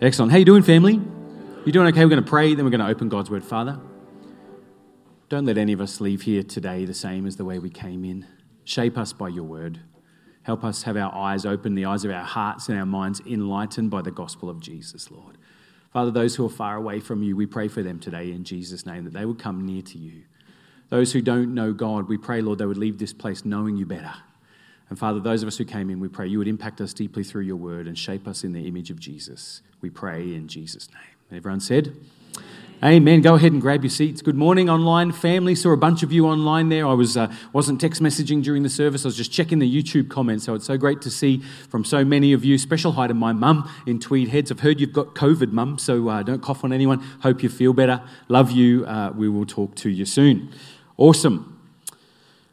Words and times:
Excellent. 0.00 0.30
How 0.30 0.38
you 0.38 0.44
doing, 0.44 0.62
family? 0.62 1.00
You 1.64 1.72
doing 1.72 1.88
okay? 1.88 2.04
We're 2.04 2.10
going 2.10 2.22
to 2.22 2.30
pray, 2.30 2.54
then 2.54 2.64
we're 2.64 2.70
going 2.70 2.80
to 2.80 2.86
open 2.86 3.08
God's 3.08 3.30
word. 3.30 3.44
Father, 3.44 3.80
don't 5.28 5.44
let 5.44 5.58
any 5.58 5.72
of 5.72 5.80
us 5.80 6.00
leave 6.00 6.22
here 6.22 6.44
today 6.44 6.84
the 6.84 6.94
same 6.94 7.26
as 7.26 7.34
the 7.34 7.44
way 7.44 7.58
we 7.58 7.68
came 7.68 8.04
in. 8.04 8.24
Shape 8.62 8.96
us 8.96 9.12
by 9.12 9.26
your 9.28 9.42
word. 9.42 9.80
Help 10.44 10.62
us 10.62 10.84
have 10.84 10.96
our 10.96 11.12
eyes 11.12 11.44
open, 11.44 11.74
the 11.74 11.84
eyes 11.84 12.04
of 12.04 12.12
our 12.12 12.22
hearts 12.22 12.68
and 12.68 12.78
our 12.78 12.86
minds 12.86 13.20
enlightened 13.26 13.90
by 13.90 14.00
the 14.00 14.12
gospel 14.12 14.48
of 14.48 14.60
Jesus, 14.60 15.10
Lord. 15.10 15.36
Father, 15.92 16.12
those 16.12 16.36
who 16.36 16.46
are 16.46 16.50
far 16.50 16.76
away 16.76 17.00
from 17.00 17.24
you, 17.24 17.34
we 17.34 17.46
pray 17.46 17.66
for 17.66 17.82
them 17.82 17.98
today 17.98 18.30
in 18.30 18.44
Jesus' 18.44 18.86
name 18.86 19.02
that 19.02 19.14
they 19.14 19.24
would 19.24 19.40
come 19.40 19.66
near 19.66 19.82
to 19.82 19.98
you. 19.98 20.22
Those 20.90 21.12
who 21.12 21.20
don't 21.20 21.54
know 21.54 21.72
God, 21.72 22.08
we 22.08 22.18
pray, 22.18 22.40
Lord, 22.40 22.60
they 22.60 22.66
would 22.66 22.76
leave 22.76 22.98
this 22.98 23.12
place 23.12 23.44
knowing 23.44 23.76
you 23.76 23.84
better. 23.84 24.14
And 24.90 24.98
Father, 24.98 25.20
those 25.20 25.42
of 25.42 25.48
us 25.48 25.58
who 25.58 25.64
came 25.64 25.90
in, 25.90 26.00
we 26.00 26.08
pray 26.08 26.26
you 26.26 26.38
would 26.38 26.48
impact 26.48 26.80
us 26.80 26.92
deeply 26.92 27.22
through 27.22 27.42
your 27.42 27.56
word 27.56 27.86
and 27.86 27.98
shape 27.98 28.26
us 28.26 28.44
in 28.44 28.52
the 28.52 28.66
image 28.66 28.90
of 28.90 28.98
Jesus. 28.98 29.62
We 29.80 29.90
pray 29.90 30.34
in 30.34 30.48
Jesus' 30.48 30.88
name. 30.90 31.38
Everyone 31.38 31.60
said, 31.60 31.94
Amen. 32.82 33.22
Go 33.22 33.34
ahead 33.34 33.50
and 33.50 33.60
grab 33.60 33.82
your 33.82 33.90
seats. 33.90 34.22
Good 34.22 34.36
morning, 34.36 34.70
online 34.70 35.10
family. 35.10 35.56
Saw 35.56 35.72
a 35.72 35.76
bunch 35.76 36.04
of 36.04 36.12
you 36.12 36.28
online 36.28 36.68
there. 36.68 36.86
I 36.86 36.92
was 36.92 37.16
uh, 37.16 37.34
wasn't 37.52 37.80
text 37.80 38.00
messaging 38.00 38.40
during 38.40 38.62
the 38.62 38.68
service. 38.68 39.04
I 39.04 39.08
was 39.08 39.16
just 39.16 39.32
checking 39.32 39.58
the 39.58 39.82
YouTube 39.82 40.08
comments. 40.08 40.44
So 40.44 40.54
it's 40.54 40.66
so 40.66 40.76
great 40.76 41.02
to 41.02 41.10
see 41.10 41.42
from 41.68 41.84
so 41.84 42.04
many 42.04 42.32
of 42.32 42.44
you. 42.44 42.56
Special 42.56 42.92
hi 42.92 43.08
to 43.08 43.14
my 43.14 43.32
mum 43.32 43.68
in 43.84 43.98
Tweed 43.98 44.28
Heads. 44.28 44.52
I've 44.52 44.60
heard 44.60 44.78
you've 44.78 44.92
got 44.92 45.16
COVID, 45.16 45.50
mum. 45.50 45.78
So 45.78 46.08
uh, 46.08 46.22
don't 46.22 46.40
cough 46.40 46.62
on 46.62 46.72
anyone. 46.72 47.00
Hope 47.20 47.42
you 47.42 47.48
feel 47.48 47.72
better. 47.72 48.00
Love 48.28 48.52
you. 48.52 48.86
Uh, 48.86 49.10
we 49.10 49.28
will 49.28 49.44
talk 49.44 49.74
to 49.76 49.90
you 49.90 50.04
soon. 50.04 50.52
Awesome. 50.96 51.60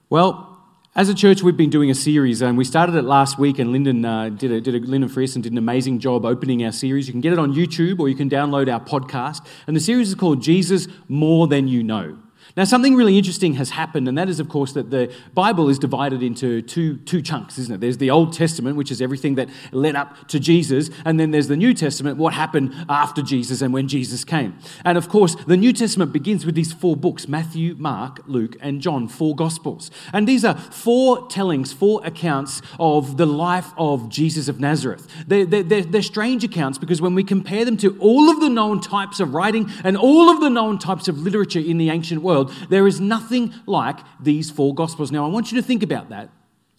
Well, 0.09 0.54
as 0.95 1.09
a 1.09 1.13
church, 1.13 1.43
we've 1.43 1.57
been 1.57 1.69
doing 1.69 1.91
a 1.91 1.95
series, 1.95 2.41
and 2.41 2.57
we 2.57 2.63
started 2.63 2.95
it 2.95 3.01
last 3.01 3.37
week. 3.37 3.59
And 3.59 3.73
Lyndon 3.73 4.05
uh, 4.05 4.29
did 4.29 4.49
a, 4.49 4.61
did 4.61 4.75
a, 4.75 4.79
Lyndon 4.79 5.09
Frierson 5.09 5.41
did 5.41 5.51
an 5.51 5.57
amazing 5.57 5.99
job 5.99 6.25
opening 6.25 6.63
our 6.63 6.71
series. 6.71 7.07
You 7.07 7.11
can 7.11 7.19
get 7.19 7.33
it 7.33 7.39
on 7.39 7.53
YouTube, 7.53 7.99
or 7.99 8.07
you 8.07 8.15
can 8.15 8.29
download 8.29 8.71
our 8.71 8.79
podcast. 8.79 9.45
And 9.67 9.75
the 9.75 9.81
series 9.81 10.07
is 10.07 10.15
called 10.15 10.41
Jesus 10.41 10.87
More 11.09 11.47
Than 11.47 11.67
You 11.67 11.83
Know. 11.83 12.17
Now, 12.55 12.63
something 12.63 12.95
really 12.95 13.17
interesting 13.17 13.55
has 13.55 13.71
happened, 13.71 14.07
and 14.07 14.17
that 14.17 14.29
is, 14.29 14.39
of 14.39 14.47
course, 14.47 14.73
that 14.73 14.89
the 14.89 15.13
Bible 15.33 15.67
is 15.67 15.77
divided 15.77 16.23
into 16.23 16.61
two, 16.61 16.97
two 16.97 17.21
chunks, 17.21 17.57
isn't 17.57 17.75
it? 17.75 17.81
There's 17.81 17.97
the 17.97 18.11
Old 18.11 18.33
Testament, 18.33 18.77
which 18.77 18.91
is 18.91 19.01
everything 19.01 19.35
that 19.35 19.49
led 19.71 19.95
up 19.95 20.27
to 20.29 20.39
Jesus, 20.39 20.89
and 21.03 21.19
then 21.19 21.31
there's 21.31 21.47
the 21.47 21.57
New 21.57 21.73
Testament, 21.73 22.17
what 22.17 22.33
happened 22.33 22.73
after 22.87 23.21
Jesus 23.21 23.61
and 23.61 23.73
when 23.73 23.87
Jesus 23.87 24.23
came. 24.23 24.57
And 24.85 24.97
of 24.97 25.09
course, 25.09 25.35
the 25.47 25.57
New 25.57 25.73
Testament 25.73 26.13
begins 26.13 26.45
with 26.45 26.55
these 26.55 26.71
four 26.71 26.95
books 26.95 27.27
Matthew, 27.27 27.75
Mark, 27.77 28.21
Luke, 28.25 28.55
and 28.61 28.81
John, 28.81 29.07
four 29.07 29.35
Gospels. 29.35 29.91
And 30.13 30.27
these 30.27 30.45
are 30.45 30.55
four 30.55 31.27
tellings, 31.27 31.73
four 31.73 32.05
accounts 32.05 32.61
of 32.79 33.17
the 33.17 33.25
life 33.25 33.73
of 33.77 34.09
Jesus 34.09 34.47
of 34.47 34.59
Nazareth. 34.59 35.07
They're, 35.27 35.45
they're, 35.45 35.83
they're 35.83 36.01
strange 36.01 36.43
accounts 36.43 36.77
because 36.77 37.01
when 37.01 37.15
we 37.15 37.23
compare 37.23 37.65
them 37.65 37.77
to 37.77 37.97
all 37.99 38.29
of 38.29 38.39
the 38.39 38.49
known 38.49 38.79
types 38.79 39.19
of 39.19 39.33
writing 39.33 39.69
and 39.83 39.97
all 39.97 40.29
of 40.29 40.39
the 40.39 40.49
known 40.49 40.79
types 40.79 41.07
of 41.07 41.17
literature 41.17 41.59
in 41.59 41.77
the 41.77 41.89
ancient 41.89 42.21
world, 42.21 42.34
world, 42.35 42.53
there 42.69 42.87
is 42.87 42.99
nothing 42.99 43.53
like 43.65 43.99
these 44.19 44.51
four 44.51 44.75
Gospels. 44.75 45.11
Now, 45.11 45.25
I 45.25 45.29
want 45.29 45.51
you 45.51 45.59
to 45.61 45.65
think 45.65 45.83
about 45.83 46.09
that. 46.09 46.29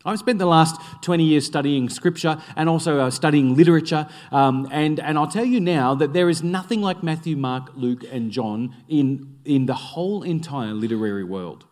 I've 0.05 0.21
spent 0.21 0.39
the 0.39 0.47
last 0.47 0.81
20 1.03 1.25
years 1.25 1.45
studying 1.45 1.89
scripture 1.89 2.41
and 2.55 2.69
also 2.69 3.01
uh, 3.01 3.11
studying 3.11 3.57
literature. 3.57 4.07
Um, 4.31 4.69
and, 4.71 5.01
and 5.01 5.19
I'll 5.19 5.27
tell 5.27 5.45
you 5.45 5.59
now 5.59 5.97
that 5.97 6.13
there 6.13 6.29
is 6.29 6.45
nothing 6.45 6.81
like 6.81 7.03
Matthew, 7.03 7.37
Mark, 7.37 7.73
Luke, 7.75 8.05
and 8.13 8.31
John 8.31 8.77
in, 8.89 9.37
in 9.45 9.67
the 9.67 9.75
whole 9.75 10.23
entire 10.23 10.73
literary 10.73 11.25
world. 11.25 11.65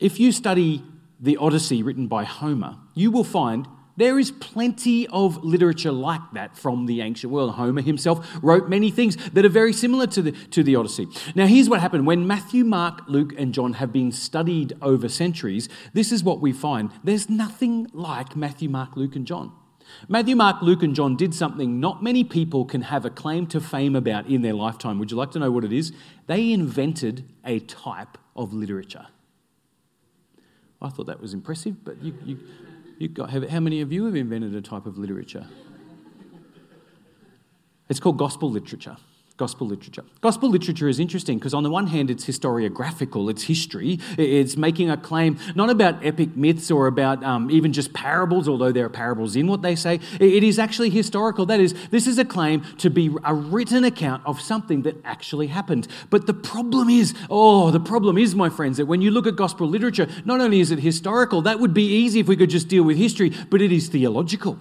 If 0.00 0.18
you 0.18 0.32
study 0.32 0.82
the 1.20 1.36
Odyssey 1.36 1.82
written 1.82 2.06
by 2.06 2.24
Homer, 2.24 2.76
you 2.94 3.10
will 3.10 3.24
find 3.24 3.68
there 3.96 4.18
is 4.18 4.30
plenty 4.30 5.06
of 5.08 5.44
literature 5.44 5.92
like 5.92 6.32
that 6.32 6.56
from 6.56 6.86
the 6.86 7.00
ancient 7.00 7.32
world. 7.32 7.52
Homer 7.52 7.82
himself 7.82 8.28
wrote 8.42 8.68
many 8.68 8.90
things 8.90 9.16
that 9.30 9.44
are 9.44 9.50
very 9.50 9.72
similar 9.72 10.06
to 10.08 10.22
the, 10.22 10.32
to 10.32 10.62
the 10.62 10.76
Odyssey. 10.76 11.08
Now, 11.34 11.46
here's 11.46 11.68
what 11.68 11.80
happened. 11.80 12.06
When 12.06 12.26
Matthew, 12.26 12.64
Mark, 12.64 13.02
Luke, 13.06 13.32
and 13.38 13.54
John 13.54 13.74
have 13.74 13.92
been 13.92 14.10
studied 14.10 14.72
over 14.82 15.08
centuries, 15.08 15.68
this 15.92 16.10
is 16.10 16.24
what 16.24 16.40
we 16.40 16.52
find. 16.52 16.90
There's 17.04 17.30
nothing 17.30 17.88
like 17.92 18.34
Matthew, 18.34 18.68
Mark, 18.68 18.96
Luke, 18.96 19.14
and 19.16 19.26
John. 19.26 19.52
Matthew, 20.08 20.34
Mark, 20.34 20.62
Luke, 20.62 20.82
and 20.82 20.94
John 20.94 21.16
did 21.16 21.34
something 21.34 21.78
not 21.78 22.02
many 22.02 22.24
people 22.24 22.64
can 22.64 22.82
have 22.82 23.04
a 23.04 23.10
claim 23.10 23.46
to 23.48 23.60
fame 23.60 23.94
about 23.94 24.26
in 24.26 24.42
their 24.42 24.54
lifetime. 24.54 24.98
Would 24.98 25.10
you 25.10 25.16
like 25.16 25.30
to 25.32 25.38
know 25.38 25.50
what 25.50 25.64
it 25.64 25.72
is? 25.72 25.92
They 26.26 26.52
invented 26.52 27.24
a 27.44 27.60
type 27.60 28.18
of 28.34 28.52
literature. 28.52 29.06
I 30.82 30.88
thought 30.88 31.06
that 31.06 31.20
was 31.20 31.32
impressive, 31.32 31.84
but 31.84 32.02
you, 32.02 32.14
you 32.24 32.38
you 32.98 33.08
got, 33.08 33.30
have, 33.30 33.48
how 33.48 33.60
many 33.60 33.80
of 33.80 33.92
you 33.92 34.04
have 34.06 34.14
invented 34.14 34.54
a 34.54 34.62
type 34.62 34.86
of 34.86 34.98
literature? 34.98 35.46
It's 37.88 38.00
called 38.00 38.18
gospel 38.18 38.50
literature. 38.50 38.96
Gospel 39.36 39.66
literature. 39.66 40.04
Gospel 40.20 40.48
literature 40.48 40.88
is 40.88 41.00
interesting 41.00 41.38
because, 41.38 41.54
on 41.54 41.64
the 41.64 41.70
one 41.70 41.88
hand, 41.88 42.08
it's 42.08 42.24
historiographical, 42.24 43.28
it's 43.28 43.42
history. 43.42 43.98
It's 44.16 44.56
making 44.56 44.90
a 44.90 44.96
claim 44.96 45.38
not 45.56 45.70
about 45.70 46.06
epic 46.06 46.36
myths 46.36 46.70
or 46.70 46.86
about 46.86 47.24
um, 47.24 47.50
even 47.50 47.72
just 47.72 47.92
parables, 47.92 48.48
although 48.48 48.70
there 48.70 48.86
are 48.86 48.90
parables 48.90 49.34
in 49.34 49.48
what 49.48 49.60
they 49.60 49.74
say. 49.74 49.98
It 50.20 50.44
is 50.44 50.60
actually 50.60 50.90
historical. 50.90 51.46
That 51.46 51.58
is, 51.58 51.74
this 51.90 52.06
is 52.06 52.16
a 52.18 52.24
claim 52.24 52.62
to 52.78 52.90
be 52.90 53.10
a 53.24 53.34
written 53.34 53.82
account 53.82 54.22
of 54.24 54.40
something 54.40 54.82
that 54.82 55.04
actually 55.04 55.48
happened. 55.48 55.88
But 56.10 56.28
the 56.28 56.34
problem 56.34 56.88
is, 56.88 57.12
oh, 57.28 57.72
the 57.72 57.80
problem 57.80 58.16
is, 58.16 58.36
my 58.36 58.50
friends, 58.50 58.76
that 58.76 58.86
when 58.86 59.02
you 59.02 59.10
look 59.10 59.26
at 59.26 59.34
gospel 59.34 59.66
literature, 59.66 60.06
not 60.24 60.40
only 60.40 60.60
is 60.60 60.70
it 60.70 60.78
historical, 60.78 61.42
that 61.42 61.58
would 61.58 61.74
be 61.74 61.86
easy 61.86 62.20
if 62.20 62.28
we 62.28 62.36
could 62.36 62.50
just 62.50 62.68
deal 62.68 62.84
with 62.84 62.96
history, 62.96 63.32
but 63.50 63.60
it 63.60 63.72
is 63.72 63.88
theological. 63.88 64.60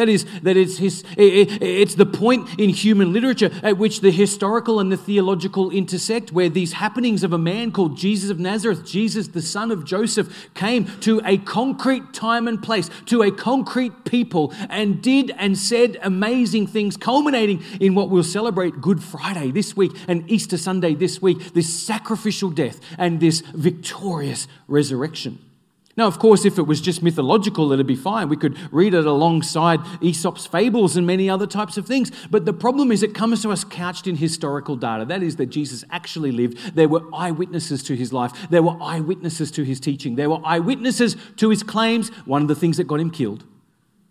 That 0.00 0.08
is, 0.08 0.24
that 0.40 0.56
it's, 0.56 0.78
his, 0.78 1.04
it's 1.18 1.94
the 1.94 2.06
point 2.06 2.58
in 2.58 2.70
human 2.70 3.12
literature 3.12 3.50
at 3.62 3.76
which 3.76 4.00
the 4.00 4.10
historical 4.10 4.80
and 4.80 4.90
the 4.90 4.96
theological 4.96 5.70
intersect, 5.70 6.32
where 6.32 6.48
these 6.48 6.72
happenings 6.72 7.22
of 7.22 7.34
a 7.34 7.38
man 7.38 7.70
called 7.70 7.98
Jesus 7.98 8.30
of 8.30 8.38
Nazareth, 8.38 8.86
Jesus, 8.86 9.28
the 9.28 9.42
son 9.42 9.70
of 9.70 9.84
Joseph, 9.84 10.48
came 10.54 10.86
to 11.00 11.20
a 11.22 11.36
concrete 11.36 12.14
time 12.14 12.48
and 12.48 12.62
place, 12.62 12.88
to 13.04 13.20
a 13.20 13.30
concrete 13.30 14.06
people, 14.06 14.54
and 14.70 15.02
did 15.02 15.32
and 15.36 15.58
said 15.58 15.98
amazing 16.02 16.66
things, 16.66 16.96
culminating 16.96 17.62
in 17.78 17.94
what 17.94 18.08
we'll 18.08 18.22
celebrate 18.22 18.80
Good 18.80 19.02
Friday 19.02 19.50
this 19.50 19.76
week 19.76 19.92
and 20.08 20.30
Easter 20.30 20.56
Sunday 20.56 20.94
this 20.94 21.20
week 21.20 21.52
this 21.52 21.68
sacrificial 21.68 22.48
death 22.48 22.80
and 22.96 23.20
this 23.20 23.40
victorious 23.40 24.48
resurrection. 24.66 25.49
Now, 25.96 26.06
of 26.06 26.20
course, 26.20 26.44
if 26.44 26.56
it 26.56 26.62
was 26.62 26.80
just 26.80 27.02
mythological, 27.02 27.72
it'd 27.72 27.86
be 27.86 27.96
fine. 27.96 28.28
We 28.28 28.36
could 28.36 28.56
read 28.72 28.94
it 28.94 29.06
alongside 29.06 29.80
Aesop's 30.00 30.46
fables 30.46 30.96
and 30.96 31.04
many 31.06 31.28
other 31.28 31.46
types 31.46 31.76
of 31.76 31.86
things. 31.86 32.12
But 32.30 32.44
the 32.44 32.52
problem 32.52 32.92
is, 32.92 33.02
it 33.02 33.12
comes 33.12 33.42
to 33.42 33.50
us 33.50 33.64
couched 33.64 34.06
in 34.06 34.16
historical 34.16 34.76
data. 34.76 35.04
That 35.04 35.22
is, 35.22 35.36
that 35.36 35.46
Jesus 35.46 35.84
actually 35.90 36.30
lived. 36.30 36.76
There 36.76 36.88
were 36.88 37.02
eyewitnesses 37.12 37.82
to 37.84 37.96
his 37.96 38.12
life, 38.12 38.32
there 38.50 38.62
were 38.62 38.76
eyewitnesses 38.80 39.50
to 39.52 39.64
his 39.64 39.80
teaching, 39.80 40.14
there 40.14 40.30
were 40.30 40.40
eyewitnesses 40.44 41.16
to 41.36 41.50
his 41.50 41.62
claims, 41.62 42.10
one 42.24 42.42
of 42.42 42.48
the 42.48 42.54
things 42.54 42.76
that 42.76 42.84
got 42.84 43.00
him 43.00 43.10
killed, 43.10 43.44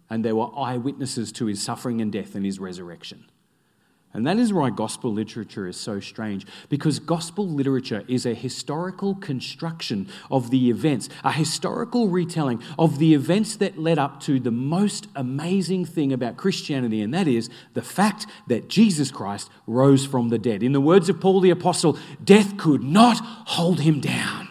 and 0.09 0.23
there 0.25 0.35
were 0.35 0.49
eyewitnesses 0.57 1.31
to 1.33 1.45
his 1.45 1.63
suffering 1.63 2.01
and 2.01 2.11
death 2.11 2.35
and 2.35 2.45
his 2.45 2.59
resurrection. 2.59 3.25
And 4.11 4.25
that 4.25 4.37
is 4.37 4.51
why 4.51 4.71
gospel 4.71 5.13
literature 5.13 5.67
is 5.67 5.77
so 5.77 5.99
strange, 5.99 6.47
because 6.67 6.97
gospel 6.97 7.47
literature 7.47 8.03
is 8.07 8.25
a 8.25 8.33
historical 8.33 9.13
construction 9.13 10.07
of 10.31 10.49
the 10.49 10.71
events, 10.71 11.09
a 11.23 11.31
historical 11.31 12.07
retelling 12.07 12.61
of 12.79 12.97
the 12.97 13.13
events 13.13 13.55
that 13.57 13.77
led 13.77 13.99
up 13.99 14.19
to 14.21 14.39
the 14.39 14.51
most 14.51 15.07
amazing 15.15 15.85
thing 15.85 16.11
about 16.11 16.37
Christianity, 16.37 17.01
and 17.01 17.13
that 17.13 17.27
is 17.27 17.51
the 17.75 17.83
fact 17.83 18.25
that 18.47 18.67
Jesus 18.67 19.11
Christ 19.11 19.49
rose 19.67 20.07
from 20.07 20.29
the 20.29 20.39
dead. 20.39 20.63
In 20.63 20.71
the 20.73 20.81
words 20.81 21.07
of 21.07 21.19
Paul 21.21 21.39
the 21.39 21.51
Apostle, 21.51 21.97
death 22.23 22.57
could 22.57 22.83
not 22.83 23.19
hold 23.19 23.79
him 23.79 23.99
down. 23.99 24.48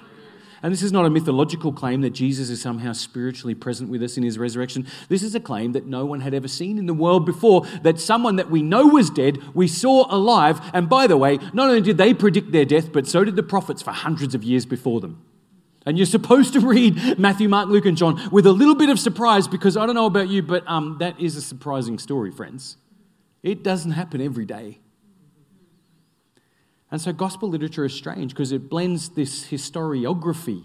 And 0.63 0.73
this 0.73 0.83
is 0.83 0.93
not 0.93 1.05
a 1.05 1.11
mythological 1.11 1.73
claim 1.73 2.01
that 2.01 2.11
Jesus 2.11 2.51
is 2.51 2.61
somehow 2.61 2.93
spiritually 2.93 3.55
present 3.55 3.91
with 3.91 4.03
us 4.03 4.17
in 4.17 4.23
his 4.23 4.39
resurrection. 4.39 4.87
This 5.09 5.23
is 5.23 5.35
a 5.35 5.41
claim 5.41 5.73
that 5.73 5.87
no 5.87 6.05
one 6.05 6.21
had 6.21 6.35
ever 6.35 6.49
seen 6.49 6.79
in 6.79 6.87
the 6.87 6.95
world 6.95 7.25
before 7.25 7.65
that 7.83 8.01
someone 8.01 8.37
that 8.37 8.51
we 8.51 8.63
know 8.63 8.87
was 8.87 9.11
dead, 9.11 9.39
we 9.55 9.69
saw 9.69 10.07
alive. 10.13 10.61
And 10.73 10.89
by 10.89 11.07
the 11.07 11.17
way, 11.17 11.39
not 11.53 11.69
only 11.69 11.81
did 11.81 11.99
they 11.99 12.13
predict 12.13 12.51
their 12.51 12.65
death, 12.65 12.93
but 12.93 13.07
so 13.07 13.25
did 13.25 13.37
the 13.37 13.43
prophets 13.43 13.83
for 13.83 13.93
hundreds 13.93 14.35
of 14.35 14.43
years 14.43 14.67
before 14.67 15.01
them. 15.01 15.23
And 15.87 15.97
you're 15.97 16.07
supposed 16.07 16.53
to 16.55 16.61
read 16.61 17.19
Matthew, 17.19 17.49
Mark, 17.49 17.69
Luke, 17.69 17.87
and 17.87 17.97
John 17.97 18.29
with 18.31 18.45
a 18.45 18.53
little 18.53 18.75
bit 18.75 18.91
of 18.91 18.99
surprise 18.99 19.49
because 19.49 19.77
I 19.77 19.87
don't 19.87 19.95
know 19.95 20.07
about 20.07 20.29
you, 20.29 20.43
but 20.43 20.63
um, 20.67 20.97
that 20.99 21.19
is 21.21 21.37
a 21.37 21.41
surprising 21.41 21.99
story, 21.99 22.31
friends. 22.31 22.77
It 23.43 23.63
doesn't 23.63 23.93
happen 23.93 24.21
every 24.21 24.45
day. 24.45 24.81
And 26.91 27.01
so 27.01 27.13
gospel 27.13 27.49
literature 27.49 27.85
is 27.85 27.95
strange 27.95 28.33
because 28.33 28.53
it 28.53 28.69
blends 28.69 29.11
this 29.11 29.47
historiography 29.47 30.65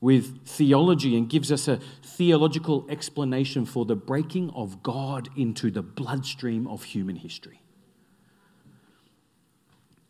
with 0.00 0.46
theology 0.46 1.16
and 1.16 1.28
gives 1.28 1.52
us 1.52 1.68
a 1.68 1.78
theological 2.02 2.86
explanation 2.88 3.64
for 3.66 3.84
the 3.84 3.96
breaking 3.96 4.50
of 4.50 4.82
God 4.82 5.28
into 5.36 5.70
the 5.70 5.82
bloodstream 5.82 6.66
of 6.66 6.84
human 6.84 7.16
history. 7.16 7.62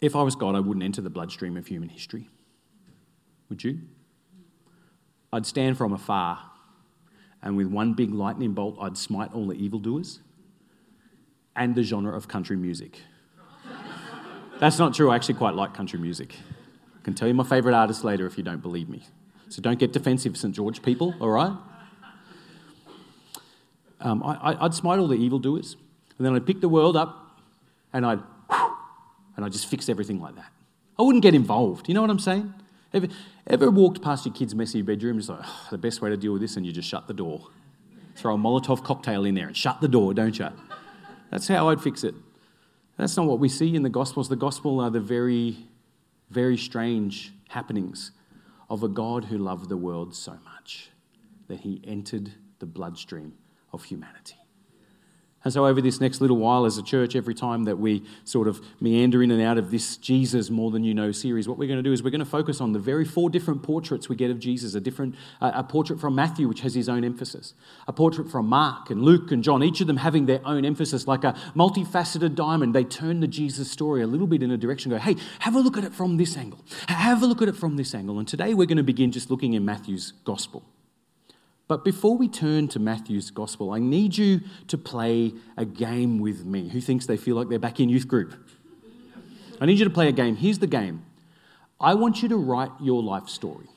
If 0.00 0.16
I 0.16 0.22
was 0.22 0.34
God, 0.34 0.54
I 0.54 0.60
wouldn't 0.60 0.84
enter 0.84 1.02
the 1.02 1.10
bloodstream 1.10 1.56
of 1.56 1.66
human 1.66 1.88
history. 1.88 2.28
Would 3.48 3.64
you? 3.64 3.80
I'd 5.32 5.46
stand 5.46 5.76
from 5.76 5.92
afar 5.92 6.50
and 7.42 7.56
with 7.56 7.68
one 7.68 7.94
big 7.94 8.12
lightning 8.12 8.52
bolt, 8.52 8.76
I'd 8.80 8.96
smite 8.96 9.32
all 9.32 9.46
the 9.46 9.54
evildoers 9.54 10.20
and 11.56 11.74
the 11.74 11.82
genre 11.82 12.14
of 12.14 12.28
country 12.28 12.56
music. 12.56 13.00
That's 14.60 14.78
not 14.78 14.92
true. 14.92 15.10
I 15.10 15.16
actually 15.16 15.36
quite 15.36 15.54
like 15.54 15.72
country 15.72 15.98
music. 15.98 16.36
I 16.94 17.02
can 17.02 17.14
tell 17.14 17.26
you 17.26 17.32
my 17.32 17.44
favourite 17.44 17.74
artist 17.74 18.04
later 18.04 18.26
if 18.26 18.36
you 18.36 18.44
don't 18.44 18.60
believe 18.60 18.90
me. 18.90 19.02
So 19.48 19.62
don't 19.62 19.78
get 19.78 19.92
defensive, 19.92 20.36
St. 20.36 20.54
George 20.54 20.82
people, 20.82 21.14
all 21.18 21.30
right? 21.30 21.52
Um, 24.02 24.22
I, 24.22 24.62
would 24.62 24.74
smite 24.74 24.98
all 24.98 25.08
the 25.08 25.16
evildoers, 25.16 25.76
and 26.18 26.26
then 26.26 26.34
I'd 26.34 26.46
pick 26.46 26.60
the 26.60 26.68
world 26.68 26.94
up, 26.94 27.40
and 27.92 28.04
I'd, 28.04 28.20
and 29.36 29.44
I'd 29.44 29.52
just 29.52 29.66
fix 29.66 29.88
everything 29.88 30.20
like 30.20 30.36
that. 30.36 30.52
I 30.98 31.02
wouldn't 31.02 31.22
get 31.22 31.34
involved. 31.34 31.88
You 31.88 31.94
know 31.94 32.02
what 32.02 32.10
I'm 32.10 32.18
saying? 32.18 32.52
Ever, 32.92 33.08
ever 33.46 33.70
walked 33.70 34.02
past 34.02 34.26
your 34.26 34.34
kid's 34.34 34.54
messy 34.54 34.82
bedroom? 34.82 35.18
It's 35.18 35.30
like, 35.30 35.40
oh, 35.42 35.68
the 35.70 35.78
best 35.78 36.02
way 36.02 36.10
to 36.10 36.18
deal 36.18 36.32
with 36.32 36.42
this, 36.42 36.56
and 36.56 36.66
you 36.66 36.72
just 36.72 36.88
shut 36.88 37.06
the 37.06 37.14
door. 37.14 37.48
Throw 38.14 38.34
a 38.34 38.38
Molotov 38.38 38.84
cocktail 38.84 39.24
in 39.24 39.34
there 39.34 39.46
and 39.46 39.56
shut 39.56 39.80
the 39.80 39.88
door, 39.88 40.12
don't 40.12 40.38
you? 40.38 40.48
That's 41.30 41.48
how 41.48 41.70
I'd 41.70 41.80
fix 41.80 42.04
it. 42.04 42.14
That's 43.00 43.16
not 43.16 43.24
what 43.24 43.38
we 43.38 43.48
see 43.48 43.74
in 43.74 43.82
the 43.82 43.88
Gospels. 43.88 44.28
The 44.28 44.36
Gospel 44.36 44.78
are 44.78 44.90
the 44.90 45.00
very, 45.00 45.56
very 46.28 46.58
strange 46.58 47.32
happenings 47.48 48.10
of 48.68 48.82
a 48.82 48.88
God 48.88 49.24
who 49.24 49.38
loved 49.38 49.70
the 49.70 49.76
world 49.78 50.14
so 50.14 50.36
much 50.44 50.90
that 51.48 51.60
he 51.60 51.80
entered 51.82 52.30
the 52.58 52.66
bloodstream 52.66 53.32
of 53.72 53.84
humanity. 53.84 54.39
And 55.42 55.54
so, 55.54 55.66
over 55.66 55.80
this 55.80 56.02
next 56.02 56.20
little 56.20 56.36
while 56.36 56.66
as 56.66 56.76
a 56.76 56.82
church, 56.82 57.16
every 57.16 57.34
time 57.34 57.64
that 57.64 57.78
we 57.78 58.02
sort 58.24 58.46
of 58.46 58.60
meander 58.78 59.22
in 59.22 59.30
and 59.30 59.40
out 59.40 59.56
of 59.56 59.70
this 59.70 59.96
Jesus 59.96 60.50
More 60.50 60.70
Than 60.70 60.84
You 60.84 60.92
Know 60.92 61.12
series, 61.12 61.48
what 61.48 61.56
we're 61.56 61.66
going 61.66 61.78
to 61.78 61.82
do 61.82 61.94
is 61.94 62.02
we're 62.02 62.10
going 62.10 62.18
to 62.18 62.26
focus 62.26 62.60
on 62.60 62.74
the 62.74 62.78
very 62.78 63.06
four 63.06 63.30
different 63.30 63.62
portraits 63.62 64.06
we 64.06 64.16
get 64.16 64.30
of 64.30 64.38
Jesus 64.38 64.74
a 64.74 64.80
different 64.80 65.14
a 65.40 65.64
portrait 65.64 65.98
from 65.98 66.14
Matthew, 66.14 66.46
which 66.46 66.60
has 66.60 66.74
his 66.74 66.90
own 66.90 67.04
emphasis, 67.04 67.54
a 67.88 67.92
portrait 67.92 68.30
from 68.30 68.48
Mark 68.48 68.90
and 68.90 69.02
Luke 69.02 69.32
and 69.32 69.42
John, 69.42 69.62
each 69.62 69.80
of 69.80 69.86
them 69.86 69.96
having 69.96 70.26
their 70.26 70.46
own 70.46 70.66
emphasis, 70.66 71.06
like 71.06 71.24
a 71.24 71.32
multifaceted 71.56 72.34
diamond. 72.34 72.74
They 72.74 72.84
turn 72.84 73.20
the 73.20 73.26
Jesus 73.26 73.70
story 73.70 74.02
a 74.02 74.06
little 74.06 74.26
bit 74.26 74.42
in 74.42 74.50
a 74.50 74.58
direction, 74.58 74.90
go, 74.90 74.98
hey, 74.98 75.16
have 75.38 75.54
a 75.54 75.60
look 75.60 75.78
at 75.78 75.84
it 75.84 75.94
from 75.94 76.18
this 76.18 76.36
angle, 76.36 76.62
have 76.86 77.22
a 77.22 77.26
look 77.26 77.40
at 77.40 77.48
it 77.48 77.56
from 77.56 77.76
this 77.76 77.94
angle. 77.94 78.18
And 78.18 78.28
today 78.28 78.52
we're 78.52 78.66
going 78.66 78.76
to 78.76 78.82
begin 78.82 79.10
just 79.10 79.30
looking 79.30 79.54
in 79.54 79.64
Matthew's 79.64 80.12
gospel. 80.24 80.64
But 81.70 81.84
before 81.84 82.16
we 82.16 82.26
turn 82.26 82.66
to 82.70 82.80
Matthew's 82.80 83.30
gospel, 83.30 83.70
I 83.70 83.78
need 83.78 84.18
you 84.18 84.40
to 84.66 84.76
play 84.76 85.34
a 85.56 85.64
game 85.64 86.18
with 86.18 86.44
me. 86.44 86.68
Who 86.68 86.80
thinks 86.80 87.06
they 87.06 87.16
feel 87.16 87.36
like 87.36 87.48
they're 87.48 87.60
back 87.60 87.78
in 87.78 87.88
youth 87.88 88.08
group? 88.08 88.34
I 89.60 89.66
need 89.66 89.78
you 89.78 89.84
to 89.84 89.90
play 89.90 90.08
a 90.08 90.12
game. 90.12 90.34
Here's 90.34 90.58
the 90.58 90.66
game 90.66 91.04
I 91.78 91.94
want 91.94 92.24
you 92.24 92.28
to 92.30 92.36
write 92.36 92.72
your 92.80 93.00
life 93.04 93.28
story. 93.28 93.68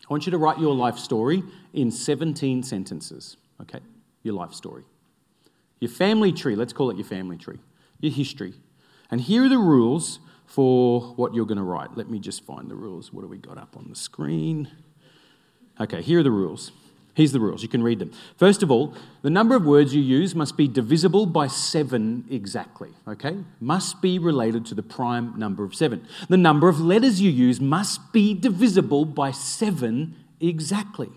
I 0.00 0.06
want 0.08 0.24
you 0.24 0.30
to 0.30 0.38
write 0.38 0.58
your 0.58 0.74
life 0.74 0.96
story 0.96 1.42
in 1.74 1.90
17 1.90 2.62
sentences, 2.62 3.36
okay? 3.60 3.80
Your 4.22 4.32
life 4.32 4.54
story. 4.54 4.84
Your 5.80 5.90
family 5.90 6.32
tree, 6.32 6.56
let's 6.56 6.72
call 6.72 6.88
it 6.88 6.96
your 6.96 7.04
family 7.04 7.36
tree, 7.36 7.58
your 8.00 8.12
history. 8.12 8.54
And 9.10 9.20
here 9.20 9.44
are 9.44 9.50
the 9.50 9.58
rules 9.58 10.20
for 10.46 11.02
what 11.16 11.34
you're 11.34 11.44
going 11.44 11.58
to 11.58 11.64
write. 11.64 11.98
Let 11.98 12.08
me 12.08 12.18
just 12.18 12.46
find 12.46 12.70
the 12.70 12.76
rules. 12.76 13.12
What 13.12 13.20
do 13.20 13.28
we 13.28 13.36
got 13.36 13.58
up 13.58 13.76
on 13.76 13.88
the 13.90 13.94
screen? 13.94 14.70
Okay, 15.78 16.00
here 16.00 16.20
are 16.20 16.22
the 16.22 16.30
rules. 16.30 16.72
Here's 17.14 17.30
the 17.30 17.38
rules. 17.38 17.62
You 17.62 17.68
can 17.68 17.82
read 17.82 18.00
them. 18.00 18.10
First 18.36 18.64
of 18.64 18.72
all, 18.72 18.92
the 19.22 19.30
number 19.30 19.54
of 19.54 19.64
words 19.64 19.94
you 19.94 20.02
use 20.02 20.34
must 20.34 20.56
be 20.56 20.66
divisible 20.66 21.26
by 21.26 21.46
seven 21.46 22.24
exactly, 22.28 22.90
okay? 23.06 23.36
Must 23.60 24.02
be 24.02 24.18
related 24.18 24.66
to 24.66 24.74
the 24.74 24.82
prime 24.82 25.32
number 25.38 25.62
of 25.62 25.76
seven. 25.76 26.06
The 26.28 26.36
number 26.36 26.68
of 26.68 26.80
letters 26.80 27.20
you 27.20 27.30
use 27.30 27.60
must 27.60 28.12
be 28.12 28.34
divisible 28.34 29.04
by 29.04 29.30
seven 29.30 30.16
exactly. 30.40 31.10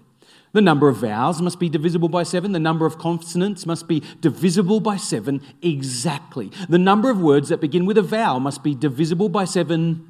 The 0.54 0.62
number 0.62 0.88
of 0.88 0.98
vowels 0.98 1.42
must 1.42 1.60
be 1.60 1.68
divisible 1.68 2.10
by 2.10 2.24
seven. 2.24 2.52
The 2.52 2.60
number 2.60 2.86
of 2.86 2.98
consonants 2.98 3.66
must 3.66 3.88
be 3.88 4.02
divisible 4.22 4.80
by 4.80 4.98
seven 4.98 5.42
exactly. 5.62 6.52
The 6.70 6.78
number 6.78 7.10
of 7.10 7.20
words 7.20 7.50
that 7.50 7.60
begin 7.60 7.86
with 7.86 7.98
a 7.98 8.02
vowel 8.04 8.40
must 8.40 8.64
be 8.64 8.74
divisible 8.76 9.30
by 9.30 9.46
seven 9.46 10.08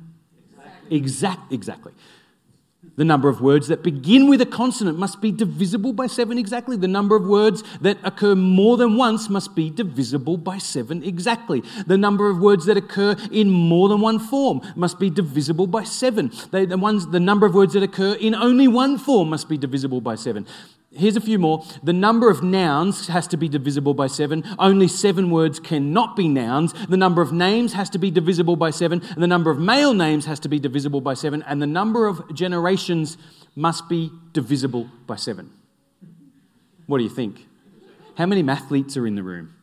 exactly. 0.57 0.97
Exact, 0.97 1.53
exactly. 1.53 1.93
The 2.97 3.05
number 3.05 3.29
of 3.29 3.41
words 3.41 3.67
that 3.67 3.83
begin 3.83 4.27
with 4.27 4.41
a 4.41 4.45
consonant 4.45 4.97
must 4.97 5.21
be 5.21 5.31
divisible 5.31 5.93
by 5.93 6.07
seven 6.07 6.39
exactly. 6.39 6.75
The 6.75 6.87
number 6.87 7.15
of 7.15 7.27
words 7.27 7.63
that 7.81 7.99
occur 8.03 8.33
more 8.33 8.75
than 8.75 8.97
once 8.97 9.29
must 9.29 9.55
be 9.55 9.69
divisible 9.69 10.35
by 10.35 10.57
seven 10.57 11.03
exactly. 11.03 11.61
The 11.85 11.97
number 11.97 12.27
of 12.27 12.39
words 12.39 12.65
that 12.65 12.75
occur 12.75 13.15
in 13.31 13.51
more 13.51 13.87
than 13.87 14.01
one 14.01 14.17
form 14.17 14.61
must 14.75 14.99
be 14.99 15.11
divisible 15.11 15.67
by 15.67 15.83
seven. 15.83 16.31
the, 16.49 16.75
ones, 16.75 17.05
the 17.07 17.19
number 17.19 17.45
of 17.45 17.53
words 17.53 17.73
that 17.73 17.83
occur 17.83 18.13
in 18.19 18.33
only 18.33 18.67
one 18.67 18.97
form 18.97 19.29
must 19.29 19.47
be 19.47 19.59
divisible 19.59 20.01
by 20.01 20.15
seven. 20.15 20.47
Here's 20.91 21.17
a 21.17 21.21
few 21.21 21.37
more. 21.37 21.65
The 21.83 21.93
number 21.93 22.29
of 22.29 22.41
nouns 22.41 23.07
has 23.07 23.27
to 23.27 23.37
be 23.37 23.49
divisible 23.49 23.93
by 23.93 24.07
seven. 24.07 24.43
Only 24.57 24.87
seven 24.87 25.29
words 25.29 25.59
cannot 25.59 26.15
be 26.15 26.29
nouns. 26.29 26.73
The 26.87 26.95
number 26.95 27.21
of 27.21 27.33
names 27.33 27.73
has 27.73 27.89
to 27.91 27.97
be 27.97 28.09
divisible 28.09 28.55
by 28.55 28.71
seven. 28.71 29.01
And 29.11 29.21
the 29.21 29.27
number 29.27 29.51
of 29.51 29.59
male 29.59 29.93
names 29.93 30.25
has 30.25 30.39
to 30.41 30.49
be 30.49 30.59
divisible 30.59 31.01
by 31.01 31.13
seven. 31.13 31.43
And 31.43 31.61
the 31.61 31.67
number 31.67 32.07
of 32.07 32.33
generations 32.33 33.17
must 33.55 33.89
be 33.89 34.11
divisible 34.31 34.89
by 35.05 35.17
seven. 35.17 35.51
What 36.85 36.99
do 36.99 37.03
you 37.03 37.09
think? 37.09 37.45
How 38.15 38.25
many 38.25 38.41
mathletes 38.41 38.95
are 38.95 39.05
in 39.05 39.15
the 39.15 39.23
room? 39.23 39.56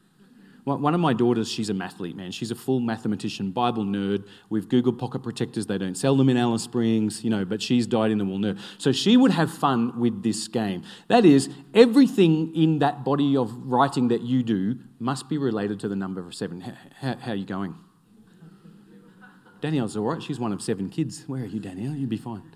One 0.64 0.94
of 0.94 1.00
my 1.00 1.12
daughters, 1.12 1.52
she's 1.52 1.68
a 1.68 1.74
mathlete, 1.74 2.14
man. 2.14 2.32
She's 2.32 2.50
a 2.50 2.54
full 2.54 2.80
mathematician, 2.80 3.50
Bible 3.50 3.84
nerd. 3.84 4.26
We've 4.48 4.66
Googled 4.66 4.98
pocket 4.98 5.22
protectors. 5.22 5.66
They 5.66 5.76
don't 5.76 5.94
sell 5.94 6.16
them 6.16 6.30
in 6.30 6.38
Alice 6.38 6.62
Springs, 6.62 7.22
you 7.22 7.28
know, 7.28 7.44
but 7.44 7.60
she's 7.60 7.86
dyed 7.86 8.10
in 8.10 8.16
the 8.16 8.24
wool 8.24 8.38
nerd. 8.38 8.58
So 8.78 8.90
she 8.90 9.18
would 9.18 9.30
have 9.30 9.52
fun 9.52 10.00
with 10.00 10.22
this 10.22 10.48
game. 10.48 10.82
That 11.08 11.26
is, 11.26 11.50
everything 11.74 12.56
in 12.56 12.78
that 12.78 13.04
body 13.04 13.36
of 13.36 13.54
writing 13.66 14.08
that 14.08 14.22
you 14.22 14.42
do 14.42 14.78
must 14.98 15.28
be 15.28 15.36
related 15.36 15.80
to 15.80 15.88
the 15.88 15.96
number 15.96 16.26
of 16.26 16.34
seven. 16.34 16.62
How, 16.62 16.72
how, 16.98 17.16
how 17.18 17.32
are 17.32 17.36
you 17.36 17.44
going? 17.44 17.74
Danielle's 19.60 19.98
all 19.98 20.04
right. 20.04 20.22
She's 20.22 20.40
one 20.40 20.54
of 20.54 20.62
seven 20.62 20.88
kids. 20.88 21.24
Where 21.26 21.42
are 21.42 21.46
you, 21.46 21.60
Danielle? 21.60 21.94
You'd 21.94 22.08
be 22.08 22.16
fine. 22.16 22.53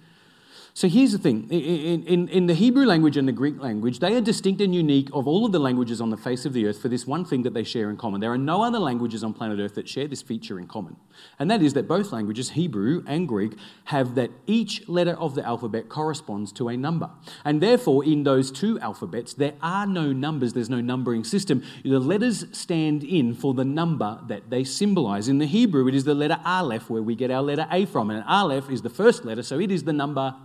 So 0.78 0.88
here's 0.88 1.10
the 1.10 1.19
thing 1.19 1.48
in, 1.50 2.04
in, 2.04 2.28
in, 2.28 2.46
the 2.46 2.54
Hebrew 2.54 2.86
language 2.86 3.16
and 3.16 3.26
the 3.26 3.32
Greek 3.32 3.60
language, 3.60 3.98
they 3.98 4.14
are 4.14 4.20
distinct 4.20 4.60
and 4.60 4.72
unique 4.72 5.08
of 5.12 5.26
all 5.26 5.44
of 5.44 5.50
the 5.50 5.58
languages 5.58 6.00
on 6.00 6.10
the 6.10 6.16
face 6.16 6.44
of 6.44 6.52
the 6.52 6.69
earth 6.69 6.80
for 6.80 6.86
this 6.86 7.04
one 7.04 7.25
thing 7.25 7.42
that 7.42 7.52
they 7.52 7.64
share 7.64 7.90
in 7.90 7.96
common. 7.96 8.20
There 8.20 8.30
are 8.30 8.38
no 8.38 8.62
other 8.62 8.78
languages 8.78 9.25
on 9.25 9.34
planet 9.34 9.58
earth 9.58 9.75
that 9.75 9.88
share 9.88 10.06
this 10.06 10.22
feature 10.22 10.56
in 10.56 10.69
common. 10.69 10.94
And 11.40 11.50
that 11.50 11.62
is 11.62 11.75
that 11.75 11.88
both 11.88 12.12
languages, 12.12 12.50
Hebrew 12.50 13.02
and 13.08 13.26
Greek, 13.26 13.54
have 13.86 14.14
that 14.14 14.30
each 14.46 14.88
letter 14.88 15.14
of 15.14 15.34
the 15.34 15.44
alphabet 15.44 15.88
corresponds 15.88 16.52
to 16.52 16.69
a 16.69 16.76
number. 16.76 17.10
And 17.44 17.60
therefore, 17.60 18.04
in 18.04 18.22
those 18.22 18.52
two 18.52 18.78
alphabets, 18.78 19.34
there 19.34 19.54
are 19.60 19.84
no 19.84 20.12
numbers, 20.12 20.52
there's 20.52 20.70
no 20.70 20.80
numbering 20.80 21.25
system. 21.25 21.64
The 21.82 21.98
letters 21.98 22.44
stand 22.52 23.02
in 23.02 23.34
for 23.34 23.52
the 23.52 23.64
number 23.64 24.20
that 24.28 24.48
they 24.48 24.62
symbolize. 24.62 25.26
In 25.26 25.38
the 25.38 25.47
Hebrew, 25.47 25.88
it 25.88 25.97
is 25.97 26.04
the 26.04 26.14
letter 26.14 26.38
Aleph 26.44 26.88
where 26.88 27.02
we 27.02 27.16
get 27.16 27.32
our 27.32 27.42
letter 27.42 27.66
A 27.73 27.85
from. 27.85 28.11
And 28.11 28.23
Aleph 28.28 28.70
is 28.70 28.82
the 28.82 28.90
first 28.90 29.25
letter, 29.25 29.42
so 29.42 29.58
it 29.58 29.73
is 29.73 29.82
the 29.82 29.92
number 29.92 30.37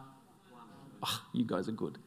Oh, 1.06 1.22
you 1.34 1.46
guys 1.46 1.68
are 1.68 1.74
good. 1.74 1.98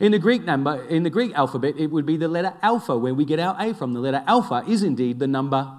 In 0.00 0.12
the 0.12 0.18
Greek 0.18 0.44
number, 0.44 0.84
in 0.84 1.02
the 1.02 1.10
Greek 1.10 1.32
alphabet, 1.34 1.74
it 1.78 1.86
would 1.86 2.04
be 2.04 2.16
the 2.16 2.28
letter 2.28 2.54
alpha, 2.60 2.98
where 2.98 3.14
we 3.14 3.24
get 3.24 3.38
our 3.38 3.56
A 3.58 3.72
from. 3.72 3.92
The 3.92 4.00
letter 4.00 4.22
alpha 4.26 4.62
is 4.68 4.82
indeed 4.82 5.18
the 5.18 5.26
number, 5.26 5.72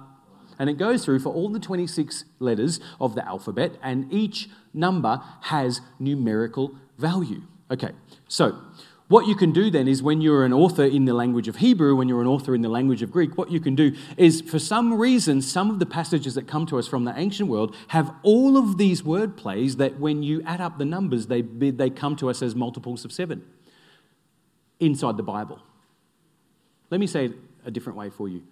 and 0.58 0.68
it 0.68 0.78
goes 0.78 1.04
through 1.04 1.20
for 1.20 1.32
all 1.32 1.48
the 1.48 1.60
26 1.60 2.24
letters 2.40 2.80
of 3.00 3.14
the 3.14 3.24
alphabet, 3.26 3.72
and 3.82 4.12
each 4.12 4.48
number 4.72 5.22
has 5.42 5.80
numerical 5.98 6.74
value. 6.98 7.42
Okay, 7.70 7.92
so 8.28 8.58
what 9.08 9.26
you 9.26 9.34
can 9.34 9.52
do 9.52 9.70
then 9.70 9.86
is 9.86 10.02
when 10.02 10.22
you're 10.22 10.44
an 10.44 10.52
author 10.52 10.84
in 10.84 11.04
the 11.04 11.12
language 11.12 11.46
of 11.46 11.56
Hebrew, 11.56 11.94
when 11.94 12.08
you're 12.08 12.22
an 12.22 12.26
author 12.26 12.54
in 12.54 12.62
the 12.62 12.70
language 12.70 13.02
of 13.02 13.10
Greek, 13.10 13.36
what 13.36 13.50
you 13.50 13.60
can 13.60 13.74
do 13.74 13.94
is 14.16 14.40
for 14.40 14.58
some 14.58 14.94
reason, 14.94 15.42
some 15.42 15.70
of 15.70 15.78
the 15.78 15.86
passages 15.86 16.34
that 16.36 16.46
come 16.48 16.64
to 16.66 16.78
us 16.78 16.88
from 16.88 17.04
the 17.04 17.12
ancient 17.18 17.50
world 17.50 17.76
have 17.88 18.14
all 18.22 18.56
of 18.56 18.78
these 18.78 19.04
word 19.04 19.36
plays 19.36 19.76
that 19.76 20.00
when 20.00 20.22
you 20.22 20.42
add 20.44 20.60
up 20.60 20.78
the 20.78 20.86
numbers, 20.86 21.26
they, 21.26 21.42
they 21.42 21.90
come 21.90 22.16
to 22.16 22.30
us 22.30 22.40
as 22.40 22.54
multiples 22.54 23.04
of 23.04 23.12
seven 23.12 23.44
inside 24.80 25.18
the 25.18 25.22
Bible. 25.22 25.60
Let 26.90 26.98
me 26.98 27.06
say 27.06 27.26
it 27.26 27.32
a 27.66 27.70
different 27.70 27.98
way 27.98 28.08
for 28.08 28.28
you. 28.28 28.42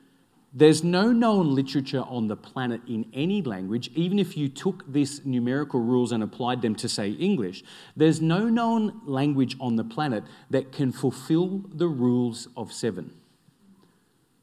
There's 0.54 0.84
no 0.84 1.12
known 1.12 1.54
literature 1.54 2.02
on 2.02 2.28
the 2.28 2.36
planet 2.36 2.82
in 2.86 3.06
any 3.14 3.40
language, 3.40 3.90
even 3.94 4.18
if 4.18 4.36
you 4.36 4.48
took 4.50 4.90
these 4.90 5.24
numerical 5.24 5.80
rules 5.80 6.12
and 6.12 6.22
applied 6.22 6.60
them 6.60 6.74
to, 6.76 6.88
say, 6.90 7.10
English. 7.12 7.64
There's 7.96 8.20
no 8.20 8.50
known 8.50 9.00
language 9.06 9.56
on 9.58 9.76
the 9.76 9.84
planet 9.84 10.24
that 10.50 10.70
can 10.70 10.92
fulfill 10.92 11.64
the 11.72 11.88
rules 11.88 12.48
of 12.54 12.70
seven. 12.70 13.14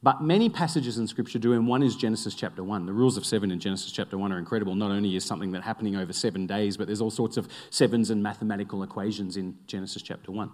But 0.02 0.24
many 0.24 0.50
passages 0.50 0.98
in 0.98 1.08
Scripture 1.08 1.38
do, 1.38 1.54
and 1.54 1.68
one 1.68 1.84
is 1.84 1.96
Genesis 1.96 2.34
chapter 2.34 2.64
1. 2.64 2.86
The 2.86 2.94
rules 2.94 3.18
of 3.18 3.26
seven 3.26 3.52
in 3.52 3.60
Genesis 3.60 3.92
chapter 3.92 4.18
1 4.18 4.32
are 4.32 4.40
incredible. 4.40 4.74
Not 4.74 4.92
only 4.92 5.16
is 5.16 5.26
something 5.26 5.52
that 5.52 5.62
happening 5.62 5.96
over 5.96 6.14
seven 6.14 6.48
days, 6.48 6.78
but 6.78 6.88
there's 6.88 7.02
all 7.02 7.12
sorts 7.12 7.36
of 7.36 7.50
sevens 7.70 8.10
and 8.10 8.24
mathematical 8.24 8.82
equations 8.82 9.36
in 9.36 9.58
Genesis 9.68 10.02
chapter 10.02 10.32
1. 10.32 10.50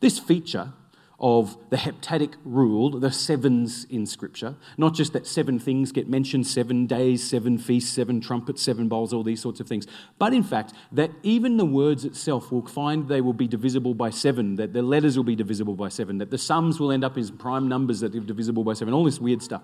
This 0.00 0.18
feature 0.18 0.72
of 1.18 1.56
the 1.70 1.76
heptadic 1.76 2.34
rule, 2.44 2.90
the 2.90 3.10
sevens 3.10 3.86
in 3.88 4.04
Scripture. 4.04 4.54
Not 4.76 4.94
just 4.94 5.14
that 5.14 5.26
seven 5.26 5.58
things 5.58 5.90
get 5.90 6.08
mentioned 6.08 6.46
seven 6.46 6.86
days, 6.86 7.28
seven 7.28 7.56
feasts, 7.56 7.90
seven 7.90 8.20
trumpets, 8.20 8.60
seven 8.62 8.88
bowls, 8.88 9.14
all 9.14 9.22
these 9.22 9.40
sorts 9.40 9.58
of 9.60 9.66
things. 9.66 9.86
But 10.18 10.34
in 10.34 10.42
fact, 10.42 10.74
that 10.92 11.10
even 11.22 11.56
the 11.56 11.64
words 11.64 12.04
itself 12.04 12.52
will 12.52 12.66
find 12.66 13.08
they 13.08 13.22
will 13.22 13.32
be 13.32 13.48
divisible 13.48 13.94
by 13.94 14.10
seven, 14.10 14.56
that 14.56 14.74
the 14.74 14.82
letters 14.82 15.16
will 15.16 15.24
be 15.24 15.36
divisible 15.36 15.74
by 15.74 15.88
seven, 15.88 16.18
that 16.18 16.30
the 16.30 16.38
sums 16.38 16.78
will 16.78 16.92
end 16.92 17.04
up 17.04 17.16
as 17.16 17.30
prime 17.30 17.66
numbers 17.66 18.00
that 18.00 18.14
are 18.14 18.20
divisible 18.20 18.64
by 18.64 18.74
seven, 18.74 18.92
all 18.92 19.04
this 19.04 19.18
weird 19.18 19.42
stuff. 19.42 19.62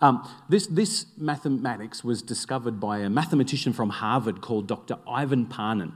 Um, 0.00 0.26
this, 0.48 0.66
this 0.66 1.06
mathematics 1.18 2.02
was 2.04 2.22
discovered 2.22 2.80
by 2.80 3.00
a 3.00 3.10
mathematician 3.10 3.72
from 3.72 3.90
Harvard 3.90 4.40
called 4.40 4.66
Dr. 4.66 4.96
Ivan 5.06 5.46
Panin. 5.46 5.92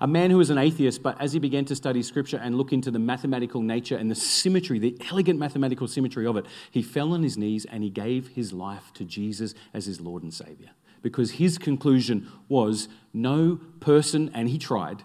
A 0.00 0.06
man 0.06 0.30
who 0.30 0.38
was 0.38 0.50
an 0.50 0.58
atheist, 0.58 1.02
but 1.02 1.20
as 1.20 1.32
he 1.32 1.38
began 1.38 1.64
to 1.66 1.76
study 1.76 2.02
scripture 2.02 2.36
and 2.36 2.56
look 2.56 2.72
into 2.72 2.90
the 2.90 2.98
mathematical 2.98 3.62
nature 3.62 3.96
and 3.96 4.10
the 4.10 4.14
symmetry, 4.14 4.78
the 4.78 4.96
elegant 5.10 5.38
mathematical 5.38 5.86
symmetry 5.86 6.26
of 6.26 6.36
it, 6.36 6.46
he 6.70 6.82
fell 6.82 7.12
on 7.12 7.22
his 7.22 7.38
knees 7.38 7.64
and 7.64 7.82
he 7.82 7.90
gave 7.90 8.28
his 8.28 8.52
life 8.52 8.92
to 8.94 9.04
Jesus 9.04 9.54
as 9.72 9.86
his 9.86 10.00
Lord 10.00 10.22
and 10.22 10.34
Savior. 10.34 10.70
Because 11.02 11.32
his 11.32 11.58
conclusion 11.58 12.28
was 12.48 12.88
no 13.12 13.60
person, 13.80 14.30
and 14.34 14.48
he 14.48 14.58
tried, 14.58 15.02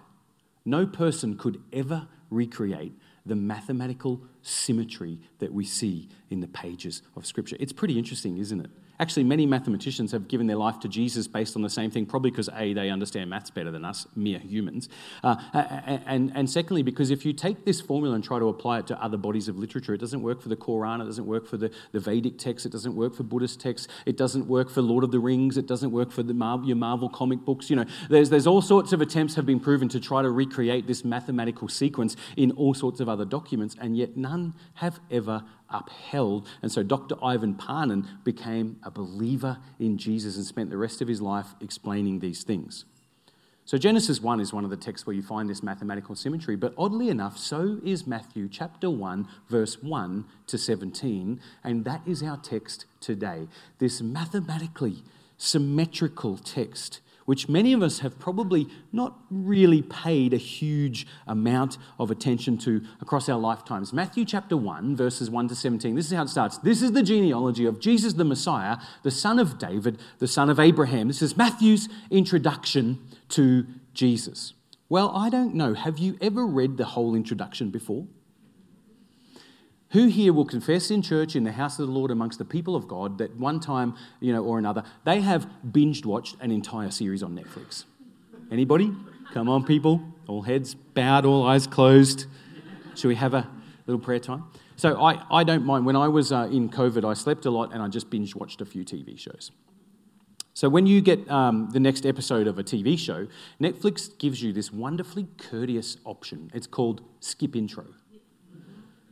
no 0.66 0.86
person 0.86 1.38
could 1.38 1.62
ever 1.74 2.08
recreate 2.30 2.94
the 3.26 3.36
mathematical 3.36 4.22
symmetry 4.42 5.20
that 5.40 5.54
we 5.54 5.66
see 5.66 6.10
in 6.30 6.40
the 6.40 6.48
pages 6.48 7.02
of 7.16 7.26
Scripture. 7.26 7.58
It's 7.60 7.74
pretty 7.74 7.98
interesting, 7.98 8.38
isn't 8.38 8.62
it? 8.62 8.72
Actually, 9.00 9.24
many 9.24 9.46
mathematicians 9.46 10.12
have 10.12 10.28
given 10.28 10.48
their 10.48 10.58
life 10.58 10.80
to 10.82 10.90
Jesus 10.90 11.28
based 11.28 11.56
on 11.56 11.62
the 11.62 11.70
same 11.70 11.90
thing, 11.90 12.06
probably 12.06 12.32
because 12.32 12.50
A, 12.56 12.74
they 12.74 12.90
understand 12.90 13.30
maths 13.30 13.50
better 13.50 13.72
than 13.72 13.86
us, 13.86 14.06
mere 14.16 14.40
humans. 14.40 14.90
Uh, 15.24 15.36
and, 16.06 16.32
and 16.36 16.50
secondly, 16.50 16.84
because 16.84 17.10
if 17.10 17.26
you 17.26 17.32
take 17.32 17.64
this 17.64 17.80
formula 17.80 18.16
and 18.16 18.24
try 18.24 18.40
to 18.40 18.50
apply 18.50 18.80
it 18.80 18.88
to 18.88 19.02
other 19.02 19.16
bodies 19.16 19.48
of 19.48 19.58
literature, 19.58 19.94
it 19.94 20.00
doesn't 20.00 20.22
work 20.22 20.42
for 20.42 20.50
the 20.50 20.58
Quran, 20.58 21.02
it 21.02 21.06
doesn't 21.06 21.26
work 21.26 21.48
for 21.48 21.56
the, 21.56 21.72
the 21.94 22.00
Vedic 22.00 22.38
texts, 22.38 22.66
it 22.66 22.72
doesn't 22.72 22.96
work 22.96 23.16
for 23.16 23.24
Buddhist 23.24 23.62
texts, 23.62 23.88
it 24.06 24.18
doesn't 24.18 24.48
work 24.48 24.70
for 24.70 24.82
Lord 24.82 25.04
of 25.06 25.12
the 25.12 25.20
Rings, 25.20 25.58
it 25.58 25.66
doesn't 25.66 25.92
work 25.92 26.12
for 26.12 26.24
the 26.24 26.34
your 26.66 26.76
Marvel 26.76 27.10
comic 27.10 27.46
books. 27.46 27.70
You 27.70 27.78
know, 27.78 27.86
there's, 28.10 28.30
there's 28.30 28.48
all 28.48 28.62
sorts 28.62 28.92
of 28.92 29.02
attempts 29.02 29.36
have 29.36 29.46
been 29.46 29.60
proven 29.60 29.88
to 29.90 30.00
try 30.00 30.22
to 30.22 30.30
recreate 30.30 30.88
this 30.88 31.06
mathematical 31.06 31.68
sequence 31.68 32.16
in 32.36 32.52
all 32.52 32.74
sorts 32.74 33.00
of 33.00 33.08
other 33.08 33.26
documents, 33.26 33.76
and 33.80 33.96
yet 33.96 34.18
none 34.18 34.54
have 34.76 35.00
ever 35.12 35.44
upheld. 35.72 36.48
And 36.62 36.72
so 36.72 36.84
Dr. 36.84 37.16
Ivan 37.24 37.56
Panin 37.56 38.08
became 38.24 38.78
a 38.84 38.92
believer 38.92 39.58
in 39.80 39.98
Jesus 39.98 40.36
and 40.36 40.46
spent 40.46 40.70
the 40.70 40.78
rest 40.78 41.02
of 41.02 41.08
his 41.08 41.22
life 41.22 41.56
explaining 41.62 42.20
these 42.20 42.44
things. 42.44 42.86
So 43.70 43.78
Genesis 43.78 44.20
1 44.20 44.40
is 44.40 44.52
one 44.52 44.64
of 44.64 44.72
the 44.72 44.78
texts 44.78 45.06
where 45.06 45.16
you 45.16 45.22
find 45.22 45.48
this 45.48 45.62
mathematical 45.62 46.16
symmetry, 46.16 46.56
but 46.56 46.74
oddly 46.76 47.10
enough, 47.10 47.38
so 47.38 47.80
is 47.84 48.08
Matthew 48.08 48.50
chapter 48.50 48.90
1, 48.90 49.28
verse 49.48 49.84
1 49.84 50.26
to 50.48 50.58
17, 50.58 51.40
and 51.64 51.86
that 51.86 52.02
is 52.08 52.24
our 52.24 52.38
text 52.38 52.86
today. 53.00 53.48
This 53.78 54.02
mathematically 54.02 55.04
symmetrical 55.38 56.38
text 56.38 57.00
which 57.30 57.48
many 57.48 57.74
of 57.74 57.84
us 57.84 58.00
have 58.00 58.18
probably 58.18 58.68
not 58.92 59.20
really 59.30 59.84
paid 59.84 60.34
a 60.34 60.38
huge 60.38 61.06
amount 61.28 61.78
of 62.00 62.10
attention 62.10 62.58
to 62.58 62.82
across 63.02 63.30
our 63.30 63.38
lifetimes. 63.38 63.94
Matthew 63.94 64.26
chapter 64.26 64.58
1, 64.58 64.96
verses 64.96 65.30
1 65.30 65.48
to 65.50 65.56
17, 65.56 65.94
this 65.94 66.08
is 66.08 66.14
how 66.14 66.24
it 66.24 66.30
starts. 66.30 66.58
This 66.58 66.82
is 66.82 66.94
the 66.94 67.04
genealogy 67.04 67.68
of 67.68 67.80
Jesus 67.80 68.14
the 68.14 68.26
Messiah, 68.26 68.78
the 69.04 69.12
son 69.12 69.38
of 69.38 69.60
David, 69.60 70.00
the 70.18 70.28
son 70.28 70.50
of 70.50 70.60
Abraham. 70.60 71.08
This 71.08 71.22
is 71.22 71.38
Matthew's 71.38 71.88
introduction 72.10 72.98
to 73.30 73.68
Jesus. 73.94 74.56
Well, 74.90 75.16
I 75.16 75.30
don't 75.30 75.54
know. 75.54 75.76
Have 75.76 76.00
you 76.00 76.18
ever 76.22 76.48
read 76.48 76.78
the 76.78 76.86
whole 76.86 77.14
introduction 77.14 77.70
before? 77.70 78.08
Who 79.92 80.08
here 80.08 80.34
will 80.34 80.46
confess 80.46 80.92
in 80.92 81.02
church, 81.02 81.36
in 81.36 81.44
the 81.44 81.52
house 81.52 81.80
of 81.80 81.88
the 81.88 81.94
Lord, 81.94 82.12
amongst 82.12 82.38
the 82.38 82.46
people 82.46 82.76
of 82.76 82.88
God, 82.88 83.18
that 83.18 83.36
one 83.38 83.60
time, 83.60 83.96
you 84.20 84.32
know, 84.32 84.44
or 84.44 84.60
another, 84.60 84.84
they 85.04 85.22
have 85.22 85.48
binged 85.66 86.06
watched 86.06 86.36
an 86.42 86.52
entire 86.52 86.92
series 86.92 87.24
on 87.24 87.36
Netflix? 87.36 87.86
Anybody? 88.52 88.94
Come 89.34 89.50
on, 89.50 89.64
people. 89.64 90.02
All 90.28 90.44
heads 90.44 90.76
bowed, 90.76 91.26
all 91.26 91.46
eyes 91.46 91.66
closed. 91.66 92.28
Should 92.96 93.08
we 93.08 93.16
have 93.16 93.34
a 93.34 93.50
little 93.88 94.00
prayer 94.00 94.20
time? 94.20 94.44
So 94.76 95.02
I, 95.02 95.24
I 95.32 95.44
don't 95.44 95.66
mind. 95.66 95.86
When 95.86 95.96
I 95.96 96.08
was 96.08 96.32
uh, 96.32 96.48
in 96.52 96.70
COVID, 96.70 97.04
I 97.04 97.14
slept 97.14 97.46
a 97.46 97.52
lot 97.52 97.74
and 97.74 97.82
I 97.82 97.88
just 97.88 98.10
binge 98.10 98.36
watched 98.36 98.62
a 98.62 98.66
few 98.66 98.86
TV 98.86 99.18
shows. 99.18 99.52
So 100.54 100.70
when 100.70 100.86
you 100.86 101.02
get 101.02 101.30
um, 101.32 101.70
the 101.72 101.80
next 101.80 102.06
episode 102.06 102.46
of 102.46 102.60
a 102.60 102.64
TV 102.64 102.98
show, 102.98 103.28
Netflix 103.62 104.18
gives 104.18 104.42
you 104.44 104.54
this 104.54 104.72
wonderfully 104.72 105.28
courteous 105.38 105.98
option. 106.06 106.52
It's 106.54 106.68
called 106.68 107.02
skip 107.22 107.56
intro. 107.56 107.86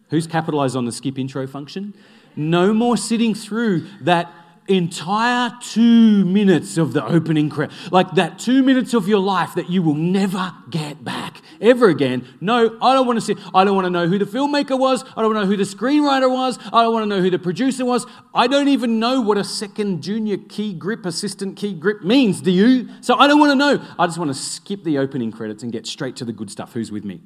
Who's 0.10 0.28
capitalized 0.28 0.76
on 0.76 0.86
the 0.86 0.92
skip 0.92 1.18
intro 1.20 1.48
function? 1.48 1.94
No 2.36 2.74
more 2.74 2.98
sitting 2.98 3.34
through 3.34 3.88
that 4.02 4.32
entire 4.68 5.52
two 5.62 6.26
minutes 6.26 6.78
of 6.78 6.94
the 6.94 7.06
opening 7.06 7.50
credit. 7.50 7.74
Like 7.92 8.12
that 8.12 8.38
two 8.38 8.64
minutes 8.64 8.94
of 8.94 9.08
your 9.08 9.20
life 9.20 9.56
that 9.56 9.70
you 9.70 9.82
will 9.82 9.96
never 9.96 10.54
get 10.70 11.04
back 11.04 11.42
ever 11.62 11.90
again. 11.90 12.28
No, 12.42 12.78
I 12.82 12.94
don't 12.94 13.08
want 13.08 13.18
to 13.18 13.22
see, 13.22 13.36
I 13.54 13.64
don't 13.64 13.76
want 13.76 13.86
to 13.86 13.90
know 13.90 14.08
who 14.08 14.18
the 14.18 14.26
filmmaker 14.26 14.78
was. 14.78 15.04
I 15.16 15.22
don't 15.22 15.34
want 15.34 15.38
to 15.38 15.42
know 15.42 15.46
who 15.46 15.58
the 15.58 15.64
screenwriter 15.64 16.32
was. 16.32 16.60
I 16.74 16.84
don't 16.84 16.94
want 16.94 17.04
to 17.04 17.08
know 17.08 17.22
who 17.22 17.30
the 17.30 17.40
producer 17.40 17.86
was. 17.86 18.06
I 18.34 18.48
don't 18.48 18.68
even 18.68 19.00
know 19.00 19.22
what 19.22 19.38
a 19.38 19.44
second 19.44 20.04
junior 20.04 20.38
key 20.38 20.74
grip, 20.74 21.06
assistant 21.06 21.56
key 21.58 21.74
grip 21.74 22.04
means. 22.04 22.42
Do 22.42 22.52
you? 22.52 22.90
So 23.02 23.16
I 23.16 23.28
don't 23.28 23.40
want 23.40 23.52
to 23.52 23.56
know. 23.56 23.86
I 23.98 24.06
just 24.06 24.18
want 24.18 24.30
to 24.30 24.36
skip 24.36 24.84
the 24.84 24.98
opening 24.98 25.32
credits 25.32 25.64
and 25.64 25.72
get 25.72 25.88
straight 25.88 26.16
to 26.18 26.26
the 26.26 26.34
good 26.34 26.52
stuff. 26.52 26.74
Who's 26.74 26.92
with 26.92 27.06
me? 27.06 27.22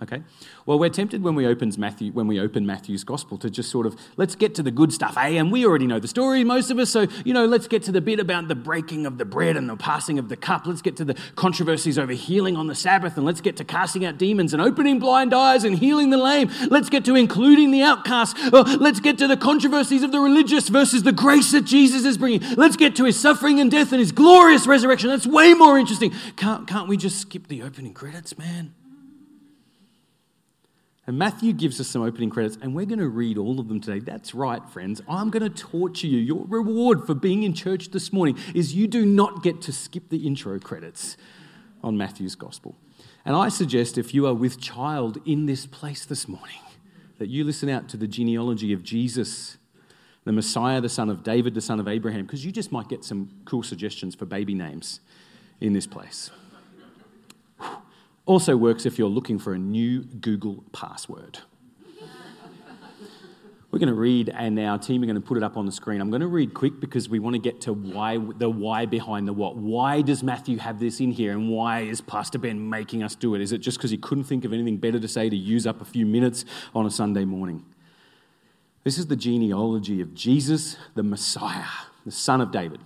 Okay? 0.00 0.22
Well, 0.64 0.78
we're 0.78 0.90
tempted 0.90 1.24
when 1.24 1.34
we, 1.34 1.44
opens 1.44 1.76
Matthew, 1.76 2.12
when 2.12 2.28
we 2.28 2.38
open 2.38 2.64
Matthew's 2.64 3.02
gospel 3.02 3.36
to 3.38 3.50
just 3.50 3.68
sort 3.68 3.84
of, 3.84 3.96
let's 4.16 4.36
get 4.36 4.54
to 4.54 4.62
the 4.62 4.70
good 4.70 4.92
stuff, 4.92 5.16
eh? 5.16 5.30
And 5.30 5.50
we 5.50 5.66
already 5.66 5.88
know 5.88 5.98
the 5.98 6.06
story, 6.06 6.44
most 6.44 6.70
of 6.70 6.78
us, 6.78 6.90
so, 6.90 7.08
you 7.24 7.34
know, 7.34 7.46
let's 7.46 7.66
get 7.66 7.82
to 7.84 7.92
the 7.92 8.00
bit 8.00 8.20
about 8.20 8.46
the 8.46 8.54
breaking 8.54 9.06
of 9.06 9.18
the 9.18 9.24
bread 9.24 9.56
and 9.56 9.68
the 9.68 9.76
passing 9.76 10.18
of 10.20 10.28
the 10.28 10.36
cup. 10.36 10.66
Let's 10.66 10.82
get 10.82 10.96
to 10.98 11.04
the 11.04 11.16
controversies 11.34 11.98
over 11.98 12.12
healing 12.12 12.56
on 12.56 12.68
the 12.68 12.76
Sabbath, 12.76 13.16
and 13.16 13.26
let's 13.26 13.40
get 13.40 13.56
to 13.56 13.64
casting 13.64 14.04
out 14.04 14.18
demons 14.18 14.52
and 14.52 14.62
opening 14.62 15.00
blind 15.00 15.34
eyes 15.34 15.64
and 15.64 15.76
healing 15.76 16.10
the 16.10 16.16
lame. 16.16 16.48
Let's 16.70 16.88
get 16.88 17.04
to 17.06 17.16
including 17.16 17.72
the 17.72 17.82
outcast. 17.82 18.36
Oh, 18.52 18.76
let's 18.78 19.00
get 19.00 19.18
to 19.18 19.26
the 19.26 19.36
controversies 19.36 20.04
of 20.04 20.12
the 20.12 20.20
religious 20.20 20.68
versus 20.68 21.02
the 21.02 21.12
grace 21.12 21.50
that 21.50 21.64
Jesus 21.64 22.04
is 22.04 22.18
bringing. 22.18 22.40
Let's 22.54 22.76
get 22.76 22.94
to 22.96 23.04
his 23.04 23.18
suffering 23.18 23.58
and 23.58 23.68
death 23.68 23.90
and 23.90 23.98
his 23.98 24.12
glorious 24.12 24.66
resurrection. 24.68 25.10
That's 25.10 25.26
way 25.26 25.54
more 25.54 25.76
interesting. 25.76 26.12
Can't, 26.36 26.68
can't 26.68 26.88
we 26.88 26.96
just 26.96 27.18
skip 27.18 27.48
the 27.48 27.62
opening 27.62 27.94
credits, 27.94 28.38
man? 28.38 28.74
And 31.08 31.18
Matthew 31.18 31.54
gives 31.54 31.80
us 31.80 31.88
some 31.88 32.02
opening 32.02 32.28
credits, 32.28 32.58
and 32.60 32.74
we're 32.74 32.84
going 32.84 32.98
to 32.98 33.08
read 33.08 33.38
all 33.38 33.58
of 33.58 33.68
them 33.68 33.80
today. 33.80 33.98
That's 33.98 34.34
right, 34.34 34.60
friends. 34.68 35.00
I'm 35.08 35.30
going 35.30 35.42
to 35.42 35.48
torture 35.48 36.06
you. 36.06 36.18
Your 36.18 36.44
reward 36.46 37.06
for 37.06 37.14
being 37.14 37.44
in 37.44 37.54
church 37.54 37.92
this 37.92 38.12
morning 38.12 38.36
is 38.54 38.74
you 38.74 38.86
do 38.86 39.06
not 39.06 39.42
get 39.42 39.62
to 39.62 39.72
skip 39.72 40.10
the 40.10 40.26
intro 40.26 40.58
credits 40.58 41.16
on 41.82 41.96
Matthew's 41.96 42.34
gospel. 42.34 42.76
And 43.24 43.34
I 43.34 43.48
suggest 43.48 43.96
if 43.96 44.12
you 44.12 44.26
are 44.26 44.34
with 44.34 44.60
child 44.60 45.16
in 45.24 45.46
this 45.46 45.64
place 45.64 46.04
this 46.04 46.28
morning, 46.28 46.60
that 47.16 47.28
you 47.28 47.42
listen 47.42 47.70
out 47.70 47.88
to 47.88 47.96
the 47.96 48.06
genealogy 48.06 48.74
of 48.74 48.82
Jesus, 48.82 49.56
the 50.24 50.32
Messiah, 50.32 50.82
the 50.82 50.90
son 50.90 51.08
of 51.08 51.22
David, 51.22 51.54
the 51.54 51.62
son 51.62 51.80
of 51.80 51.88
Abraham, 51.88 52.26
because 52.26 52.44
you 52.44 52.52
just 52.52 52.70
might 52.70 52.90
get 52.90 53.02
some 53.02 53.30
cool 53.46 53.62
suggestions 53.62 54.14
for 54.14 54.26
baby 54.26 54.52
names 54.52 55.00
in 55.58 55.72
this 55.72 55.86
place. 55.86 56.30
Also 58.28 58.58
works 58.58 58.84
if 58.84 58.98
you're 58.98 59.08
looking 59.08 59.38
for 59.38 59.54
a 59.54 59.58
new 59.58 60.02
Google 60.02 60.62
password. 60.72 61.38
We're 63.70 63.78
going 63.78 63.88
to 63.88 63.94
read, 63.94 64.28
and 64.28 64.58
our 64.58 64.78
team 64.78 65.02
are 65.02 65.06
going 65.06 65.16
to 65.16 65.26
put 65.26 65.38
it 65.38 65.42
up 65.42 65.56
on 65.56 65.64
the 65.64 65.72
screen. 65.72 66.02
I'm 66.02 66.10
going 66.10 66.20
to 66.20 66.26
read 66.26 66.52
quick 66.52 66.78
because 66.78 67.08
we 67.08 67.20
want 67.20 67.36
to 67.36 67.38
get 67.38 67.62
to 67.62 67.72
why 67.72 68.18
the 68.18 68.50
why 68.50 68.84
behind 68.84 69.26
the 69.26 69.32
what. 69.32 69.56
Why 69.56 70.02
does 70.02 70.22
Matthew 70.22 70.58
have 70.58 70.78
this 70.78 71.00
in 71.00 71.10
here, 71.10 71.32
and 71.32 71.48
why 71.48 71.80
is 71.80 72.02
Pastor 72.02 72.38
Ben 72.38 72.68
making 72.68 73.02
us 73.02 73.14
do 73.14 73.34
it? 73.34 73.40
Is 73.40 73.52
it 73.52 73.58
just 73.58 73.78
because 73.78 73.90
he 73.90 73.96
couldn't 73.96 74.24
think 74.24 74.44
of 74.44 74.52
anything 74.52 74.76
better 74.76 75.00
to 75.00 75.08
say 75.08 75.30
to 75.30 75.36
use 75.36 75.66
up 75.66 75.80
a 75.80 75.86
few 75.86 76.04
minutes 76.04 76.44
on 76.74 76.84
a 76.84 76.90
Sunday 76.90 77.24
morning? 77.24 77.64
This 78.84 78.98
is 78.98 79.06
the 79.06 79.16
genealogy 79.16 80.02
of 80.02 80.12
Jesus, 80.14 80.76
the 80.94 81.02
Messiah, 81.02 81.64
the 82.04 82.12
son 82.12 82.42
of 82.42 82.52
David, 82.52 82.80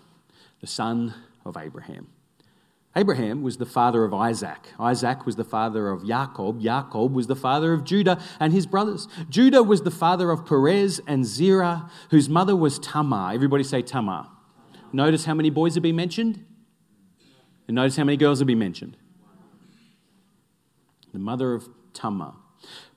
the 0.61 0.68
son 0.68 1.14
of 1.44 1.56
Abraham. 1.56 2.06
Abraham 2.94 3.42
was 3.42 3.56
the 3.56 3.66
father 3.66 4.04
of 4.04 4.12
Isaac. 4.12 4.68
Isaac 4.78 5.25
was 5.25 5.37
the 5.37 5.44
father 5.44 5.88
of 5.88 6.06
Jacob. 6.06 6.61
Jacob 6.61 7.14
was 7.14 7.26
the 7.26 7.37
father 7.37 7.72
of 7.72 7.84
Judah 7.84 8.20
and 8.38 8.52
his 8.52 8.66
brothers. 8.66 9.08
Judah 9.30 9.62
was 9.62 9.82
the 9.82 9.90
father 9.90 10.30
of 10.30 10.44
Perez 10.44 11.00
and 11.06 11.25
Zerah, 11.25 11.90
whose 12.11 12.28
mother 12.28 12.54
was 12.54 12.78
Tamar. 12.78 13.32
Everybody 13.32 13.64
say 13.64 13.80
Tamar. 13.80 14.28
Notice 14.92 15.25
how 15.25 15.32
many 15.32 15.49
boys 15.49 15.75
have 15.75 15.82
been 15.82 15.96
mentioned? 15.96 16.44
And 17.66 17.76
notice 17.76 17.96
how 17.96 18.04
many 18.04 18.18
girls 18.18 18.40
have 18.40 18.46
been 18.46 18.58
mentioned? 18.58 18.99
The 21.14 21.18
mother 21.18 21.54
of 21.54 21.68
Tamar. 21.94 22.34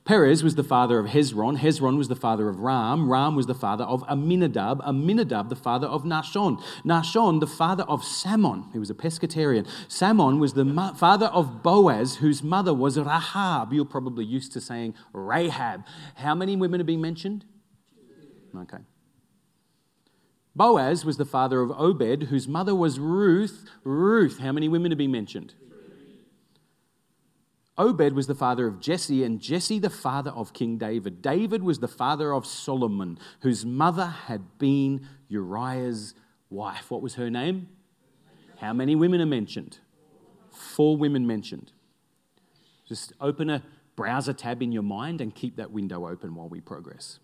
Perez 0.06 0.44
was 0.44 0.54
the 0.54 0.64
father 0.64 1.00
of 1.00 1.08
Hezron. 1.08 1.58
Hezron 1.58 1.98
was 1.98 2.10
the 2.10 2.16
father 2.16 2.48
of 2.48 2.60
Ram. 2.60 3.12
Ram 3.12 3.36
was 3.36 3.48
the 3.48 3.56
father 3.56 3.84
of 3.86 4.04
Amminadab. 4.08 4.80
Amminadab, 4.86 5.50
the 5.50 5.56
father 5.56 5.88
of 5.88 6.04
Nahshon. 6.04 6.62
Nahshon, 6.86 7.40
the 7.40 7.48
father 7.48 7.84
of 7.86 8.04
Salmon. 8.04 8.66
He 8.72 8.78
was 8.78 8.92
a 8.92 8.94
pescatarian. 8.94 9.68
Salmon 9.88 10.38
was 10.38 10.54
the 10.54 10.94
father 10.96 11.26
of 11.26 11.64
Boaz, 11.64 12.18
whose 12.18 12.44
mother 12.44 12.72
was 12.72 13.00
Rahab. 13.00 13.74
You're 13.74 13.84
probably 13.84 14.26
used 14.26 14.54
to 14.54 14.62
saying 14.62 14.94
Rahab. 15.12 15.84
How 16.14 16.36
many 16.36 16.56
women 16.56 16.80
are 16.80 16.86
being 16.86 17.02
mentioned? 17.02 17.44
Okay. 18.56 18.78
Boaz 20.56 21.04
was 21.04 21.18
the 21.18 21.26
father 21.26 21.62
of 21.62 21.72
Obed, 21.72 22.28
whose 22.30 22.48
mother 22.48 22.76
was 22.76 23.00
Ruth. 23.00 23.68
Ruth. 23.84 24.38
How 24.38 24.52
many 24.52 24.70
women 24.70 24.94
are 24.94 24.96
being 24.96 25.12
mentioned? 25.12 25.56
Obed 27.78 28.14
was 28.14 28.28
the 28.28 28.36
father 28.36 28.68
of 28.68 28.80
Jesse, 28.80 29.24
and 29.24 29.42
Jesse 29.42 29.80
the 29.80 29.90
father 29.90 30.32
of 30.32 30.54
King 30.54 30.78
David. 30.78 31.22
David 31.22 31.62
was 31.62 31.80
the 31.80 31.88
father 31.88 32.34
of 32.34 32.46
Solomon, 32.46 33.20
whose 33.42 33.66
mother 33.66 34.06
had 34.06 34.58
been 34.58 35.08
Uriah's 35.28 36.14
wife. 36.50 36.90
What 36.90 37.02
was 37.02 37.16
her 37.16 37.30
name? 37.30 37.68
How 38.60 38.72
many 38.72 38.96
women 38.96 39.20
are 39.20 39.26
mentioned? 39.26 39.80
Four 40.52 40.96
women 40.96 41.28
mentioned. 41.28 41.74
Just 42.88 43.12
open 43.20 43.50
a 43.50 43.62
browser 43.98 44.32
tab 44.34 44.62
in 44.62 44.72
your 44.72 44.84
mind 44.84 45.20
and 45.20 45.36
keep 45.36 45.58
that 45.58 45.72
window 45.72 46.08
open 46.08 46.36
while 46.36 46.48
we 46.48 46.62
progress. 46.62 47.20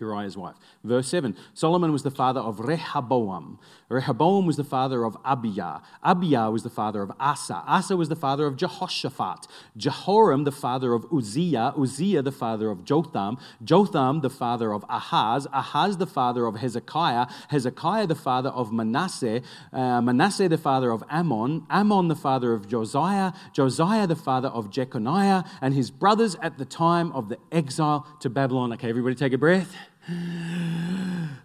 Uriah's 0.00 0.36
wife. 0.36 0.56
Verse 0.84 1.08
7 1.08 1.36
Solomon 1.54 1.92
was 1.92 2.02
the 2.02 2.10
father 2.10 2.40
of 2.40 2.60
Rehoboam. 2.60 3.58
Rehoboam 3.88 4.46
was 4.46 4.56
the 4.56 4.64
father 4.64 5.04
of 5.04 5.16
Abijah. 5.24 5.82
Abijah 6.02 6.50
was 6.50 6.62
the 6.62 6.70
father 6.70 7.02
of 7.02 7.12
Asa. 7.18 7.62
Asa 7.66 7.96
was 7.96 8.08
the 8.08 8.16
father 8.16 8.46
of 8.46 8.56
Jehoshaphat. 8.56 9.46
Jehoram, 9.76 10.44
the 10.44 10.52
father 10.52 10.92
of 10.92 11.06
Uzziah. 11.12 11.72
Uzziah, 11.76 12.22
the 12.22 12.32
father 12.32 12.70
of 12.70 12.84
Jotham. 12.84 13.38
Jotham, 13.64 14.20
the 14.20 14.30
father 14.30 14.72
of 14.72 14.84
Ahaz. 14.88 15.46
Ahaz, 15.52 15.96
the 15.96 16.06
father 16.06 16.44
of 16.44 16.56
Hezekiah. 16.56 17.26
Hezekiah, 17.48 18.06
the 18.06 18.14
father 18.14 18.50
of 18.50 18.72
Manasseh. 18.72 19.40
Uh, 19.72 20.02
Manasseh, 20.02 20.48
the 20.48 20.58
father 20.58 20.90
of 20.90 21.02
Amon. 21.04 21.66
Amon, 21.70 22.08
the 22.08 22.16
father 22.16 22.52
of 22.52 22.68
Josiah. 22.68 23.32
Josiah, 23.54 24.06
the 24.06 24.16
father 24.16 24.48
of 24.48 24.70
Jeconiah. 24.70 25.44
And 25.62 25.72
his 25.72 25.90
brothers 25.90 26.36
at 26.42 26.58
the 26.58 26.66
time 26.66 27.10
of 27.12 27.30
the 27.30 27.38
exile 27.50 28.06
to 28.20 28.28
Babylon. 28.28 28.72
Okay, 28.74 28.90
everybody 28.90 29.14
take 29.14 29.32
a 29.32 29.38
breath. 29.38 29.74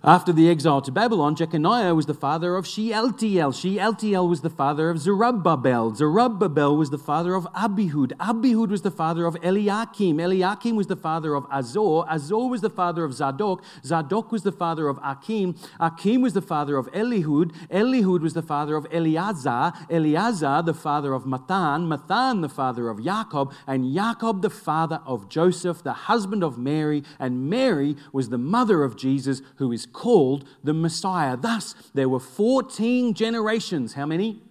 After 0.05 0.34
the 0.34 0.50
exile 0.50 0.82
to 0.82 0.91
Babylon, 0.91 1.34
Jeconiah 1.34 1.96
was 1.96 2.08
the 2.08 2.13
father 2.13 2.58
of 2.58 2.67
Shealtiel. 2.67 3.53
Shealtiel 3.53 4.27
was 4.27 4.41
the 4.41 4.50
father 4.50 4.89
of 4.89 5.00
Zerubbabel. 5.00 5.96
Zerubbabel 5.96 6.75
was 6.75 6.89
the 6.89 6.98
father 6.98 7.36
of 7.36 7.46
Abihud. 7.53 8.12
Abihud 8.17 8.67
was 8.67 8.82
the 8.82 8.91
father 8.91 9.25
of 9.25 9.38
Eliakim. 9.41 10.20
Eliakim 10.20 10.75
was 10.75 10.88
the 10.88 10.98
father 10.98 11.36
of 11.36 11.48
Azor. 11.50 12.03
Azor 12.10 12.50
was 12.50 12.60
the 12.60 12.70
father 12.70 13.05
of 13.05 13.13
Zadok. 13.13 13.63
Zadok 13.86 14.29
was 14.29 14.43
the 14.43 14.51
father 14.51 14.89
of 14.89 15.00
Akim. 15.01 15.55
Akim 15.79 16.22
was 16.22 16.34
the 16.34 16.41
father 16.41 16.75
of 16.75 16.91
Elihud. 16.91 17.53
Elihud 17.70 18.20
was 18.20 18.34
the 18.34 18.41
father 18.41 18.75
of 18.75 18.86
Eleazar. 18.91 19.72
Eleazar, 19.89 20.63
the 20.63 20.74
father 20.74 21.13
of 21.13 21.24
Matthan. 21.24 21.88
Matthan, 21.88 22.41
the 22.41 22.50
father 22.50 22.89
of 22.89 23.01
Jacob. 23.01 23.53
And 23.65 23.93
Jacob, 23.93 24.41
the 24.41 24.50
father 24.50 25.00
of 25.05 25.29
Joseph, 25.29 25.82
the 25.82 25.93
husband 25.93 26.43
of 26.43 26.58
Mary. 26.58 27.05
And 27.20 27.50
Mary 27.50 27.96
was 28.12 28.27
the 28.27 28.38
mother 28.53 28.83
of 28.83 28.95
Jesus, 28.95 29.41
who 29.55 29.72
is 29.72 29.88
called 29.88 30.48
the 30.63 30.75
Messiah. 30.75 31.36
Thus, 31.36 31.74
there 31.95 32.07
were 32.07 32.19
14 32.19 33.15
generations. 33.15 33.93
How 33.93 34.05
many? 34.05 34.43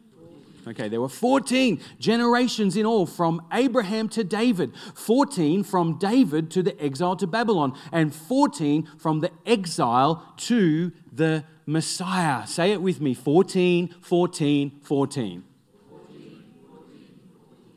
Okay, 0.67 0.89
there 0.89 1.01
were 1.01 1.09
14 1.09 1.81
generations 2.01 2.77
in 2.77 2.85
all 2.85 3.07
from 3.07 3.43
Abraham 3.53 4.09
to 4.11 4.25
David, 4.25 4.73
14 4.95 5.63
from 5.63 5.99
David 5.99 6.51
to 6.51 6.63
the 6.63 6.75
exile 6.83 7.17
to 7.17 7.29
Babylon, 7.29 7.77
and 7.93 8.13
14 8.13 8.89
from 8.99 9.21
the 9.21 9.31
exile 9.47 10.35
to 10.49 10.91
the 11.13 11.45
Messiah. 11.65 12.45
Say 12.47 12.73
it 12.73 12.83
with 12.83 13.01
me 13.01 13.15
14, 13.15 13.95
14, 14.01 14.81
14. 14.83 15.45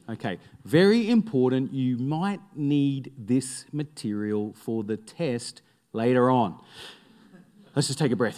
Okay, 0.08 0.40
very 0.64 1.10
important. 1.10 1.74
You 1.74 1.98
might 1.98 2.42
need 2.56 3.12
this 3.18 3.66
material 3.72 4.54
for 4.54 4.84
the 4.84 4.98
test 4.98 5.62
later 5.96 6.30
on. 6.30 6.60
Let's 7.76 7.88
just 7.88 8.00
take 8.00 8.12
a 8.12 8.16
breath. 8.16 8.38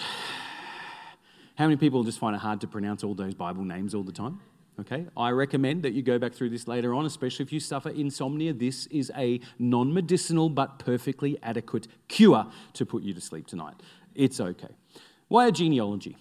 How 1.56 1.66
many 1.66 1.78
people 1.78 2.04
just 2.04 2.20
find 2.20 2.36
it 2.36 2.40
hard 2.40 2.62
to 2.62 2.68
pronounce 2.68 3.04
all 3.04 3.16
those 3.16 3.34
Bible 3.34 3.64
names 3.64 3.96
all 3.96 4.04
the 4.04 4.12
time? 4.12 4.40
Okay, 4.80 5.08
I 5.18 5.32
recommend 5.32 5.82
that 5.84 5.94
you 5.94 6.04
go 6.04 6.20
back 6.20 6.34
through 6.34 6.52
this 6.52 6.68
later 6.68 6.94
on, 6.94 7.08
especially 7.08 7.44
if 7.44 7.52
you 7.52 7.60
suffer 7.60 7.90
insomnia. 7.90 8.54
This 8.54 8.86
is 8.88 9.12
a 9.18 9.42
non 9.58 9.92
medicinal 9.92 10.50
but 10.50 10.78
perfectly 10.78 11.40
adequate 11.42 11.88
cure 12.08 12.46
to 12.74 12.86
put 12.86 13.02
you 13.02 13.12
to 13.16 13.22
sleep 13.22 13.48
tonight. 13.48 13.74
It's 14.14 14.40
okay. 14.40 14.70
Why 15.30 15.48
a 15.48 15.52
genealogy? 15.52 16.16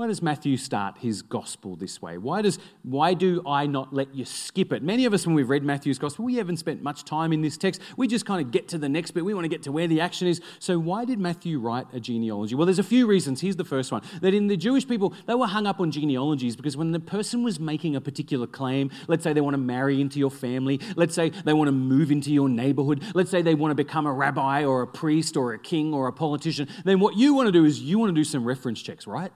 Why 0.00 0.06
does 0.06 0.22
Matthew 0.22 0.56
start 0.56 0.96
his 0.96 1.20
gospel 1.20 1.76
this 1.76 2.00
way? 2.00 2.16
Why, 2.16 2.40
does, 2.40 2.58
why 2.84 3.12
do 3.12 3.42
I 3.46 3.66
not 3.66 3.92
let 3.92 4.14
you 4.14 4.24
skip 4.24 4.72
it? 4.72 4.82
Many 4.82 5.04
of 5.04 5.12
us, 5.12 5.26
when 5.26 5.34
we've 5.34 5.50
read 5.50 5.62
Matthew's 5.62 5.98
gospel, 5.98 6.24
we 6.24 6.36
haven't 6.36 6.56
spent 6.56 6.82
much 6.82 7.04
time 7.04 7.34
in 7.34 7.42
this 7.42 7.58
text. 7.58 7.82
We 7.98 8.08
just 8.08 8.24
kind 8.24 8.42
of 8.42 8.50
get 8.50 8.66
to 8.68 8.78
the 8.78 8.88
next 8.88 9.10
bit. 9.10 9.26
We 9.26 9.34
want 9.34 9.44
to 9.44 9.50
get 9.50 9.62
to 9.64 9.72
where 9.72 9.86
the 9.86 10.00
action 10.00 10.26
is. 10.26 10.40
So, 10.58 10.78
why 10.78 11.04
did 11.04 11.18
Matthew 11.18 11.58
write 11.58 11.86
a 11.92 12.00
genealogy? 12.00 12.54
Well, 12.54 12.64
there's 12.64 12.78
a 12.78 12.82
few 12.82 13.06
reasons. 13.06 13.42
Here's 13.42 13.56
the 13.56 13.64
first 13.66 13.92
one 13.92 14.00
that 14.22 14.32
in 14.32 14.46
the 14.46 14.56
Jewish 14.56 14.88
people, 14.88 15.12
they 15.26 15.34
were 15.34 15.46
hung 15.46 15.66
up 15.66 15.80
on 15.80 15.90
genealogies 15.90 16.56
because 16.56 16.78
when 16.78 16.92
the 16.92 17.00
person 17.00 17.42
was 17.42 17.60
making 17.60 17.94
a 17.94 18.00
particular 18.00 18.46
claim, 18.46 18.90
let's 19.06 19.22
say 19.22 19.34
they 19.34 19.42
want 19.42 19.52
to 19.52 19.58
marry 19.58 20.00
into 20.00 20.18
your 20.18 20.30
family, 20.30 20.80
let's 20.96 21.14
say 21.14 21.28
they 21.28 21.52
want 21.52 21.68
to 21.68 21.72
move 21.72 22.10
into 22.10 22.32
your 22.32 22.48
neighborhood, 22.48 23.02
let's 23.14 23.30
say 23.30 23.42
they 23.42 23.54
want 23.54 23.70
to 23.70 23.74
become 23.74 24.06
a 24.06 24.12
rabbi 24.14 24.64
or 24.64 24.80
a 24.80 24.86
priest 24.86 25.36
or 25.36 25.52
a 25.52 25.58
king 25.58 25.92
or 25.92 26.08
a 26.08 26.12
politician, 26.14 26.68
then 26.86 27.00
what 27.00 27.18
you 27.18 27.34
want 27.34 27.48
to 27.48 27.52
do 27.52 27.66
is 27.66 27.80
you 27.80 27.98
want 27.98 28.08
to 28.08 28.18
do 28.18 28.24
some 28.24 28.46
reference 28.46 28.80
checks, 28.80 29.06
right? 29.06 29.30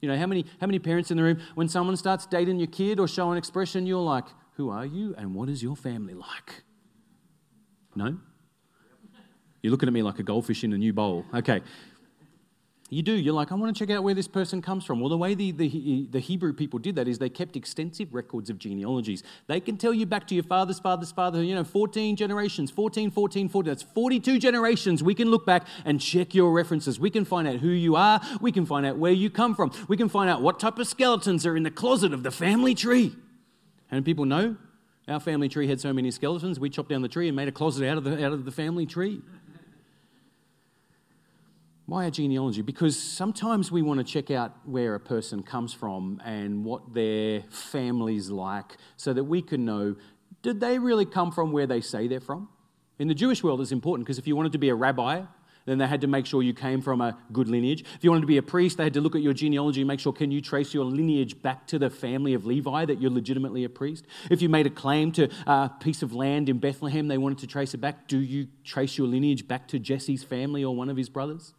You 0.00 0.08
know, 0.08 0.16
how 0.16 0.26
many, 0.26 0.44
how 0.60 0.66
many 0.66 0.78
parents 0.78 1.10
in 1.10 1.16
the 1.16 1.22
room, 1.22 1.40
when 1.54 1.68
someone 1.68 1.96
starts 1.96 2.26
dating 2.26 2.58
your 2.58 2.68
kid 2.68 3.00
or 3.00 3.08
showing 3.08 3.36
expression, 3.36 3.86
you're 3.86 3.98
like, 3.98 4.26
who 4.54 4.70
are 4.70 4.86
you 4.86 5.14
and 5.16 5.34
what 5.34 5.48
is 5.48 5.62
your 5.62 5.76
family 5.76 6.14
like? 6.14 6.62
No? 7.94 8.16
You're 9.62 9.72
looking 9.72 9.88
at 9.88 9.92
me 9.92 10.02
like 10.02 10.20
a 10.20 10.22
goldfish 10.22 10.62
in 10.62 10.72
a 10.72 10.78
new 10.78 10.92
bowl. 10.92 11.24
Okay. 11.34 11.62
You 12.90 13.02
do. 13.02 13.12
You're 13.12 13.34
like, 13.34 13.52
I 13.52 13.54
want 13.54 13.76
to 13.76 13.78
check 13.78 13.94
out 13.94 14.02
where 14.02 14.14
this 14.14 14.28
person 14.28 14.62
comes 14.62 14.82
from. 14.82 14.98
Well, 14.98 15.10
the 15.10 15.18
way 15.18 15.34
the, 15.34 15.52
the, 15.52 16.08
the, 16.10 16.20
Hebrew 16.20 16.54
people 16.54 16.78
did 16.78 16.94
that 16.96 17.06
is 17.06 17.18
they 17.18 17.28
kept 17.28 17.54
extensive 17.54 18.14
records 18.14 18.48
of 18.48 18.58
genealogies. 18.58 19.22
They 19.46 19.60
can 19.60 19.76
tell 19.76 19.92
you 19.92 20.06
back 20.06 20.26
to 20.28 20.34
your 20.34 20.44
father's 20.44 20.80
father's 20.80 21.12
father, 21.12 21.42
you 21.42 21.54
know, 21.54 21.64
14 21.64 22.16
generations, 22.16 22.70
14, 22.70 23.10
14, 23.10 23.50
14. 23.50 23.70
That's 23.70 23.82
42 23.82 24.38
generations. 24.38 25.02
We 25.02 25.14
can 25.14 25.30
look 25.30 25.44
back 25.44 25.66
and 25.84 26.00
check 26.00 26.34
your 26.34 26.50
references. 26.50 26.98
We 26.98 27.10
can 27.10 27.26
find 27.26 27.46
out 27.46 27.56
who 27.56 27.68
you 27.68 27.94
are. 27.94 28.22
We 28.40 28.52
can 28.52 28.64
find 28.64 28.86
out 28.86 28.96
where 28.96 29.12
you 29.12 29.28
come 29.28 29.54
from. 29.54 29.70
We 29.86 29.98
can 29.98 30.08
find 30.08 30.30
out 30.30 30.40
what 30.40 30.58
type 30.58 30.78
of 30.78 30.86
skeletons 30.86 31.44
are 31.44 31.58
in 31.58 31.64
the 31.64 31.70
closet 31.70 32.14
of 32.14 32.22
the 32.22 32.30
family 32.30 32.74
tree. 32.74 33.14
And 33.90 34.02
people 34.02 34.24
know 34.24 34.56
our 35.08 35.20
family 35.20 35.48
tree 35.48 35.66
had 35.66 35.80
so 35.80 35.92
many 35.92 36.10
skeletons, 36.10 36.60
we 36.60 36.68
chopped 36.68 36.90
down 36.90 37.02
the 37.02 37.08
tree 37.08 37.28
and 37.28 37.36
made 37.36 37.48
a 37.48 37.52
closet 37.52 37.88
out 37.88 37.96
of 37.96 38.04
the, 38.04 38.24
out 38.24 38.32
of 38.32 38.44
the 38.44 38.52
family 38.52 38.84
tree. 38.84 39.22
Why 41.88 42.04
a 42.04 42.10
genealogy? 42.10 42.60
Because 42.60 43.02
sometimes 43.02 43.72
we 43.72 43.80
want 43.80 43.96
to 43.96 44.04
check 44.04 44.30
out 44.30 44.54
where 44.66 44.94
a 44.94 45.00
person 45.00 45.42
comes 45.42 45.72
from 45.72 46.20
and 46.22 46.62
what 46.62 46.92
their 46.92 47.44
family's 47.48 48.28
like 48.28 48.76
so 48.98 49.14
that 49.14 49.24
we 49.24 49.40
can 49.40 49.64
know 49.64 49.96
did 50.42 50.60
they 50.60 50.78
really 50.78 51.06
come 51.06 51.32
from 51.32 51.50
where 51.50 51.66
they 51.66 51.80
say 51.80 52.06
they're 52.06 52.20
from? 52.20 52.50
In 52.98 53.08
the 53.08 53.14
Jewish 53.14 53.42
world, 53.42 53.62
it's 53.62 53.72
important 53.72 54.06
because 54.06 54.18
if 54.18 54.26
you 54.26 54.36
wanted 54.36 54.52
to 54.52 54.58
be 54.58 54.68
a 54.68 54.74
rabbi, 54.74 55.22
then 55.64 55.78
they 55.78 55.86
had 55.86 56.02
to 56.02 56.06
make 56.06 56.26
sure 56.26 56.42
you 56.42 56.52
came 56.52 56.82
from 56.82 57.00
a 57.00 57.16
good 57.32 57.48
lineage. 57.48 57.86
If 57.96 58.04
you 58.04 58.10
wanted 58.10 58.20
to 58.20 58.26
be 58.26 58.36
a 58.36 58.42
priest, 58.42 58.76
they 58.76 58.84
had 58.84 58.92
to 58.92 59.00
look 59.00 59.14
at 59.14 59.22
your 59.22 59.32
genealogy 59.32 59.80
and 59.80 59.88
make 59.88 60.00
sure 60.00 60.12
can 60.12 60.30
you 60.30 60.42
trace 60.42 60.74
your 60.74 60.84
lineage 60.84 61.40
back 61.40 61.66
to 61.68 61.78
the 61.78 61.88
family 61.88 62.34
of 62.34 62.44
Levi 62.44 62.84
that 62.84 63.00
you're 63.00 63.10
legitimately 63.10 63.64
a 63.64 63.70
priest. 63.70 64.04
If 64.30 64.42
you 64.42 64.50
made 64.50 64.66
a 64.66 64.70
claim 64.70 65.10
to 65.12 65.30
a 65.46 65.70
piece 65.80 66.02
of 66.02 66.12
land 66.12 66.50
in 66.50 66.58
Bethlehem, 66.58 67.08
they 67.08 67.16
wanted 67.16 67.38
to 67.38 67.46
trace 67.46 67.72
it 67.72 67.78
back. 67.78 68.08
Do 68.08 68.18
you 68.18 68.48
trace 68.62 68.98
your 68.98 69.06
lineage 69.06 69.48
back 69.48 69.68
to 69.68 69.78
Jesse's 69.78 70.22
family 70.22 70.62
or 70.62 70.76
one 70.76 70.90
of 70.90 70.98
his 70.98 71.08
brothers? 71.08 71.54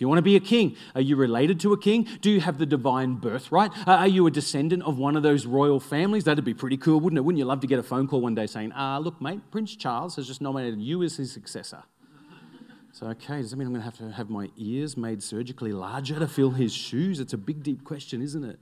If 0.00 0.02
you 0.02 0.08
want 0.08 0.16
to 0.16 0.22
be 0.22 0.36
a 0.36 0.40
king, 0.40 0.76
are 0.94 1.02
you 1.02 1.14
related 1.14 1.60
to 1.60 1.74
a 1.74 1.78
king? 1.78 2.08
Do 2.22 2.30
you 2.30 2.40
have 2.40 2.56
the 2.56 2.64
divine 2.64 3.16
birthright? 3.16 3.70
Are 3.86 4.08
you 4.08 4.26
a 4.26 4.30
descendant 4.30 4.82
of 4.84 4.96
one 4.96 5.14
of 5.14 5.22
those 5.22 5.44
royal 5.44 5.78
families? 5.78 6.24
That'd 6.24 6.42
be 6.42 6.54
pretty 6.54 6.78
cool, 6.78 7.00
wouldn't 7.00 7.18
it? 7.18 7.20
Wouldn't 7.20 7.38
you 7.38 7.44
love 7.44 7.60
to 7.60 7.66
get 7.66 7.78
a 7.78 7.82
phone 7.82 8.08
call 8.08 8.22
one 8.22 8.34
day 8.34 8.46
saying, 8.46 8.72
ah, 8.74 8.96
look, 8.96 9.20
mate, 9.20 9.42
Prince 9.50 9.76
Charles 9.76 10.16
has 10.16 10.26
just 10.26 10.40
nominated 10.40 10.80
you 10.80 11.02
as 11.02 11.18
his 11.18 11.30
successor? 11.30 11.82
So, 12.92 13.08
okay, 13.08 13.42
does 13.42 13.50
that 13.50 13.56
mean 13.58 13.66
I'm 13.66 13.74
going 13.74 13.82
to 13.82 13.84
have 13.84 13.98
to 13.98 14.10
have 14.10 14.30
my 14.30 14.48
ears 14.56 14.96
made 14.96 15.22
surgically 15.22 15.70
larger 15.70 16.18
to 16.18 16.26
fill 16.26 16.52
his 16.52 16.72
shoes? 16.72 17.20
It's 17.20 17.34
a 17.34 17.38
big, 17.38 17.62
deep 17.62 17.84
question, 17.84 18.22
isn't 18.22 18.42
it? 18.42 18.58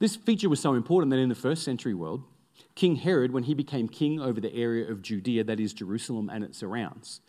This 0.00 0.16
feature 0.16 0.50
was 0.50 0.60
so 0.60 0.74
important 0.74 1.10
that 1.12 1.18
in 1.18 1.30
the 1.30 1.34
first 1.34 1.64
century 1.64 1.94
world, 1.94 2.24
King 2.74 2.96
Herod, 2.96 3.32
when 3.32 3.44
he 3.44 3.54
became 3.54 3.88
king 3.88 4.20
over 4.20 4.40
the 4.40 4.54
area 4.54 4.90
of 4.90 5.02
Judea, 5.02 5.44
that 5.44 5.60
is 5.60 5.72
Jerusalem 5.72 6.30
and 6.30 6.44
its 6.44 6.58
surrounds, 6.58 7.20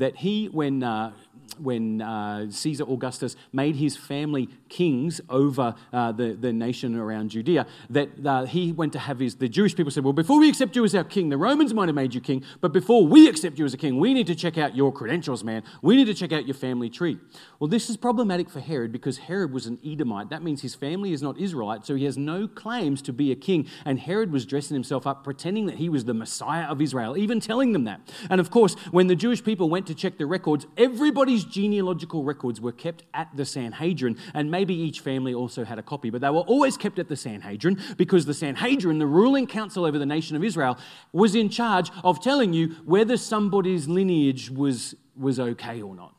that 0.00 0.16
he, 0.16 0.46
when, 0.46 0.82
uh, 0.82 1.12
when 1.58 2.00
uh, 2.00 2.50
Caesar 2.50 2.84
Augustus 2.84 3.36
made 3.52 3.76
his 3.76 3.96
family 3.96 4.48
kings 4.68 5.20
over 5.28 5.74
uh, 5.92 6.12
the, 6.12 6.32
the 6.32 6.52
nation 6.52 6.96
around 6.96 7.30
Judea, 7.30 7.66
that 7.90 8.08
uh, 8.24 8.44
he 8.44 8.72
went 8.72 8.92
to 8.94 8.98
have 8.98 9.18
his, 9.18 9.36
the 9.36 9.48
Jewish 9.48 9.76
people 9.76 9.90
said, 9.90 10.04
Well, 10.04 10.12
before 10.12 10.38
we 10.38 10.48
accept 10.48 10.74
you 10.74 10.84
as 10.84 10.94
our 10.94 11.04
king, 11.04 11.28
the 11.28 11.36
Romans 11.36 11.74
might 11.74 11.88
have 11.88 11.94
made 11.94 12.14
you 12.14 12.20
king, 12.20 12.44
but 12.60 12.72
before 12.72 13.06
we 13.06 13.28
accept 13.28 13.58
you 13.58 13.64
as 13.64 13.74
a 13.74 13.76
king, 13.76 13.98
we 13.98 14.14
need 14.14 14.26
to 14.28 14.34
check 14.34 14.58
out 14.58 14.74
your 14.74 14.92
credentials, 14.92 15.44
man. 15.44 15.62
We 15.82 15.96
need 15.96 16.06
to 16.06 16.14
check 16.14 16.32
out 16.32 16.46
your 16.46 16.54
family 16.54 16.88
tree. 16.88 17.18
Well, 17.58 17.68
this 17.68 17.90
is 17.90 17.96
problematic 17.96 18.48
for 18.48 18.60
Herod 18.60 18.92
because 18.92 19.18
Herod 19.18 19.52
was 19.52 19.66
an 19.66 19.78
Edomite. 19.84 20.30
That 20.30 20.42
means 20.42 20.62
his 20.62 20.74
family 20.74 21.12
is 21.12 21.22
not 21.22 21.38
Israelite, 21.38 21.84
so 21.84 21.94
he 21.94 22.04
has 22.04 22.16
no 22.16 22.48
claims 22.48 23.02
to 23.02 23.12
be 23.12 23.32
a 23.32 23.36
king. 23.36 23.66
And 23.84 23.98
Herod 23.98 24.32
was 24.32 24.46
dressing 24.46 24.74
himself 24.74 25.06
up, 25.06 25.24
pretending 25.24 25.66
that 25.66 25.76
he 25.76 25.88
was 25.88 26.04
the 26.04 26.14
Messiah 26.14 26.64
of 26.64 26.80
Israel, 26.80 27.16
even 27.18 27.40
telling 27.40 27.72
them 27.72 27.84
that. 27.84 28.00
And 28.30 28.40
of 28.40 28.50
course, 28.50 28.74
when 28.90 29.08
the 29.08 29.16
Jewish 29.16 29.44
people 29.44 29.68
went 29.68 29.86
to 29.90 29.94
check 29.94 30.18
the 30.18 30.26
records, 30.26 30.66
everybody's 30.76 31.44
genealogical 31.44 32.22
records 32.22 32.60
were 32.60 32.72
kept 32.72 33.02
at 33.12 33.28
the 33.34 33.44
Sanhedrin, 33.44 34.16
and 34.34 34.50
maybe 34.50 34.74
each 34.74 35.00
family 35.00 35.34
also 35.34 35.64
had 35.64 35.78
a 35.78 35.82
copy, 35.82 36.10
but 36.10 36.20
they 36.20 36.30
were 36.30 36.40
always 36.40 36.76
kept 36.76 36.98
at 36.98 37.08
the 37.08 37.16
Sanhedrin 37.16 37.78
because 37.96 38.24
the 38.24 38.34
Sanhedrin, 38.34 38.98
the 38.98 39.06
ruling 39.06 39.46
council 39.46 39.84
over 39.84 39.98
the 39.98 40.06
nation 40.06 40.36
of 40.36 40.44
Israel, 40.44 40.78
was 41.12 41.34
in 41.34 41.48
charge 41.48 41.90
of 42.04 42.20
telling 42.22 42.52
you 42.52 42.68
whether 42.84 43.16
somebody's 43.16 43.88
lineage 43.88 44.48
was, 44.48 44.94
was 45.16 45.40
okay 45.40 45.82
or 45.82 45.94
not. 45.94 46.14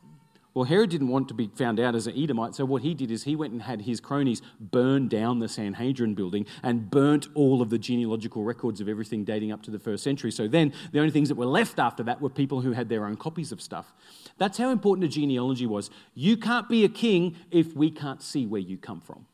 Well, 0.54 0.66
Herod 0.66 0.90
didn't 0.90 1.08
want 1.08 1.28
to 1.28 1.34
be 1.34 1.50
found 1.54 1.80
out 1.80 1.94
as 1.94 2.06
an 2.06 2.14
Edomite, 2.14 2.54
so 2.54 2.66
what 2.66 2.82
he 2.82 2.92
did 2.92 3.10
is 3.10 3.22
he 3.22 3.34
went 3.34 3.54
and 3.54 3.62
had 3.62 3.82
his 3.82 4.00
cronies 4.00 4.42
burn 4.60 5.08
down 5.08 5.38
the 5.38 5.48
Sanhedrin 5.48 6.14
building 6.14 6.44
and 6.62 6.90
burnt 6.90 7.28
all 7.34 7.62
of 7.62 7.70
the 7.70 7.78
genealogical 7.78 8.44
records 8.44 8.78
of 8.80 8.88
everything 8.88 9.24
dating 9.24 9.50
up 9.50 9.62
to 9.62 9.70
the 9.70 9.78
first 9.78 10.04
century. 10.04 10.30
So 10.30 10.46
then 10.46 10.74
the 10.92 10.98
only 10.98 11.10
things 11.10 11.30
that 11.30 11.36
were 11.36 11.46
left 11.46 11.78
after 11.78 12.02
that 12.02 12.20
were 12.20 12.28
people 12.28 12.60
who 12.60 12.72
had 12.72 12.90
their 12.90 13.06
own 13.06 13.16
copies 13.16 13.50
of 13.50 13.62
stuff. 13.62 13.94
That's 14.36 14.58
how 14.58 14.68
important 14.68 15.06
a 15.06 15.08
genealogy 15.08 15.66
was. 15.66 15.88
You 16.14 16.36
can't 16.36 16.68
be 16.68 16.84
a 16.84 16.88
king 16.90 17.36
if 17.50 17.74
we 17.74 17.90
can't 17.90 18.22
see 18.22 18.44
where 18.44 18.60
you 18.60 18.76
come 18.76 19.00
from. 19.00 19.24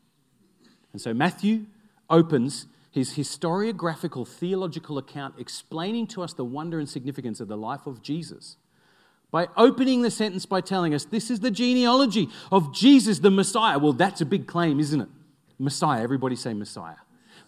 And 0.93 1.01
so 1.01 1.13
Matthew 1.13 1.65
opens 2.09 2.67
his 2.91 3.17
historiographical 3.17 4.25
theological 4.25 4.97
account 4.97 5.35
explaining 5.37 6.07
to 6.07 6.23
us 6.23 6.33
the 6.33 6.45
wonder 6.45 6.79
and 6.79 6.87
significance 6.87 7.41
of 7.41 7.49
the 7.49 7.57
life 7.57 7.85
of 7.85 8.01
Jesus 8.01 8.55
by 9.31 9.47
opening 9.55 10.01
the 10.01 10.11
sentence 10.11 10.45
by 10.45 10.61
telling 10.61 10.93
us 10.93 11.05
this 11.05 11.29
is 11.29 11.39
the 11.39 11.51
genealogy 11.51 12.29
of 12.51 12.73
Jesus 12.73 13.19
the 13.19 13.29
Messiah. 13.29 13.77
Well, 13.77 13.93
that's 13.93 14.21
a 14.21 14.25
big 14.25 14.47
claim, 14.47 14.79
isn't 14.79 15.01
it? 15.01 15.09
Messiah. 15.59 16.01
Everybody 16.01 16.35
say 16.35 16.53
Messiah. 16.53 16.95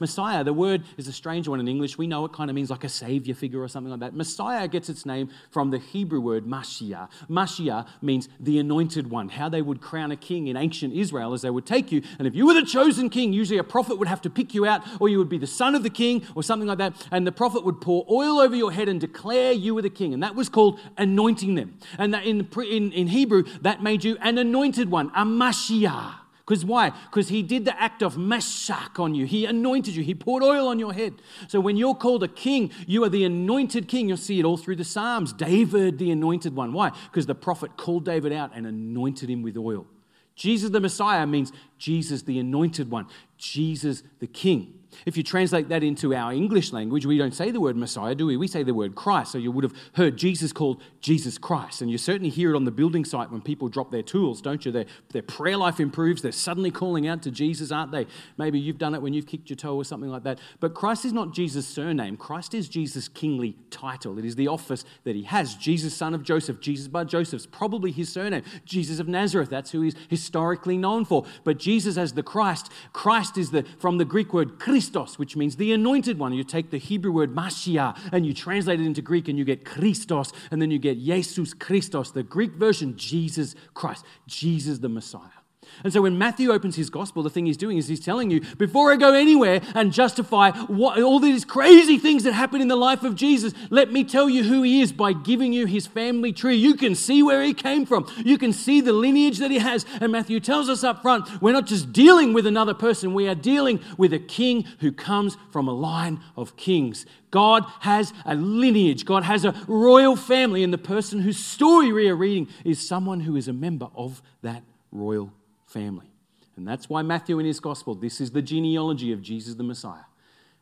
Messiah, 0.01 0.43
the 0.43 0.51
word 0.51 0.83
is 0.97 1.07
a 1.07 1.13
strange 1.13 1.47
one 1.47 1.59
in 1.59 1.67
English. 1.67 1.97
We 1.97 2.07
know 2.07 2.25
it 2.25 2.33
kind 2.33 2.49
of 2.49 2.55
means 2.55 2.69
like 2.69 2.83
a 2.83 2.89
savior 2.89 3.33
figure 3.33 3.61
or 3.61 3.69
something 3.69 3.91
like 3.91 4.01
that. 4.01 4.13
Messiah 4.13 4.67
gets 4.67 4.89
its 4.89 5.05
name 5.05 5.29
from 5.51 5.71
the 5.71 5.77
Hebrew 5.77 6.19
word 6.19 6.45
Mashiach. 6.45 7.09
Mashiach 7.29 7.87
means 8.01 8.27
the 8.39 8.59
anointed 8.59 9.09
one, 9.09 9.29
how 9.29 9.47
they 9.47 9.61
would 9.61 9.79
crown 9.79 10.11
a 10.11 10.17
king 10.17 10.47
in 10.47 10.57
ancient 10.57 10.93
Israel 10.93 11.33
as 11.33 11.43
they 11.43 11.49
would 11.49 11.65
take 11.65 11.91
you. 11.91 12.01
And 12.19 12.27
if 12.27 12.35
you 12.35 12.45
were 12.45 12.53
the 12.53 12.65
chosen 12.65 13.09
king, 13.09 13.31
usually 13.31 13.59
a 13.59 13.63
prophet 13.63 13.97
would 13.97 14.07
have 14.07 14.21
to 14.23 14.29
pick 14.29 14.53
you 14.53 14.65
out, 14.65 14.81
or 14.99 15.07
you 15.07 15.19
would 15.19 15.29
be 15.29 15.37
the 15.37 15.47
son 15.47 15.75
of 15.75 15.83
the 15.83 15.89
king 15.89 16.25
or 16.35 16.43
something 16.43 16.67
like 16.67 16.79
that. 16.79 16.93
And 17.11 17.25
the 17.25 17.31
prophet 17.31 17.63
would 17.63 17.79
pour 17.79 18.05
oil 18.09 18.39
over 18.39 18.55
your 18.55 18.71
head 18.71 18.89
and 18.89 18.99
declare 18.99 19.51
you 19.51 19.75
were 19.75 19.83
the 19.83 19.89
king. 19.89 20.13
And 20.13 20.23
that 20.23 20.35
was 20.35 20.49
called 20.49 20.79
anointing 20.97 21.55
them. 21.55 21.77
And 21.99 22.13
that 22.13 22.25
in, 22.25 22.49
in, 22.57 22.91
in 22.91 23.07
Hebrew, 23.07 23.43
that 23.61 23.83
made 23.83 24.03
you 24.03 24.17
an 24.21 24.39
anointed 24.39 24.89
one, 24.89 25.11
a 25.15 25.23
Mashiach. 25.23 26.20
Because 26.51 26.65
why? 26.65 26.89
Because 26.89 27.29
he 27.29 27.43
did 27.43 27.63
the 27.63 27.81
act 27.81 28.01
of 28.01 28.17
meshach 28.17 28.99
on 28.99 29.15
you. 29.15 29.25
He 29.25 29.45
anointed 29.45 29.95
you. 29.95 30.03
He 30.03 30.13
poured 30.13 30.43
oil 30.43 30.67
on 30.67 30.79
your 30.79 30.91
head. 30.91 31.13
So 31.47 31.61
when 31.61 31.77
you're 31.77 31.95
called 31.95 32.23
a 32.23 32.27
king, 32.27 32.73
you 32.85 33.05
are 33.05 33.09
the 33.09 33.23
anointed 33.23 33.87
king. 33.87 34.09
You'll 34.09 34.17
see 34.17 34.37
it 34.37 34.43
all 34.43 34.57
through 34.57 34.75
the 34.75 34.83
Psalms. 34.83 35.31
David, 35.31 35.97
the 35.97 36.11
anointed 36.11 36.53
one. 36.53 36.73
Why? 36.73 36.91
Because 37.05 37.25
the 37.25 37.35
prophet 37.35 37.77
called 37.77 38.03
David 38.03 38.33
out 38.33 38.51
and 38.53 38.67
anointed 38.67 39.29
him 39.29 39.43
with 39.43 39.55
oil. 39.55 39.87
Jesus 40.35 40.71
the 40.71 40.81
Messiah 40.81 41.25
means 41.25 41.53
Jesus 41.77 42.23
the 42.23 42.37
anointed 42.37 42.91
one, 42.91 43.07
Jesus 43.37 44.03
the 44.19 44.27
king. 44.27 44.80
If 45.05 45.17
you 45.17 45.23
translate 45.23 45.69
that 45.69 45.83
into 45.83 46.13
our 46.13 46.33
English 46.33 46.71
language, 46.71 47.05
we 47.05 47.17
don't 47.17 47.33
say 47.33 47.51
the 47.51 47.59
word 47.59 47.75
Messiah, 47.75 48.15
do 48.15 48.25
we? 48.27 48.37
We 48.37 48.47
say 48.47 48.63
the 48.63 48.73
word 48.73 48.95
Christ. 48.95 49.31
So 49.31 49.37
you 49.37 49.51
would 49.51 49.63
have 49.63 49.73
heard 49.93 50.17
Jesus 50.17 50.51
called 50.53 50.81
Jesus 50.99 51.37
Christ. 51.37 51.81
And 51.81 51.89
you 51.89 51.97
certainly 51.97 52.29
hear 52.29 52.53
it 52.53 52.55
on 52.55 52.65
the 52.65 52.71
building 52.71 53.05
site 53.05 53.31
when 53.31 53.41
people 53.41 53.67
drop 53.67 53.91
their 53.91 54.03
tools, 54.03 54.41
don't 54.41 54.65
you? 54.65 54.71
Their, 54.71 54.85
their 55.09 55.21
prayer 55.21 55.57
life 55.57 55.79
improves. 55.79 56.21
They're 56.21 56.31
suddenly 56.31 56.71
calling 56.71 57.07
out 57.07 57.23
to 57.23 57.31
Jesus, 57.31 57.71
aren't 57.71 57.91
they? 57.91 58.07
Maybe 58.37 58.59
you've 58.59 58.77
done 58.77 58.93
it 58.93 59.01
when 59.01 59.13
you've 59.13 59.27
kicked 59.27 59.49
your 59.49 59.57
toe 59.57 59.75
or 59.75 59.85
something 59.85 60.09
like 60.09 60.23
that. 60.23 60.39
But 60.59 60.73
Christ 60.73 61.05
is 61.05 61.13
not 61.13 61.33
Jesus' 61.33 61.67
surname. 61.67 62.17
Christ 62.17 62.53
is 62.53 62.69
Jesus' 62.69 63.07
kingly 63.07 63.57
title. 63.69 64.19
It 64.19 64.25
is 64.25 64.35
the 64.35 64.47
office 64.47 64.85
that 65.03 65.15
he 65.15 65.23
has. 65.23 65.55
Jesus, 65.55 65.95
son 65.95 66.13
of 66.13 66.23
Joseph. 66.23 66.59
Jesus 66.59 66.87
by 66.87 67.03
Joseph's 67.03 67.45
probably 67.45 67.91
his 67.91 68.11
surname. 68.11 68.43
Jesus 68.65 68.99
of 68.99 69.07
Nazareth. 69.07 69.49
That's 69.49 69.71
who 69.71 69.81
he's 69.81 69.95
historically 70.09 70.77
known 70.77 71.05
for. 71.05 71.25
But 71.43 71.57
Jesus 71.57 71.97
as 71.97 72.13
the 72.13 72.23
Christ, 72.23 72.71
Christ 72.93 73.37
is 73.37 73.51
the 73.51 73.65
from 73.79 73.97
the 73.97 74.05
Greek 74.05 74.33
word 74.33 74.59
Christ 74.59 74.90
Christos, 74.91 75.17
which 75.17 75.37
means 75.37 75.55
the 75.55 75.71
anointed 75.71 76.19
one. 76.19 76.33
You 76.33 76.43
take 76.43 76.69
the 76.69 76.77
Hebrew 76.77 77.11
word 77.11 77.33
Mashiach 77.33 77.97
and 78.11 78.25
you 78.25 78.33
translate 78.33 78.81
it 78.81 78.85
into 78.85 79.01
Greek 79.01 79.29
and 79.29 79.37
you 79.37 79.45
get 79.45 79.63
Christos, 79.63 80.33
and 80.51 80.61
then 80.61 80.69
you 80.69 80.79
get 80.79 80.97
Jesus 80.97 81.53
Christos, 81.53 82.11
the 82.11 82.23
Greek 82.23 82.51
version, 82.55 82.97
Jesus 82.97 83.55
Christ, 83.73 84.05
Jesus 84.27 84.79
the 84.79 84.89
Messiah. 84.89 85.40
And 85.83 85.91
so 85.91 86.01
when 86.01 86.17
Matthew 86.17 86.51
opens 86.51 86.75
his 86.75 86.89
gospel, 86.89 87.23
the 87.23 87.29
thing 87.29 87.45
he's 87.45 87.57
doing 87.57 87.77
is 87.77 87.87
he's 87.87 87.99
telling 87.99 88.29
you, 88.29 88.41
before 88.57 88.91
I 88.91 88.95
go 88.95 89.13
anywhere 89.13 89.61
and 89.75 89.91
justify 89.91 90.51
what, 90.51 91.01
all 91.01 91.19
these 91.19 91.45
crazy 91.45 91.97
things 91.97 92.23
that 92.23 92.33
happen 92.33 92.61
in 92.61 92.67
the 92.67 92.75
life 92.75 93.03
of 93.03 93.15
Jesus, 93.15 93.53
let 93.69 93.91
me 93.91 94.03
tell 94.03 94.29
you 94.29 94.43
who 94.43 94.61
he 94.63 94.81
is 94.81 94.91
by 94.91 95.13
giving 95.13 95.53
you 95.53 95.65
his 95.65 95.87
family 95.87 96.33
tree. 96.33 96.55
You 96.55 96.75
can 96.75 96.95
see 96.95 97.23
where 97.23 97.43
he 97.43 97.53
came 97.53 97.85
from, 97.85 98.05
you 98.23 98.37
can 98.37 98.53
see 98.53 98.81
the 98.81 98.93
lineage 98.93 99.39
that 99.39 99.51
he 99.51 99.59
has. 99.59 99.85
And 99.99 100.11
Matthew 100.11 100.39
tells 100.39 100.69
us 100.69 100.83
up 100.83 101.01
front, 101.01 101.41
we're 101.41 101.53
not 101.53 101.67
just 101.67 101.93
dealing 101.93 102.33
with 102.33 102.45
another 102.45 102.73
person, 102.73 103.13
we 103.13 103.27
are 103.27 103.35
dealing 103.35 103.79
with 103.97 104.13
a 104.13 104.19
king 104.19 104.65
who 104.79 104.91
comes 104.91 105.37
from 105.51 105.67
a 105.67 105.73
line 105.73 106.19
of 106.35 106.55
kings. 106.57 107.05
God 107.31 107.65
has 107.79 108.13
a 108.25 108.35
lineage. 108.35 109.05
God 109.05 109.23
has 109.23 109.45
a 109.45 109.55
royal 109.67 110.15
family, 110.15 110.63
and 110.63 110.73
the 110.73 110.77
person 110.77 111.21
whose 111.21 111.39
story 111.39 111.91
we 111.91 112.09
are 112.09 112.15
reading 112.15 112.49
is 112.65 112.85
someone 112.85 113.21
who 113.21 113.35
is 113.35 113.47
a 113.47 113.53
member 113.53 113.87
of 113.95 114.21
that 114.41 114.63
royal 114.91 115.31
family. 115.71 116.11
And 116.55 116.67
that's 116.67 116.89
why 116.89 117.01
Matthew 117.01 117.39
in 117.39 117.45
his 117.45 117.59
gospel, 117.59 117.95
this 117.95 118.21
is 118.21 118.31
the 118.31 118.41
genealogy 118.41 119.11
of 119.11 119.21
Jesus 119.21 119.55
the 119.55 119.63
Messiah. 119.63 120.05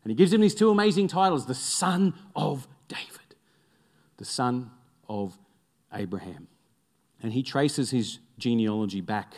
And 0.04 0.12
he 0.12 0.16
gives 0.16 0.32
him 0.32 0.42
these 0.42 0.56
two 0.56 0.70
amazing 0.70 1.08
titles 1.08 1.46
the 1.46 1.56
Son 1.56 2.14
of 2.36 2.68
David, 2.88 3.36
the 4.18 4.26
Son 4.26 4.72
of 5.08 5.38
Abraham. 5.94 6.48
And 7.22 7.34
he 7.34 7.44
traces 7.44 7.92
his 7.92 8.20
genealogy 8.38 9.02
back 9.02 9.34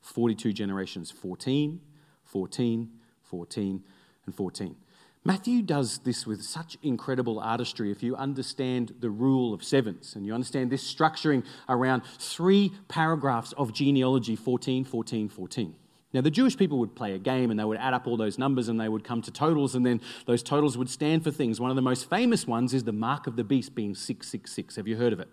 42 0.00 0.52
generations 0.52 1.10
14, 1.10 1.80
14, 2.24 2.90
14, 3.22 3.84
and 4.26 4.34
14. 4.34 4.76
Matthew 5.22 5.60
does 5.60 5.98
this 5.98 6.26
with 6.26 6.42
such 6.42 6.78
incredible 6.82 7.40
artistry 7.40 7.90
if 7.90 8.02
you 8.02 8.16
understand 8.16 8.94
the 9.00 9.10
rule 9.10 9.52
of 9.52 9.62
sevens 9.62 10.14
and 10.16 10.24
you 10.24 10.32
understand 10.32 10.70
this 10.70 10.94
structuring 10.94 11.44
around 11.68 12.02
three 12.18 12.72
paragraphs 12.88 13.52
of 13.52 13.74
genealogy 13.74 14.34
14, 14.34 14.84
14, 14.84 15.28
14. 15.28 15.74
Now, 16.14 16.22
the 16.22 16.30
Jewish 16.30 16.56
people 16.56 16.78
would 16.78 16.96
play 16.96 17.14
a 17.14 17.18
game 17.18 17.50
and 17.50 17.60
they 17.60 17.64
would 17.64 17.76
add 17.76 17.92
up 17.92 18.06
all 18.06 18.16
those 18.16 18.38
numbers 18.38 18.68
and 18.68 18.80
they 18.80 18.88
would 18.88 19.04
come 19.04 19.20
to 19.22 19.30
totals, 19.30 19.74
and 19.74 19.86
then 19.86 20.00
those 20.26 20.42
totals 20.42 20.76
would 20.76 20.90
stand 20.90 21.22
for 21.22 21.30
things. 21.30 21.60
One 21.60 21.70
of 21.70 21.76
the 21.76 21.82
most 21.82 22.08
famous 22.08 22.46
ones 22.46 22.74
is 22.74 22.84
the 22.84 22.92
mark 22.92 23.26
of 23.26 23.36
the 23.36 23.44
beast 23.44 23.74
being 23.74 23.94
666. 23.94 24.76
Have 24.76 24.88
you 24.88 24.96
heard 24.96 25.12
of 25.12 25.20
it? 25.20 25.28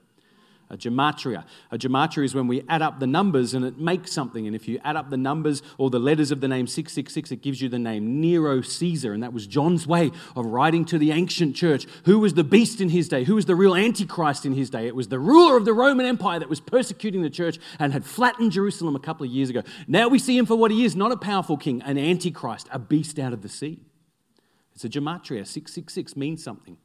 A 0.70 0.78
gematria. 0.78 1.46
A 1.72 1.78
gematria 1.78 2.26
is 2.26 2.36
when 2.36 2.48
we 2.48 2.64
add 2.68 2.82
up 2.82 3.00
the 3.00 3.08
numbers 3.08 3.54
and 3.54 3.64
it 3.64 3.78
makes 3.78 4.12
something. 4.12 4.48
And 4.48 4.56
if 4.56 4.68
you 4.68 4.80
add 4.84 4.98
up 4.98 5.10
the 5.10 5.18
numbers 5.18 5.62
or 5.78 5.90
the 5.90 6.00
letters 6.00 6.30
of 6.30 6.42
the 6.42 6.48
name 6.48 6.68
666, 6.68 7.32
it 7.32 7.42
gives 7.42 7.62
you 7.62 7.70
the 7.70 7.80
name 7.80 8.20
Nero 8.20 8.62
Caesar. 8.62 9.14
And 9.14 9.24
that 9.24 9.32
was 9.32 9.48
John's 9.48 9.88
way 9.88 10.12
of 10.36 10.46
writing 10.46 10.84
to 10.86 10.98
the 10.98 11.12
ancient 11.12 11.56
church 11.56 11.88
who 12.04 12.20
was 12.20 12.34
the 12.34 12.44
beast 12.44 12.82
in 12.82 12.90
his 12.90 13.08
day, 13.08 13.24
who 13.24 13.36
was 13.36 13.46
the 13.46 13.56
real 13.56 13.76
antichrist 13.76 14.46
in 14.46 14.54
his 14.54 14.70
day. 14.70 14.88
It 14.88 14.96
was 14.96 15.08
the 15.08 15.20
ruler 15.20 15.56
of 15.56 15.64
the 15.64 15.74
Roman 15.74 16.06
Empire 16.06 16.40
that 16.40 16.50
was 16.50 16.60
persecuting 16.60 17.22
the 17.22 17.30
church 17.30 17.58
and 17.80 17.94
had 17.94 18.04
flattened 18.04 18.52
Jerusalem 18.52 18.96
a 18.96 19.00
couple 19.00 19.26
of 19.26 19.32
years 19.32 19.50
ago. 19.50 19.64
Now 19.88 20.10
we 20.10 20.20
see 20.20 20.38
him 20.38 20.46
for 20.46 20.56
what 20.56 20.72
he 20.72 20.84
is 20.84 20.96
not 20.96 21.12
a 21.12 21.18
powerful 21.18 21.56
king, 21.56 21.82
an 21.84 21.98
antichrist, 21.98 22.68
a 22.72 22.80
beast 22.80 23.20
out 23.20 23.32
of 23.32 23.42
the 23.42 23.50
sea. 23.50 23.80
It's 24.76 24.84
a 24.84 24.90
gematria. 24.90 25.48
666 25.48 26.16
means 26.16 26.44
something. 26.44 26.78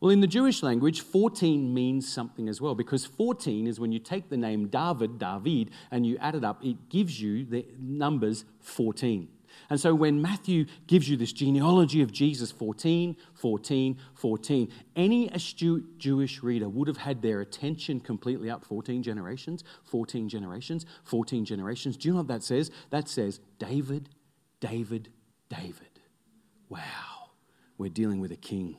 Well, 0.00 0.10
in 0.10 0.20
the 0.20 0.26
Jewish 0.26 0.62
language, 0.62 1.00
14 1.00 1.72
means 1.72 2.12
something 2.12 2.48
as 2.48 2.60
well, 2.60 2.74
because 2.74 3.06
14 3.06 3.66
is 3.66 3.80
when 3.80 3.92
you 3.92 3.98
take 3.98 4.28
the 4.28 4.36
name 4.36 4.68
David, 4.68 5.18
David, 5.18 5.70
and 5.90 6.06
you 6.06 6.18
add 6.18 6.34
it 6.34 6.44
up, 6.44 6.62
it 6.62 6.90
gives 6.90 7.20
you 7.20 7.44
the 7.44 7.66
numbers 7.78 8.44
14. 8.60 9.28
And 9.70 9.80
so 9.80 9.94
when 9.94 10.20
Matthew 10.20 10.66
gives 10.86 11.08
you 11.08 11.16
this 11.16 11.32
genealogy 11.32 12.02
of 12.02 12.12
Jesus 12.12 12.50
14, 12.52 13.16
14, 13.34 13.98
14, 14.14 14.72
any 14.94 15.28
astute 15.28 15.98
Jewish 15.98 16.42
reader 16.42 16.68
would 16.68 16.88
have 16.88 16.98
had 16.98 17.22
their 17.22 17.40
attention 17.40 18.00
completely 18.00 18.50
up 18.50 18.64
14 18.64 19.02
generations, 19.02 19.64
14 19.84 20.28
generations, 20.28 20.84
14 21.04 21.44
generations. 21.44 21.96
Do 21.96 22.08
you 22.08 22.12
know 22.12 22.20
what 22.20 22.28
that 22.28 22.42
says? 22.42 22.70
That 22.90 23.08
says 23.08 23.40
David, 23.58 24.10
David, 24.60 25.08
David. 25.48 26.00
Wow, 26.68 27.30
we're 27.78 27.88
dealing 27.88 28.20
with 28.20 28.32
a 28.32 28.36
king. 28.36 28.76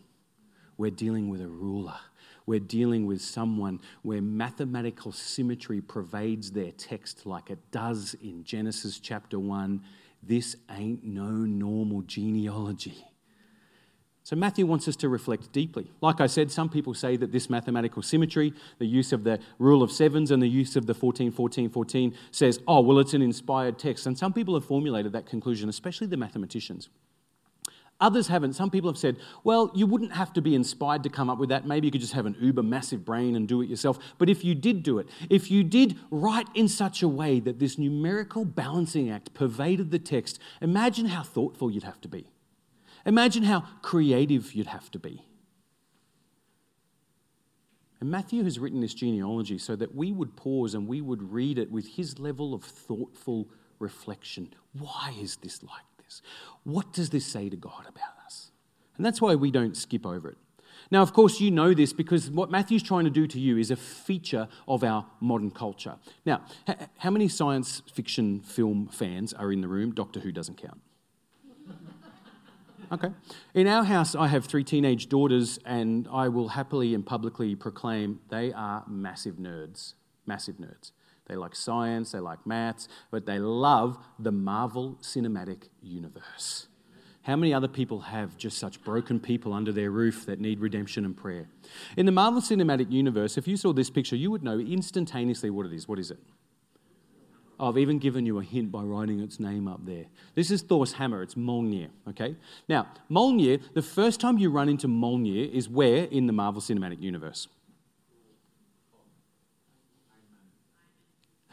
We're 0.78 0.92
dealing 0.92 1.30
with 1.30 1.42
a 1.42 1.48
ruler. 1.48 1.98
We're 2.46 2.60
dealing 2.60 3.06
with 3.06 3.22
someone 3.22 3.82
where 4.04 4.22
mathematical 4.22 5.12
symmetry 5.12 5.82
pervades 5.82 6.52
their 6.52 6.72
text 6.72 7.26
like 7.26 7.50
it 7.50 7.60
does 7.72 8.16
in 8.22 8.44
Genesis 8.44 9.00
chapter 9.00 9.38
1. 9.38 9.82
This 10.24 10.56
ain't 10.72 11.04
no 11.04 11.30
normal 11.30 12.04
genealogy. 12.04 13.06
So, 14.24 14.36
Matthew 14.36 14.66
wants 14.66 14.90
us 14.90 14.98
to 14.98 15.08
reflect 15.08 15.54
deeply. 15.54 15.90
Like 16.02 16.20
I 16.20 16.28
said, 16.28 16.52
some 16.52 16.68
people 16.68 16.94
say 16.94 17.16
that 17.16 17.32
this 17.32 17.50
mathematical 17.50 18.02
symmetry, 18.02 18.54
the 18.78 18.86
use 18.86 19.14
of 19.14 19.24
the 19.24 19.40
rule 19.58 19.82
of 19.82 19.90
sevens 19.90 20.32
and 20.32 20.42
the 20.42 20.50
use 20.50 20.76
of 20.76 20.86
the 20.86 20.94
14, 20.94 21.32
14, 21.32 21.70
14, 21.70 22.14
says, 22.32 22.60
oh, 22.68 22.82
well, 22.82 23.00
it's 23.00 23.14
an 23.14 23.22
inspired 23.22 23.80
text. 23.80 24.06
And 24.06 24.18
some 24.18 24.34
people 24.34 24.54
have 24.56 24.66
formulated 24.66 25.14
that 25.14 25.28
conclusion, 25.28 25.70
especially 25.70 26.08
the 26.08 26.18
mathematicians. 26.18 26.90
Others 28.00 28.28
haven't. 28.28 28.54
Some 28.54 28.70
people 28.70 28.90
have 28.92 28.98
said, 28.98 29.18
well, 29.44 29.72
you 29.74 29.88
wouldn't 29.88 30.14
have 30.14 30.32
to 30.34 30.42
be 30.42 30.54
inspired 30.54 31.02
to 31.04 31.10
come 31.10 31.30
up 31.32 31.40
with 31.40 31.50
that. 31.50 31.66
Maybe 31.66 31.88
you 31.88 31.92
could 31.92 32.02
just 32.02 32.14
have 32.14 32.28
an 32.28 32.36
uber 32.40 32.62
massive 32.62 33.04
brain 33.04 33.36
and 33.36 33.48
do 33.48 33.62
it 33.62 33.70
yourself. 33.70 33.98
But 34.20 34.30
if 34.30 34.44
you 34.44 34.54
did 34.54 34.84
do 34.84 35.00
it, 35.00 35.08
if 35.30 35.50
you 35.50 35.64
did 35.64 35.98
write 36.12 36.48
in 36.54 36.68
such 36.68 37.02
a 37.02 37.08
way 37.08 37.40
that 37.40 37.58
this 37.58 37.80
numerical 37.80 38.46
balancing 38.46 39.10
act 39.10 39.34
pervaded 39.34 39.90
the 39.90 39.98
text, 39.98 40.40
imagine 40.62 41.08
how 41.08 41.24
thoughtful 41.24 41.72
you'd 41.72 41.84
have 41.84 42.00
to 42.02 42.08
be. 42.08 42.28
Imagine 43.06 43.44
how 43.44 43.64
creative 43.82 44.54
you'd 44.54 44.68
have 44.68 44.92
to 44.92 45.00
be. 45.00 45.24
And 48.00 48.12
Matthew 48.12 48.44
has 48.44 48.60
written 48.60 48.80
this 48.80 48.94
genealogy 48.94 49.58
so 49.58 49.76
that 49.76 49.96
we 49.96 50.12
would 50.12 50.36
pause 50.36 50.76
and 50.76 50.88
we 50.88 51.02
would 51.02 51.34
read 51.34 51.58
it 51.58 51.72
with 51.72 51.88
his 51.88 52.20
level 52.20 52.54
of 52.54 52.64
thoughtful 52.64 53.50
reflection. 53.80 54.54
Why 54.74 55.16
is 55.20 55.38
this 55.38 55.64
like 55.64 55.97
What 56.64 56.94
does 56.94 57.10
this 57.10 57.26
say 57.26 57.50
to 57.50 57.56
God 57.56 57.82
about 57.88 58.26
us? 58.26 58.52
And 58.98 59.06
that's 59.06 59.22
why 59.22 59.36
we 59.36 59.52
don't 59.52 59.78
skip 59.78 60.06
over 60.06 60.30
it. 60.30 60.38
Now, 60.90 61.02
of 61.02 61.14
course, 61.14 61.40
you 61.40 61.52
know 61.52 61.74
this 61.74 61.92
because 61.94 62.30
what 62.30 62.50
Matthew's 62.50 62.84
trying 62.84 63.04
to 63.06 63.10
do 63.10 63.28
to 63.28 63.40
you 63.40 63.58
is 63.58 63.72
a 63.72 63.76
feature 63.76 64.48
of 64.68 64.84
our 64.84 65.06
modern 65.20 65.52
culture. 65.52 65.96
Now, 66.26 66.42
how 66.98 67.10
many 67.10 67.28
science 67.28 67.82
fiction 67.94 68.40
film 68.40 68.88
fans 68.88 69.34
are 69.34 69.52
in 69.52 69.62
the 69.62 69.68
room? 69.68 69.94
Doctor 69.94 70.20
Who 70.20 70.32
doesn't 70.32 70.58
count. 70.58 70.82
Okay. 72.90 73.10
In 73.54 73.68
our 73.68 73.84
house, 73.84 74.16
I 74.16 74.28
have 74.28 74.46
three 74.46 74.64
teenage 74.64 75.10
daughters, 75.10 75.60
and 75.66 76.08
I 76.10 76.30
will 76.30 76.48
happily 76.48 76.94
and 76.94 77.06
publicly 77.06 77.54
proclaim 77.54 78.22
they 78.30 78.54
are 78.54 78.86
massive 78.88 79.36
nerds. 79.36 79.96
Massive 80.26 80.56
nerds. 80.56 80.92
They 81.28 81.36
like 81.36 81.56
science, 81.56 82.12
they 82.12 82.20
like 82.20 82.46
maths, 82.46 82.88
but 83.12 83.26
they 83.26 83.40
love 83.40 83.98
the 84.18 84.32
Marvel 84.32 84.98
Cinematic 85.02 85.70
Universe. 85.82 86.68
How 87.24 87.36
many 87.36 87.54
other 87.54 87.68
people 87.68 88.00
have 88.00 88.38
just 88.38 88.58
such 88.58 88.82
broken 88.82 89.20
people 89.20 89.52
under 89.52 89.74
their 89.74 89.92
roof 89.92 90.26
that 90.28 90.40
need 90.40 90.62
redemption 90.62 91.04
and 91.04 91.16
prayer? 91.16 91.50
In 91.98 92.06
the 92.06 92.12
Marvel 92.14 92.40
Cinematic 92.42 92.90
Universe, 92.90 93.38
if 93.38 93.50
you 93.50 93.58
saw 93.58 93.74
this 93.74 93.90
picture, 93.90 94.16
you 94.16 94.32
would 94.32 94.44
know 94.44 94.60
instantaneously 94.60 95.50
what 95.50 95.66
it 95.66 95.74
is. 95.74 95.90
What 95.90 96.00
is 96.00 96.10
it? 96.10 96.20
I've 97.60 97.78
even 97.78 98.00
given 98.00 98.26
you 98.26 98.40
a 98.40 98.44
hint 98.44 98.72
by 98.72 98.84
writing 98.84 99.20
its 99.20 99.40
name 99.40 99.68
up 99.68 99.86
there. 99.86 100.06
This 100.36 100.52
is 100.52 100.62
Thor's 100.62 100.94
hammer, 100.94 101.22
it's 101.22 101.36
Mjolnir, 101.36 101.90
okay? 102.08 102.36
Now, 102.70 102.88
Mjolnir, 103.10 103.62
the 103.74 103.82
first 103.82 104.22
time 104.22 104.38
you 104.38 104.50
run 104.50 104.70
into 104.70 104.88
Mjolnir 104.88 105.52
is 105.52 105.68
where 105.68 106.06
in 106.06 106.28
the 106.28 106.34
Marvel 106.34 106.62
Cinematic 106.62 107.02
Universe? 107.02 107.48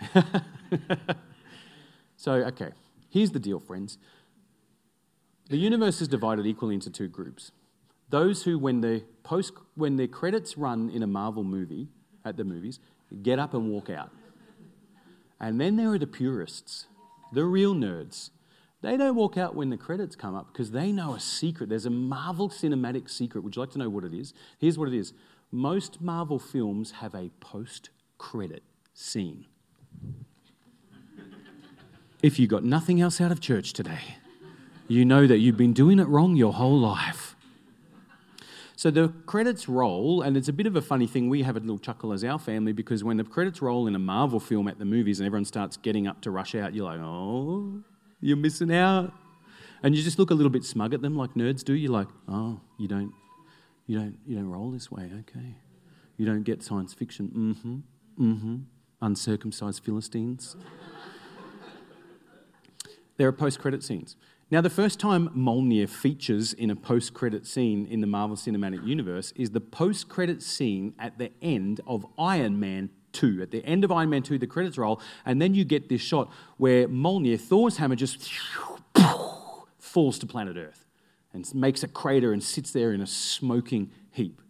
so, 2.17 2.33
okay, 2.33 2.71
here's 3.11 3.31
the 3.31 3.39
deal, 3.39 3.61
friends. 3.61 3.99
The 5.49 5.57
universe 5.57 6.01
is 6.01 6.09
divided 6.09 6.47
equally 6.47 6.75
into 6.75 6.91
two 6.91 7.09
groups. 7.09 7.53
Those 8.11 8.45
who, 8.45 8.59
when 8.59 8.81
the 8.81 9.05
post, 9.23 9.53
when 9.75 9.97
their 9.97 10.07
credits 10.07 10.57
run 10.57 10.91
in 10.91 11.03
a 11.03 11.07
Marvel 11.07 11.45
movie 11.45 11.89
at 12.25 12.37
the 12.37 12.45
movies, 12.45 12.79
get 13.23 13.39
up 13.39 13.55
and 13.55 13.71
walk 13.71 13.91
out. 13.91 14.11
And 15.41 15.61
then 15.61 15.77
there 15.77 15.91
are 15.91 15.99
the 15.99 16.07
purists, 16.07 16.87
the 17.33 17.45
real 17.45 17.75
nerds. 17.75 18.31
They 18.83 18.97
don't 18.97 19.17
walk 19.17 19.37
out 19.37 19.55
when 19.55 19.71
the 19.71 19.77
credits 19.77 20.15
come 20.15 20.35
up 20.35 20.53
because 20.53 20.71
they 20.71 20.93
know 20.93 21.15
a 21.15 21.21
secret. 21.21 21.69
There's 21.71 21.87
a 21.87 21.91
Marvel 21.91 22.51
cinematic 22.51 23.09
secret. 23.11 23.43
Would 23.43 23.57
you 23.57 23.61
like 23.61 23.71
to 23.73 23.79
know 23.79 23.89
what 23.89 24.05
it 24.05 24.15
is? 24.15 24.35
Here's 24.59 24.79
what 24.79 24.89
it 24.89 24.95
is 24.95 25.13
most 25.51 26.01
Marvel 26.01 26.39
films 26.39 26.93
have 26.93 27.15
a 27.15 27.31
post 27.41 27.91
credit 28.19 28.63
scene. 28.93 29.47
If 32.23 32.39
you 32.39 32.47
got 32.47 32.65
nothing 32.65 33.01
else 33.01 33.21
out 33.21 33.31
of 33.31 33.41
church 33.41 33.73
today, 33.75 34.17
you 34.89 35.05
know 35.05 35.27
that 35.27 35.39
you've 35.39 35.57
been 35.57 35.75
doing 35.75 35.99
it 35.99 36.09
wrong 36.09 36.37
your 36.37 36.53
whole 36.55 36.79
life. 36.79 37.37
So 38.77 38.91
the 38.91 39.13
credits 39.27 39.69
roll, 39.69 40.23
and 40.23 40.37
it's 40.37 40.49
a 40.49 40.53
bit 40.53 40.67
of 40.67 40.77
a 40.77 40.83
funny 40.83 41.07
thing. 41.07 41.29
We 41.29 41.43
have 41.43 41.57
a 41.57 41.61
little 41.61 41.79
chuckle 41.79 42.13
as 42.13 42.25
our 42.25 42.39
family 42.39 42.73
because 42.73 43.05
when 43.05 43.17
the 43.17 43.25
credits 43.25 43.63
roll 43.63 43.87
in 43.87 43.95
a 43.95 43.99
Marvel 43.99 44.41
film 44.41 44.69
at 44.69 44.79
the 44.79 44.85
movies 44.85 45.21
and 45.21 45.27
everyone 45.27 45.45
starts 45.45 45.77
getting 45.77 46.07
up 46.07 46.21
to 46.23 46.31
rush 46.31 46.55
out, 46.55 46.75
you're 46.75 46.85
like, 46.85 47.01
oh, 47.01 47.83
you're 48.21 48.37
missing 48.37 48.75
out. 48.75 49.13
And 49.83 49.95
you 49.95 50.03
just 50.03 50.19
look 50.19 50.31
a 50.31 50.35
little 50.35 50.51
bit 50.51 50.65
smug 50.65 50.93
at 50.95 51.03
them 51.03 51.17
like 51.17 51.35
nerds 51.35 51.63
do. 51.63 51.75
You're 51.75 51.93
like, 51.93 52.09
oh, 52.29 52.61
you 52.79 52.89
don't, 52.89 53.13
you 53.87 53.99
don't, 53.99 54.19
you 54.27 54.35
don't 54.37 54.51
roll 54.51 54.71
this 54.71 54.91
way, 54.91 55.11
okay. 55.21 55.57
You 56.17 56.27
don't 56.27 56.43
get 56.43 56.63
science 56.63 56.95
fiction. 56.95 57.55
Mm-hmm. 57.65 58.33
Mm-hmm. 58.33 58.57
Uncircumcised 59.05 59.85
Philistines. 59.85 60.57
there 63.19 63.29
are 63.29 63.33
post-credit 63.33 63.83
scenes. 63.83 64.17
Now, 64.51 64.61
the 64.61 64.71
first 64.71 64.99
time 64.99 65.29
Mjolnir 65.31 65.88
features 65.88 66.53
in 66.53 66.71
a 66.71 66.77
post 66.77 67.12
credit 67.12 67.47
scene 67.47 67.87
in 67.87 68.01
the 68.01 68.07
Marvel 68.07 68.37
Cinematic 68.37 68.87
Universe 68.87 69.33
is 69.37 69.51
the 69.51 69.61
post 69.61 70.09
credit 70.09 70.43
scene 70.43 70.95
at 70.99 71.19
the 71.19 71.31
end 71.43 71.81
of 71.87 72.07
Iron 72.19 72.59
Man 72.59 72.90
2. 73.12 73.40
At 73.43 73.51
the 73.51 73.64
end 73.64 73.85
of 73.85 73.93
Iron 73.93 74.11
Man 74.11 74.23
2, 74.23 74.38
the 74.38 74.47
credits 74.47 74.79
roll, 74.79 75.01
and 75.27 75.40
then 75.40 75.55
you 75.55 75.64
get 75.64 75.88
this 75.88 76.01
shot 76.01 76.31
where 76.57 76.88
Mjolnir, 76.88 77.40
Thor's 77.40 77.79
hammer, 77.79 77.97
just 77.97 78.31
falls 79.79 80.19
to 80.19 80.27
planet 80.27 80.57
Earth 80.57 80.87
and 81.33 81.53
makes 81.55 81.83
a 81.83 81.88
crater 81.88 82.33
and 82.33 82.43
sits 82.43 82.71
there 82.71 82.93
in 82.93 83.01
a 83.01 83.07
smoking 83.07 83.90
heap. 84.12 84.40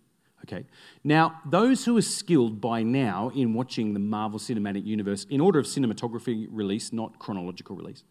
Okay. 0.45 0.65
Now, 1.03 1.41
those 1.47 1.87
who 1.87 1.97
are 1.97 2.03
skilled 2.03 2.61
by 2.61 2.83
now 2.83 3.31
in 3.35 3.55
watching 3.55 3.95
the 3.95 4.01
Marvel 4.01 4.39
Cinematic 4.39 4.85
Universe 4.85 5.27
in 5.31 5.41
order 5.41 5.59
of 5.59 5.65
cinematography 5.65 6.47
release, 6.51 6.93
not 6.93 7.19
chronological 7.19 7.77
release, 7.77 8.05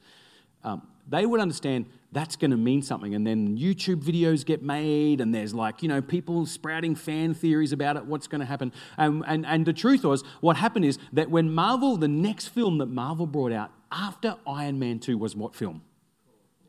um, 0.63 0.81
they 1.07 1.25
would 1.25 1.39
understand 1.39 1.85
that's 2.11 2.35
going 2.35 2.51
to 2.51 2.57
mean 2.57 2.81
something. 2.81 3.13
And 3.13 3.27
then 3.27 3.57
YouTube 3.57 4.03
videos 4.03 4.45
get 4.45 4.63
made, 4.63 5.21
and 5.21 5.33
there's 5.33 5.53
like, 5.53 5.83
you 5.83 5.89
know, 5.89 6.01
people 6.01 6.45
sprouting 6.45 6.95
fan 6.95 7.33
theories 7.33 7.71
about 7.71 7.97
it, 7.97 8.05
what's 8.05 8.27
going 8.27 8.39
to 8.39 8.47
happen. 8.47 8.71
And, 8.97 9.23
and, 9.27 9.45
and 9.45 9.65
the 9.65 9.73
truth 9.73 10.03
was, 10.03 10.23
what 10.41 10.57
happened 10.57 10.85
is 10.85 10.97
that 11.11 11.29
when 11.29 11.53
Marvel, 11.53 11.97
the 11.97 12.07
next 12.07 12.47
film 12.47 12.79
that 12.79 12.87
Marvel 12.87 13.27
brought 13.27 13.51
out 13.51 13.71
after 13.91 14.37
Iron 14.47 14.79
Man 14.79 14.99
2 14.99 15.17
was 15.17 15.35
what 15.35 15.55
film? 15.55 15.81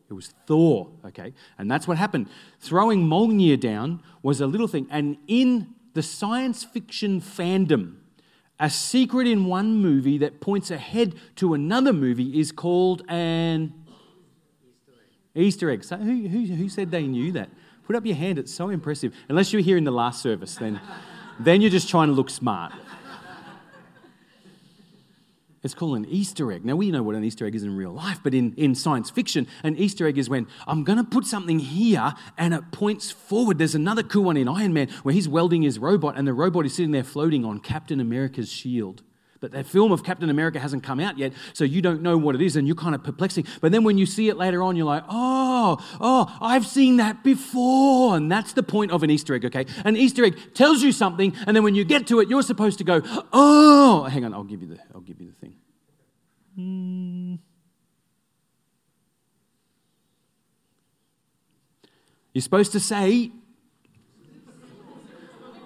It 0.08 0.12
was 0.12 0.34
Thor, 0.46 0.90
okay? 1.04 1.32
And 1.58 1.70
that's 1.70 1.88
what 1.88 1.96
happened. 1.96 2.28
Throwing 2.60 3.06
Mjolnir 3.06 3.58
down 3.58 4.02
was 4.22 4.40
a 4.40 4.46
little 4.46 4.68
thing. 4.68 4.86
And 4.90 5.16
in 5.26 5.74
the 5.94 6.02
science 6.02 6.62
fiction 6.62 7.20
fandom, 7.20 7.96
a 8.60 8.70
secret 8.70 9.26
in 9.26 9.46
one 9.46 9.76
movie 9.76 10.18
that 10.18 10.40
points 10.40 10.70
ahead 10.70 11.14
to 11.36 11.54
another 11.54 11.92
movie 11.92 12.38
is 12.38 12.52
called 12.52 13.02
an 13.08 13.72
Easter 15.34 15.70
egg. 15.70 15.82
So 15.84 15.96
who, 15.96 16.28
who, 16.28 16.44
who 16.54 16.68
said 16.68 16.90
they 16.90 17.06
knew 17.06 17.32
that? 17.32 17.48
Put 17.86 17.96
up 17.96 18.06
your 18.06 18.16
hand. 18.16 18.38
It's 18.38 18.54
so 18.54 18.68
impressive. 18.68 19.14
Unless 19.28 19.52
you 19.52 19.58
were 19.58 19.64
here 19.64 19.76
in 19.76 19.84
the 19.84 19.90
last 19.90 20.22
service, 20.22 20.56
then, 20.56 20.80
then 21.40 21.60
you're 21.60 21.70
just 21.70 21.88
trying 21.88 22.08
to 22.08 22.14
look 22.14 22.30
smart. 22.30 22.72
It's 25.64 25.72
called 25.72 25.96
an 25.96 26.04
Easter 26.04 26.52
egg. 26.52 26.62
Now, 26.62 26.76
we 26.76 26.90
know 26.90 27.02
what 27.02 27.14
an 27.14 27.24
Easter 27.24 27.46
egg 27.46 27.54
is 27.54 27.62
in 27.62 27.74
real 27.74 27.90
life, 27.90 28.20
but 28.22 28.34
in, 28.34 28.52
in 28.54 28.74
science 28.74 29.08
fiction, 29.08 29.46
an 29.62 29.76
Easter 29.78 30.06
egg 30.06 30.18
is 30.18 30.28
when 30.28 30.46
I'm 30.66 30.84
going 30.84 30.98
to 30.98 31.04
put 31.04 31.24
something 31.24 31.58
here 31.58 32.12
and 32.36 32.52
it 32.52 32.70
points 32.70 33.10
forward. 33.10 33.56
There's 33.56 33.74
another 33.74 34.02
cool 34.02 34.24
one 34.24 34.36
in 34.36 34.46
Iron 34.46 34.74
Man 34.74 34.90
where 35.04 35.14
he's 35.14 35.26
welding 35.26 35.62
his 35.62 35.78
robot 35.78 36.18
and 36.18 36.28
the 36.28 36.34
robot 36.34 36.66
is 36.66 36.74
sitting 36.74 36.90
there 36.90 37.02
floating 37.02 37.46
on 37.46 37.60
Captain 37.60 37.98
America's 37.98 38.52
shield. 38.52 39.02
But 39.44 39.52
that 39.52 39.66
film 39.66 39.92
of 39.92 40.02
Captain 40.02 40.30
America 40.30 40.58
hasn't 40.58 40.82
come 40.82 40.98
out 41.00 41.18
yet, 41.18 41.34
so 41.52 41.64
you 41.64 41.82
don't 41.82 42.00
know 42.00 42.16
what 42.16 42.34
it 42.34 42.40
is 42.40 42.56
and 42.56 42.66
you're 42.66 42.74
kind 42.74 42.94
of 42.94 43.04
perplexing. 43.04 43.46
But 43.60 43.72
then 43.72 43.84
when 43.84 43.98
you 43.98 44.06
see 44.06 44.30
it 44.30 44.38
later 44.38 44.62
on, 44.62 44.74
you're 44.74 44.86
like, 44.86 45.04
oh, 45.06 45.76
oh, 46.00 46.34
I've 46.40 46.66
seen 46.66 46.96
that 46.96 47.22
before. 47.22 48.16
And 48.16 48.32
that's 48.32 48.54
the 48.54 48.62
point 48.62 48.90
of 48.90 49.02
an 49.02 49.10
Easter 49.10 49.34
egg, 49.34 49.44
okay? 49.44 49.66
An 49.84 49.98
Easter 49.98 50.24
egg 50.24 50.54
tells 50.54 50.80
you 50.80 50.92
something, 50.92 51.36
and 51.46 51.54
then 51.54 51.62
when 51.62 51.74
you 51.74 51.84
get 51.84 52.06
to 52.06 52.20
it, 52.20 52.30
you're 52.30 52.42
supposed 52.42 52.78
to 52.78 52.84
go, 52.84 53.02
oh, 53.34 54.04
hang 54.04 54.24
on, 54.24 54.32
I'll 54.32 54.44
give 54.44 54.62
you 54.62 54.68
the, 54.68 54.78
I'll 54.94 55.02
give 55.02 55.20
you 55.20 55.26
the 55.26 55.34
thing. 55.34 55.56
Hmm. 56.54 57.34
You're 62.32 62.40
supposed 62.40 62.72
to 62.72 62.80
say, 62.80 63.30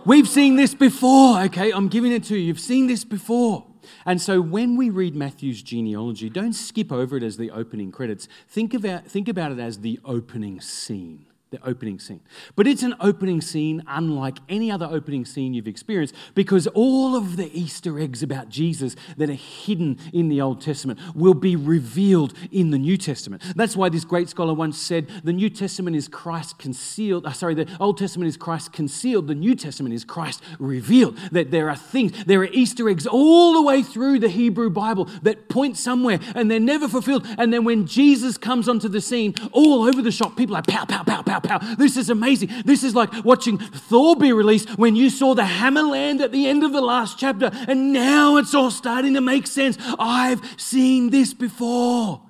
We've 0.05 0.29
seen 0.29 0.57
this 0.57 0.75
before, 0.75 1.38
okay? 1.43 1.71
I'm 1.71 1.88
giving 1.88 2.12
it 2.12 2.25
to 2.25 2.35
you. 2.35 2.47
You've 2.47 2.59
seen 2.59 2.87
this 2.87 3.05
before. 3.05 3.67
And 4.05 4.20
so 4.20 4.40
when 4.40 4.77
we 4.77 4.90
read 4.90 5.14
Matthew's 5.14 5.62
genealogy, 5.62 6.29
don't 6.29 6.53
skip 6.53 6.92
over 6.92 7.16
it 7.16 7.22
as 7.22 7.37
the 7.37 7.51
opening 7.51 7.92
credits. 7.92 8.29
Think 8.48 8.74
about, 8.74 9.07
think 9.07 9.29
about 9.29 9.53
it 9.53 9.59
as 9.59 9.81
the 9.81 10.01
opening 10.05 10.61
scene 10.61 11.28
the 11.51 11.59
opening 11.67 11.99
scene. 11.99 12.21
But 12.57 12.67
it's 12.67 12.83
an 12.83 12.95
opening 13.01 13.41
scene 13.41 13.83
unlike 13.87 14.39
any 14.49 14.71
other 14.71 14.87
opening 14.87 15.25
scene 15.25 15.55
you've 15.55 15.69
experienced 15.69 16.15
because 16.35 16.67
all 16.69 17.17
of 17.17 17.37
the 17.37 17.51
Easter 17.59 17.99
eggs 17.99 18.23
about 18.23 18.49
Jesus 18.49 18.97
that 19.17 19.31
are 19.31 19.35
hidden 19.35 19.99
in 20.13 20.29
the 20.29 20.41
Old 20.41 20.61
Testament 20.61 20.99
will 21.15 21.35
be 21.35 21.57
revealed 21.57 22.35
in 22.53 22.71
the 22.71 22.79
New 22.79 22.97
Testament. 22.97 23.43
That's 23.57 23.77
why 23.77 23.89
this 23.89 24.05
great 24.05 24.29
scholar 24.29 24.53
once 24.53 24.79
said 24.79 25.09
the 25.25 25.33
New 25.33 25.49
Testament 25.49 25.97
is 25.97 26.07
Christ 26.07 26.59
concealed. 26.59 27.27
Uh, 27.27 27.33
sorry, 27.33 27.55
the 27.55 27.69
Old 27.81 27.97
Testament 27.97 28.29
is 28.29 28.37
Christ 28.37 28.73
concealed, 28.73 29.27
the 29.27 29.35
New 29.35 29.55
Testament 29.55 29.95
is 29.95 30.05
Christ 30.05 30.43
revealed. 30.59 31.17
That 31.33 31.51
there 31.51 31.71
are 31.71 31.77
things, 31.77 32.25
there 32.25 32.41
are 32.41 32.49
Easter 32.53 32.89
eggs 32.89 33.07
all 33.07 33.55
the 33.55 33.63
way 33.63 33.83
through 33.83 34.19
the 34.19 34.29
Hebrew 34.29 34.69
Bible 34.69 35.07
that 35.23 35.49
point 35.49 35.77
somewhere 35.79 36.21
and 36.35 36.51
they're 36.51 36.61
never 36.61 36.89
fulfilled. 36.89 37.27
And 37.39 37.53
then 37.53 37.65
when 37.65 37.87
Jesus 37.87 38.37
comes 38.37 38.69
onto 38.69 38.89
the 38.89 39.01
scene, 39.01 39.35
all 39.53 39.85
over 39.85 40.03
the 40.03 40.13
shop, 40.13 40.37
people 40.37 40.55
are 40.57 40.63
pow, 40.63 40.85
pow, 40.85 41.03
pow, 41.03 41.23
pow 41.23 41.38
pow, 41.40 41.59
pow. 41.59 41.74
This 41.74 41.96
is 41.96 42.11
amazing. 42.11 42.51
This 42.64 42.83
is 42.83 42.94
like 42.94 43.24
watching 43.24 43.59
Thor 43.59 44.16
be 44.16 44.33
released 44.33 44.79
when 44.79 44.96
you 44.96 45.11
saw 45.11 45.35
the 45.35 45.44
hammer 45.44 45.83
land 45.83 46.20
at 46.20 46.33
the 46.33 46.46
end 46.46 46.64
of 46.64 46.72
the 46.72 46.81
last 46.81 47.18
chapter, 47.18 47.51
and 47.68 47.92
now 47.92 48.37
it's 48.37 48.55
all 48.55 48.70
starting 48.70 49.14
to 49.14 49.20
make 49.20 49.46
sense. 49.46 49.79
I've 49.98 50.40
seen 50.57 51.11
this 51.11 51.35
before. 51.35 52.22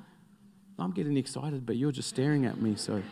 I'm 0.79 0.93
getting 0.93 1.17
excited, 1.17 1.67
but 1.67 1.77
you're 1.77 1.93
just 1.93 2.09
staring 2.09 2.47
at 2.47 2.61
me, 2.61 2.77
so. 2.77 3.03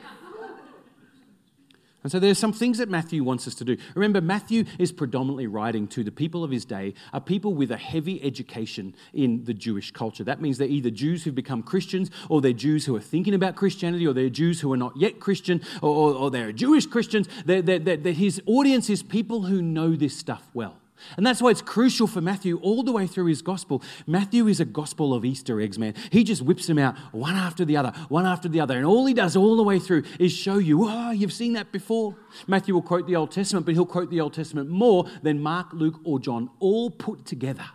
And 2.06 2.12
so 2.12 2.20
there's 2.20 2.38
some 2.38 2.52
things 2.52 2.78
that 2.78 2.88
Matthew 2.88 3.24
wants 3.24 3.48
us 3.48 3.56
to 3.56 3.64
do. 3.64 3.76
Remember, 3.96 4.20
Matthew 4.20 4.62
is 4.78 4.92
predominantly 4.92 5.48
writing 5.48 5.88
to 5.88 6.04
the 6.04 6.12
people 6.12 6.44
of 6.44 6.52
his 6.52 6.64
day, 6.64 6.94
are 7.12 7.20
people 7.20 7.52
with 7.52 7.72
a 7.72 7.76
heavy 7.76 8.22
education 8.22 8.94
in 9.12 9.42
the 9.42 9.52
Jewish 9.52 9.90
culture. 9.90 10.22
That 10.22 10.40
means 10.40 10.56
they're 10.56 10.68
either 10.68 10.90
Jews 10.90 11.24
who've 11.24 11.34
become 11.34 11.64
Christians, 11.64 12.12
or 12.28 12.40
they're 12.40 12.52
Jews 12.52 12.86
who 12.86 12.94
are 12.94 13.00
thinking 13.00 13.34
about 13.34 13.56
Christianity, 13.56 14.06
or 14.06 14.12
they're 14.12 14.28
Jews 14.28 14.60
who 14.60 14.72
are 14.72 14.76
not 14.76 14.96
yet 14.96 15.18
Christian, 15.18 15.60
or, 15.82 15.90
or, 15.90 16.14
or 16.14 16.30
they're 16.30 16.52
Jewish 16.52 16.86
Christians. 16.86 17.28
They're, 17.44 17.60
they're, 17.60 17.80
they're, 17.80 18.12
his 18.12 18.40
audience 18.46 18.88
is 18.88 19.02
people 19.02 19.42
who 19.42 19.60
know 19.60 19.96
this 19.96 20.16
stuff 20.16 20.48
well. 20.54 20.76
And 21.16 21.26
that's 21.26 21.42
why 21.42 21.50
it's 21.50 21.62
crucial 21.62 22.06
for 22.06 22.20
Matthew 22.20 22.58
all 22.60 22.82
the 22.82 22.92
way 22.92 23.06
through 23.06 23.26
his 23.26 23.42
gospel. 23.42 23.82
Matthew 24.06 24.46
is 24.48 24.60
a 24.60 24.64
gospel 24.64 25.14
of 25.14 25.24
Easter 25.24 25.60
eggs, 25.60 25.78
man. 25.78 25.94
He 26.10 26.24
just 26.24 26.42
whips 26.42 26.66
them 26.66 26.78
out 26.78 26.96
one 27.12 27.34
after 27.34 27.64
the 27.64 27.76
other, 27.76 27.92
one 28.08 28.26
after 28.26 28.48
the 28.48 28.60
other. 28.60 28.76
And 28.76 28.86
all 28.86 29.06
he 29.06 29.14
does 29.14 29.36
all 29.36 29.56
the 29.56 29.62
way 29.62 29.78
through 29.78 30.04
is 30.18 30.32
show 30.32 30.58
you, 30.58 30.86
oh, 30.88 31.10
you've 31.10 31.32
seen 31.32 31.52
that 31.54 31.72
before. 31.72 32.16
Matthew 32.46 32.74
will 32.74 32.82
quote 32.82 33.06
the 33.06 33.16
Old 33.16 33.30
Testament, 33.30 33.66
but 33.66 33.74
he'll 33.74 33.86
quote 33.86 34.10
the 34.10 34.20
Old 34.20 34.34
Testament 34.34 34.70
more 34.70 35.06
than 35.22 35.40
Mark, 35.40 35.72
Luke, 35.72 36.00
or 36.04 36.18
John 36.18 36.50
all 36.60 36.90
put 36.90 37.24
together. 37.24 37.66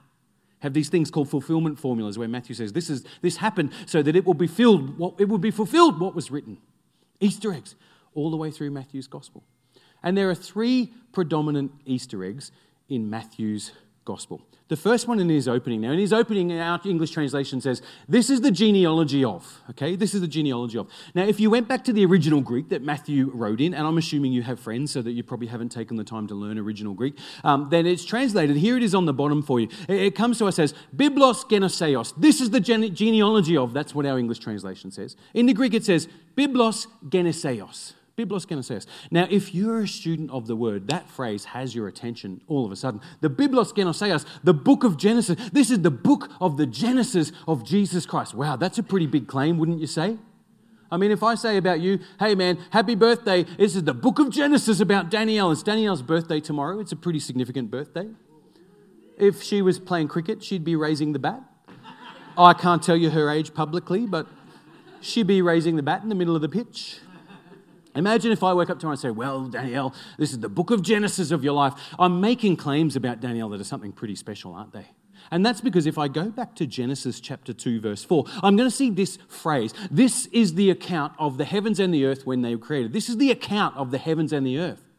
Have 0.60 0.74
these 0.74 0.90
things 0.90 1.10
called 1.10 1.30
fulfillment 1.30 1.80
formulas 1.80 2.20
where 2.20 2.28
Matthew 2.28 2.54
says, 2.54 2.74
This 2.74 2.90
is 2.90 3.04
this 3.22 3.38
happened 3.38 3.72
so 3.88 4.04
that 4.04 4.16
it 4.16 4.26
will 4.26 4.36
be 4.36 4.48
filled, 4.48 4.98
what 4.98 5.16
it 5.20 5.28
will 5.28 5.40
be 5.40 5.52
fulfilled 5.52 6.00
what 6.00 6.14
was 6.14 6.30
written. 6.30 6.58
Easter 7.20 7.52
eggs, 7.52 7.76
all 8.14 8.30
the 8.30 8.38
way 8.38 8.52
through 8.52 8.72
Matthew's 8.72 9.08
gospel. 9.08 9.44
And 10.04 10.18
there 10.18 10.30
are 10.30 10.36
three 10.36 10.94
predominant 11.12 11.72
Easter 11.86 12.24
eggs 12.24 12.52
in 12.92 13.10
Matthew's 13.10 13.72
gospel. 14.06 14.42
The 14.68 14.78
first 14.78 15.06
one 15.06 15.20
in 15.20 15.28
his 15.28 15.50
opening 15.50 15.82
now, 15.82 15.92
in 15.92 16.00
his 16.00 16.14
opening, 16.14 16.58
our 16.58 16.80
English 16.86 17.12
translation 17.12 17.60
says, 17.60 17.82
This 18.08 18.30
is 18.30 18.40
the 18.40 18.52
genealogy 18.52 19.24
of. 19.26 19.62
Okay, 19.72 19.98
this 19.98 20.14
is 20.14 20.22
the 20.22 20.30
genealogy 20.30 20.78
of. 20.78 20.90
Now, 21.14 21.24
if 21.24 21.42
you 21.42 21.50
went 21.50 21.68
back 21.68 21.84
to 21.86 21.94
the 21.94 22.06
original 22.06 22.40
Greek 22.40 22.70
that 22.70 22.82
Matthew 22.82 23.32
wrote 23.34 23.60
in, 23.60 23.74
and 23.74 23.86
I'm 23.86 23.98
assuming 23.98 24.32
you 24.32 24.44
have 24.44 24.62
friends 24.62 24.92
so 24.92 25.02
that 25.02 25.12
you 25.12 25.24
probably 25.24 25.48
haven't 25.48 25.74
taken 25.74 25.98
the 25.98 26.06
time 26.06 26.26
to 26.28 26.36
learn 26.36 26.58
original 26.58 26.94
Greek, 26.94 27.18
um, 27.44 27.68
then 27.70 27.86
it's 27.86 28.06
translated. 28.06 28.56
Here 28.56 28.78
it 28.78 28.84
is 28.84 28.96
on 28.96 29.06
the 29.06 29.14
bottom 29.14 29.42
for 29.42 29.60
you. 29.60 29.68
It, 29.90 30.16
comes 30.16 30.38
to 30.38 30.46
us 30.46 30.58
as 30.58 30.74
Biblos 30.96 31.50
geneseos. 31.50 32.14
This 32.16 32.40
is 32.40 32.50
the 32.50 32.62
gene- 32.62 32.96
genealogy 32.96 33.58
of. 33.58 33.74
That's 33.74 33.94
what 33.94 34.06
our 34.06 34.18
English 34.18 34.40
translation 34.40 34.90
says. 34.90 35.18
In 35.34 35.48
the 35.48 35.54
Greek, 35.54 35.74
it 35.74 35.84
says 35.84 36.08
Biblos 36.38 36.88
geneseos. 37.10 37.94
Biblos 38.18 38.46
geneseos. 38.46 38.86
Now, 39.10 39.28
if 39.30 39.56
you're 39.56 39.82
a 39.82 39.88
student 39.88 40.32
of 40.32 40.48
the 40.48 40.56
word, 40.56 40.88
that 40.90 41.10
phrase 41.10 41.46
has 41.46 41.74
your 41.74 41.88
attention 41.88 42.42
all 42.48 42.66
of 42.66 42.72
a 42.72 42.76
sudden. 42.76 43.02
The 43.22 43.30
Biblos 43.30 43.74
geneseos, 43.74 44.26
the 44.44 44.54
book 44.54 44.84
of 44.84 44.98
Genesis, 44.98 45.38
this 45.52 45.72
is 45.72 45.82
the 45.82 45.92
book 45.92 46.30
of 46.40 46.58
the 46.58 46.66
Genesis 46.66 47.32
of 47.48 47.64
Jesus 47.64 48.06
Christ. 48.06 48.34
Wow, 48.34 48.58
that's 48.58 48.78
a 48.78 48.84
pretty 48.84 49.08
big 49.08 49.28
claim, 49.28 49.58
wouldn't 49.58 49.80
you 49.80 49.88
say? 49.88 50.18
I 50.92 50.98
mean, 50.98 51.12
if 51.12 51.24
I 51.24 51.36
say 51.36 51.56
about 51.56 51.80
you, 51.80 52.00
hey 52.20 52.36
man, 52.36 52.60
happy 52.72 52.96
birthday, 52.96 53.44
this 53.44 53.78
is 53.78 53.84
the 53.86 53.94
book 53.94 54.20
of 54.20 54.30
Genesis 54.30 54.82
about 54.82 55.10
Danielle. 55.10 55.52
It's 55.52 55.64
Danielle's 55.64 56.02
birthday 56.02 56.42
tomorrow. 56.42 56.80
It's 56.82 56.92
a 56.92 56.98
pretty 56.98 57.20
significant 57.20 57.72
birthday. 57.72 58.10
If 59.18 59.42
she 59.42 59.62
was 59.62 59.80
playing 59.80 60.10
cricket, 60.10 60.44
she'd 60.44 60.66
be 60.66 60.76
raising 60.76 61.14
the 61.14 61.20
bat. 61.20 61.42
I 62.38 62.54
can't 62.54 62.84
tell 62.84 62.98
you 62.98 63.10
her 63.12 63.30
age 63.30 63.54
publicly, 63.54 64.06
but 64.06 64.28
she'd 65.00 65.28
be 65.28 65.42
raising 65.42 65.78
the 65.78 65.84
bat 65.84 66.04
in 66.04 66.10
the 66.10 66.16
middle 66.16 66.36
of 66.36 66.42
the 66.42 66.50
pitch. 66.50 67.00
Imagine 67.96 68.32
if 68.32 68.44
I 68.44 68.54
wake 68.54 68.70
up 68.70 68.80
tomorrow 68.80 68.94
and 68.94 69.00
say, 69.00 69.12
Well, 69.12 69.48
Danielle, 69.48 69.94
this 70.18 70.32
is 70.32 70.40
the 70.40 70.50
book 70.50 70.72
of 70.72 70.82
Genesis 70.82 71.32
of 71.32 71.44
your 71.44 71.54
life. 71.54 71.74
I'm 72.00 72.22
making 72.22 72.58
claims 72.58 72.96
about 72.96 73.20
Danielle 73.20 73.50
that 73.50 73.62
are 73.62 73.66
something 73.66 73.92
pretty 73.92 74.16
special, 74.16 74.54
aren't 74.54 74.74
they? 74.74 74.88
And 75.30 75.46
that's 75.46 75.62
because 75.62 75.86
if 75.86 75.98
I 75.98 76.08
go 76.08 76.30
back 76.30 76.56
to 76.56 76.66
Genesis 76.66 77.20
chapter 77.20 77.54
2, 77.54 77.80
verse 77.80 78.04
4, 78.04 78.26
I'm 78.42 78.56
going 78.56 78.70
to 78.70 78.76
see 78.76 78.90
this 78.90 79.18
phrase. 79.28 79.74
This 79.92 80.26
is 80.28 80.56
the 80.56 80.70
account 80.70 81.14
of 81.20 81.38
the 81.38 81.46
heavens 81.46 81.80
and 81.80 81.94
the 81.94 82.06
earth 82.06 82.26
when 82.26 82.42
they 82.42 82.56
were 82.56 82.62
created. 82.62 82.94
This 82.94 83.08
is 83.08 83.18
the 83.18 83.32
account 83.32 83.78
of 83.78 83.92
the 83.92 83.98
heavens 83.98 84.34
and 84.34 84.46
the 84.46 84.58
earth. 84.58 84.91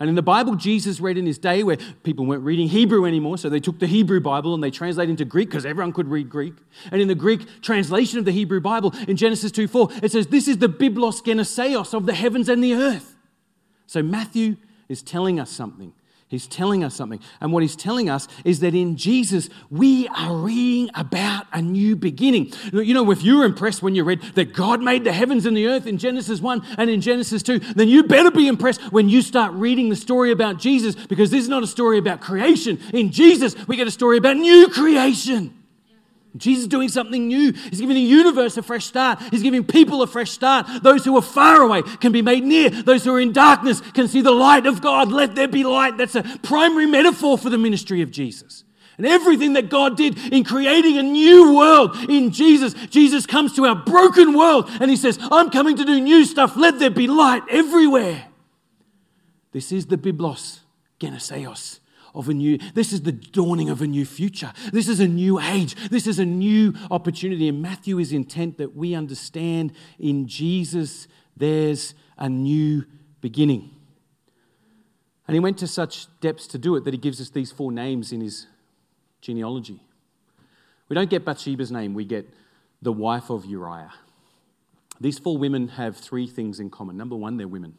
And 0.00 0.08
in 0.08 0.14
the 0.14 0.22
Bible, 0.22 0.54
Jesus 0.54 1.00
read 1.00 1.18
in 1.18 1.26
his 1.26 1.38
day 1.38 1.64
where 1.64 1.76
people 2.04 2.24
weren't 2.24 2.44
reading 2.44 2.68
Hebrew 2.68 3.04
anymore, 3.04 3.36
so 3.36 3.48
they 3.48 3.58
took 3.58 3.80
the 3.80 3.86
Hebrew 3.86 4.20
Bible 4.20 4.54
and 4.54 4.62
they 4.62 4.70
translated 4.70 5.10
into 5.10 5.24
Greek 5.24 5.50
because 5.50 5.66
everyone 5.66 5.92
could 5.92 6.06
read 6.08 6.30
Greek. 6.30 6.54
And 6.92 7.00
in 7.02 7.08
the 7.08 7.16
Greek 7.16 7.62
translation 7.62 8.20
of 8.20 8.24
the 8.24 8.30
Hebrew 8.30 8.60
Bible, 8.60 8.94
in 9.08 9.16
Genesis 9.16 9.50
2 9.50 9.66
4, 9.66 9.88
it 10.02 10.12
says, 10.12 10.28
This 10.28 10.46
is 10.46 10.58
the 10.58 10.68
Biblos 10.68 11.24
Geneseos 11.24 11.94
of 11.94 12.06
the 12.06 12.14
heavens 12.14 12.48
and 12.48 12.62
the 12.62 12.74
earth. 12.74 13.16
So 13.86 14.02
Matthew 14.02 14.56
is 14.88 15.02
telling 15.02 15.40
us 15.40 15.50
something. 15.50 15.92
He's 16.28 16.46
telling 16.46 16.84
us 16.84 16.94
something. 16.94 17.20
And 17.40 17.52
what 17.54 17.62
he's 17.62 17.74
telling 17.74 18.10
us 18.10 18.28
is 18.44 18.60
that 18.60 18.74
in 18.74 18.96
Jesus, 18.96 19.48
we 19.70 20.08
are 20.08 20.36
reading 20.36 20.90
about 20.94 21.46
a 21.54 21.62
new 21.62 21.96
beginning. 21.96 22.52
You 22.70 22.92
know, 22.92 23.10
if 23.10 23.22
you 23.22 23.38
were 23.38 23.46
impressed 23.46 23.82
when 23.82 23.94
you 23.94 24.04
read 24.04 24.20
that 24.34 24.52
God 24.52 24.82
made 24.82 25.04
the 25.04 25.12
heavens 25.12 25.46
and 25.46 25.56
the 25.56 25.66
earth 25.66 25.86
in 25.86 25.96
Genesis 25.96 26.42
1 26.42 26.62
and 26.76 26.90
in 26.90 27.00
Genesis 27.00 27.42
2, 27.42 27.58
then 27.58 27.88
you 27.88 28.02
better 28.02 28.30
be 28.30 28.46
impressed 28.46 28.92
when 28.92 29.08
you 29.08 29.22
start 29.22 29.54
reading 29.54 29.88
the 29.88 29.96
story 29.96 30.30
about 30.30 30.58
Jesus 30.58 30.94
because 30.94 31.30
this 31.30 31.42
is 31.42 31.48
not 31.48 31.62
a 31.62 31.66
story 31.66 31.96
about 31.96 32.20
creation. 32.20 32.78
In 32.92 33.10
Jesus, 33.10 33.56
we 33.66 33.76
get 33.76 33.88
a 33.88 33.90
story 33.90 34.18
about 34.18 34.36
new 34.36 34.68
creation. 34.68 35.57
Jesus 36.38 36.62
is 36.62 36.68
doing 36.68 36.88
something 36.88 37.28
new. 37.28 37.52
He's 37.52 37.80
giving 37.80 37.94
the 37.94 38.00
universe 38.00 38.56
a 38.56 38.62
fresh 38.62 38.86
start. 38.86 39.20
He's 39.30 39.42
giving 39.42 39.64
people 39.64 40.02
a 40.02 40.06
fresh 40.06 40.30
start. 40.30 40.66
Those 40.82 41.04
who 41.04 41.16
are 41.16 41.22
far 41.22 41.62
away 41.62 41.82
can 41.82 42.12
be 42.12 42.22
made 42.22 42.44
near. 42.44 42.70
Those 42.70 43.04
who 43.04 43.14
are 43.14 43.20
in 43.20 43.32
darkness 43.32 43.80
can 43.80 44.08
see 44.08 44.20
the 44.20 44.30
light 44.30 44.66
of 44.66 44.80
God. 44.80 45.10
Let 45.10 45.34
there 45.34 45.48
be 45.48 45.64
light. 45.64 45.96
That's 45.96 46.14
a 46.14 46.22
primary 46.42 46.86
metaphor 46.86 47.38
for 47.38 47.50
the 47.50 47.58
ministry 47.58 48.02
of 48.02 48.10
Jesus. 48.10 48.64
And 48.96 49.06
everything 49.06 49.52
that 49.52 49.68
God 49.68 49.96
did 49.96 50.18
in 50.32 50.42
creating 50.42 50.98
a 50.98 51.02
new 51.02 51.56
world 51.56 51.96
in 52.08 52.30
Jesus, 52.32 52.74
Jesus 52.90 53.26
comes 53.26 53.54
to 53.54 53.64
our 53.64 53.76
broken 53.76 54.36
world 54.36 54.68
and 54.80 54.90
he 54.90 54.96
says, 54.96 55.18
I'm 55.30 55.50
coming 55.50 55.76
to 55.76 55.84
do 55.84 56.00
new 56.00 56.24
stuff. 56.24 56.56
Let 56.56 56.78
there 56.78 56.90
be 56.90 57.06
light 57.06 57.42
everywhere. 57.48 58.26
This 59.52 59.70
is 59.72 59.86
the 59.86 59.96
Biblos, 59.96 60.60
Geneseos 61.00 61.78
of 62.18 62.28
a 62.28 62.34
new, 62.34 62.58
this 62.74 62.92
is 62.92 63.02
the 63.02 63.12
dawning 63.12 63.70
of 63.70 63.80
a 63.80 63.86
new 63.86 64.04
future. 64.04 64.52
This 64.72 64.88
is 64.88 64.98
a 64.98 65.06
new 65.06 65.38
age. 65.38 65.76
This 65.88 66.08
is 66.08 66.18
a 66.18 66.24
new 66.26 66.74
opportunity. 66.90 67.48
And 67.48 67.62
Matthew 67.62 67.98
is 68.00 68.12
intent 68.12 68.58
that 68.58 68.74
we 68.74 68.94
understand 68.94 69.72
in 70.00 70.26
Jesus 70.26 71.06
there's 71.36 71.94
a 72.18 72.28
new 72.28 72.84
beginning. 73.20 73.70
And 75.28 75.34
he 75.34 75.40
went 75.40 75.58
to 75.58 75.68
such 75.68 76.08
depths 76.20 76.48
to 76.48 76.58
do 76.58 76.74
it 76.74 76.84
that 76.84 76.92
he 76.92 76.98
gives 76.98 77.20
us 77.20 77.30
these 77.30 77.52
four 77.52 77.70
names 77.70 78.12
in 78.12 78.20
his 78.20 78.48
genealogy. 79.20 79.80
We 80.88 80.94
don't 80.94 81.10
get 81.10 81.24
Bathsheba's 81.24 81.70
name, 81.70 81.94
we 81.94 82.04
get 82.04 82.28
the 82.82 82.92
wife 82.92 83.30
of 83.30 83.44
Uriah. 83.44 83.92
These 85.00 85.20
four 85.20 85.38
women 85.38 85.68
have 85.68 85.96
three 85.96 86.26
things 86.26 86.58
in 86.58 86.70
common. 86.70 86.96
Number 86.96 87.14
one, 87.14 87.36
they're 87.36 87.46
women. 87.46 87.74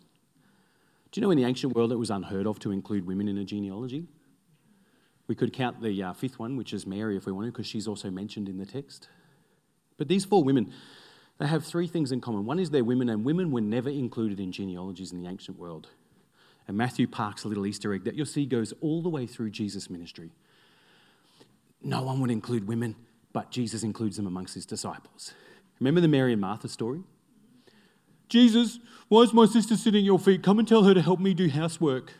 Do 1.11 1.19
you 1.19 1.25
know 1.25 1.31
in 1.31 1.37
the 1.37 1.43
ancient 1.43 1.75
world 1.75 1.91
it 1.91 1.97
was 1.97 2.09
unheard 2.09 2.47
of 2.47 2.59
to 2.59 2.71
include 2.71 3.05
women 3.05 3.27
in 3.27 3.37
a 3.37 3.43
genealogy? 3.43 4.07
We 5.29 5.35
could 5.35 5.53
count 5.53 5.79
the 5.79 6.01
uh, 6.01 6.13
fifth 6.13 6.39
one, 6.39 6.57
which 6.57 6.73
is 6.73 6.87
Mary, 6.87 7.15
if 7.15 7.27
we 7.27 7.31
wanted, 7.31 7.53
because 7.53 7.67
she's 7.67 7.87
also 7.87 8.09
mentioned 8.09 8.49
in 8.49 8.57
the 8.57 8.65
text. 8.65 9.09
But 9.95 10.07
these 10.07 10.25
four 10.25 10.43
women, 10.43 10.73
they 11.37 11.45
have 11.45 11.63
three 11.63 11.85
things 11.85 12.11
in 12.11 12.19
common. 12.19 12.47
One 12.47 12.57
is 12.57 12.71
they're 12.71 12.83
women, 12.83 13.09
and 13.09 13.23
women 13.23 13.51
were 13.51 13.61
never 13.61 13.91
included 13.91 14.39
in 14.39 14.51
genealogies 14.51 15.11
in 15.11 15.21
the 15.21 15.29
ancient 15.29 15.59
world. 15.59 15.87
And 16.67 16.75
Matthew 16.75 17.07
parks 17.07 17.45
little 17.45 17.67
Easter 17.67 17.93
egg 17.93 18.05
that 18.05 18.15
you'll 18.15 18.25
see 18.25 18.47
goes 18.47 18.73
all 18.81 19.03
the 19.03 19.09
way 19.09 19.27
through 19.27 19.51
Jesus' 19.51 19.87
ministry. 19.87 20.31
No 21.83 22.01
one 22.01 22.19
would 22.21 22.31
include 22.31 22.67
women, 22.67 22.95
but 23.31 23.51
Jesus 23.51 23.83
includes 23.83 24.17
them 24.17 24.25
amongst 24.25 24.55
his 24.55 24.65
disciples. 24.65 25.35
Remember 25.79 26.01
the 26.01 26.07
Mary 26.07 26.31
and 26.31 26.41
Martha 26.41 26.67
story? 26.67 27.03
Jesus, 28.29 28.79
why 29.09 29.21
is 29.21 29.31
my 29.31 29.45
sister 29.45 29.77
sitting 29.77 29.99
at 29.99 30.05
your 30.05 30.17
feet? 30.17 30.41
Come 30.41 30.57
and 30.57 30.67
tell 30.67 30.85
her 30.85 30.95
to 30.95 31.03
help 31.03 31.19
me 31.19 31.35
do 31.35 31.49
housework. 31.49 32.13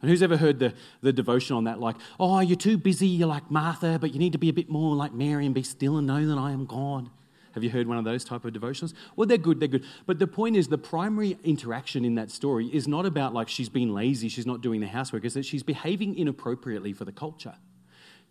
And 0.00 0.10
who's 0.10 0.22
ever 0.22 0.36
heard 0.36 0.58
the, 0.58 0.72
the 1.02 1.12
devotion 1.12 1.56
on 1.56 1.64
that? 1.64 1.80
Like, 1.80 1.96
oh, 2.18 2.40
you're 2.40 2.56
too 2.56 2.78
busy, 2.78 3.06
you're 3.06 3.28
like 3.28 3.50
Martha, 3.50 3.98
but 4.00 4.12
you 4.12 4.18
need 4.18 4.32
to 4.32 4.38
be 4.38 4.48
a 4.48 4.52
bit 4.52 4.70
more 4.70 4.94
like 4.94 5.12
Mary 5.12 5.44
and 5.44 5.54
be 5.54 5.62
still 5.62 5.98
and 5.98 6.06
know 6.06 6.26
that 6.26 6.38
I 6.38 6.52
am 6.52 6.64
God. 6.64 7.10
Have 7.52 7.64
you 7.64 7.70
heard 7.70 7.88
one 7.88 7.98
of 7.98 8.04
those 8.04 8.24
type 8.24 8.44
of 8.44 8.52
devotions? 8.52 8.94
Well, 9.16 9.26
they're 9.26 9.36
good, 9.36 9.58
they're 9.58 9.68
good. 9.68 9.84
But 10.06 10.18
the 10.18 10.26
point 10.26 10.56
is, 10.56 10.68
the 10.68 10.78
primary 10.78 11.36
interaction 11.42 12.04
in 12.04 12.14
that 12.14 12.30
story 12.30 12.68
is 12.68 12.86
not 12.86 13.06
about 13.06 13.34
like 13.34 13.48
she's 13.48 13.68
been 13.68 13.92
lazy, 13.92 14.28
she's 14.28 14.46
not 14.46 14.60
doing 14.60 14.80
the 14.80 14.86
housework, 14.86 15.24
is 15.24 15.34
that 15.34 15.44
she's 15.44 15.62
behaving 15.62 16.16
inappropriately 16.16 16.92
for 16.92 17.04
the 17.04 17.12
culture. 17.12 17.54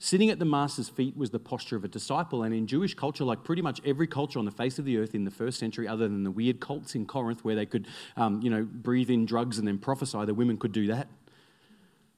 Sitting 0.01 0.29
at 0.29 0.39
the 0.39 0.45
master's 0.45 0.87
feet 0.87 1.17
was 1.17 1.29
the 1.31 1.39
posture 1.39 1.75
of 1.75 1.83
a 1.83 1.89
disciple. 1.89 2.43
And 2.43 2.55
in 2.55 2.67
Jewish 2.67 2.93
culture, 2.93 3.25
like 3.25 3.43
pretty 3.43 3.61
much 3.61 3.81
every 3.85 4.07
culture 4.07 4.39
on 4.39 4.45
the 4.45 4.51
face 4.51 4.79
of 4.79 4.85
the 4.85 4.97
earth 4.97 5.13
in 5.13 5.25
the 5.25 5.31
first 5.31 5.59
century, 5.59 5.89
other 5.89 6.07
than 6.07 6.23
the 6.23 6.31
weird 6.31 6.61
cults 6.61 6.95
in 6.95 7.05
Corinth 7.05 7.43
where 7.43 7.55
they 7.55 7.65
could, 7.65 7.85
um, 8.15 8.41
you 8.41 8.49
know, 8.49 8.63
breathe 8.63 9.09
in 9.09 9.25
drugs 9.25 9.59
and 9.59 9.67
then 9.67 9.77
prophesy, 9.77 10.23
the 10.23 10.33
women 10.33 10.57
could 10.57 10.71
do 10.71 10.87
that. 10.87 11.09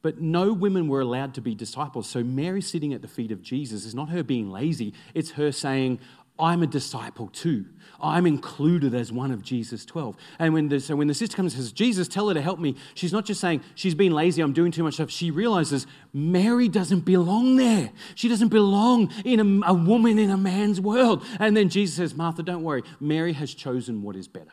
But 0.01 0.19
no 0.19 0.51
women 0.51 0.87
were 0.87 1.01
allowed 1.01 1.35
to 1.35 1.41
be 1.41 1.53
disciples. 1.53 2.09
So 2.09 2.23
Mary 2.23 2.61
sitting 2.61 2.93
at 2.93 3.01
the 3.01 3.07
feet 3.07 3.31
of 3.31 3.41
Jesus 3.41 3.85
is 3.85 3.93
not 3.93 4.09
her 4.09 4.23
being 4.23 4.49
lazy, 4.49 4.93
it's 5.13 5.31
her 5.31 5.51
saying, 5.51 5.99
I'm 6.41 6.63
a 6.63 6.67
disciple 6.67 7.27
too. 7.27 7.65
I'm 8.01 8.25
included 8.25 8.95
as 8.95 9.11
one 9.11 9.31
of 9.31 9.43
Jesus' 9.43 9.85
12. 9.85 10.17
And 10.39 10.55
when 10.55 10.69
the, 10.69 10.79
so 10.79 10.95
when 10.95 11.07
the 11.07 11.13
sister 11.13 11.35
comes 11.35 11.53
and 11.53 11.61
says, 11.61 11.71
Jesus, 11.71 12.07
tell 12.07 12.29
her 12.29 12.33
to 12.33 12.41
help 12.41 12.59
me, 12.59 12.75
she's 12.95 13.13
not 13.13 13.25
just 13.25 13.39
saying, 13.39 13.61
she's 13.75 13.93
been 13.93 14.11
lazy, 14.11 14.41
I'm 14.41 14.53
doing 14.53 14.71
too 14.71 14.81
much 14.83 14.95
stuff. 14.95 15.11
She 15.11 15.29
realizes 15.29 15.85
Mary 16.13 16.67
doesn't 16.67 17.01
belong 17.01 17.57
there. 17.57 17.91
She 18.15 18.27
doesn't 18.27 18.47
belong 18.47 19.11
in 19.23 19.61
a, 19.63 19.67
a 19.69 19.73
woman 19.73 20.17
in 20.17 20.31
a 20.31 20.37
man's 20.37 20.81
world. 20.81 21.23
And 21.39 21.55
then 21.55 21.69
Jesus 21.69 21.97
says, 21.97 22.15
Martha, 22.15 22.41
don't 22.41 22.63
worry. 22.63 22.81
Mary 22.99 23.33
has 23.33 23.53
chosen 23.53 24.01
what 24.01 24.15
is 24.15 24.27
better. 24.27 24.51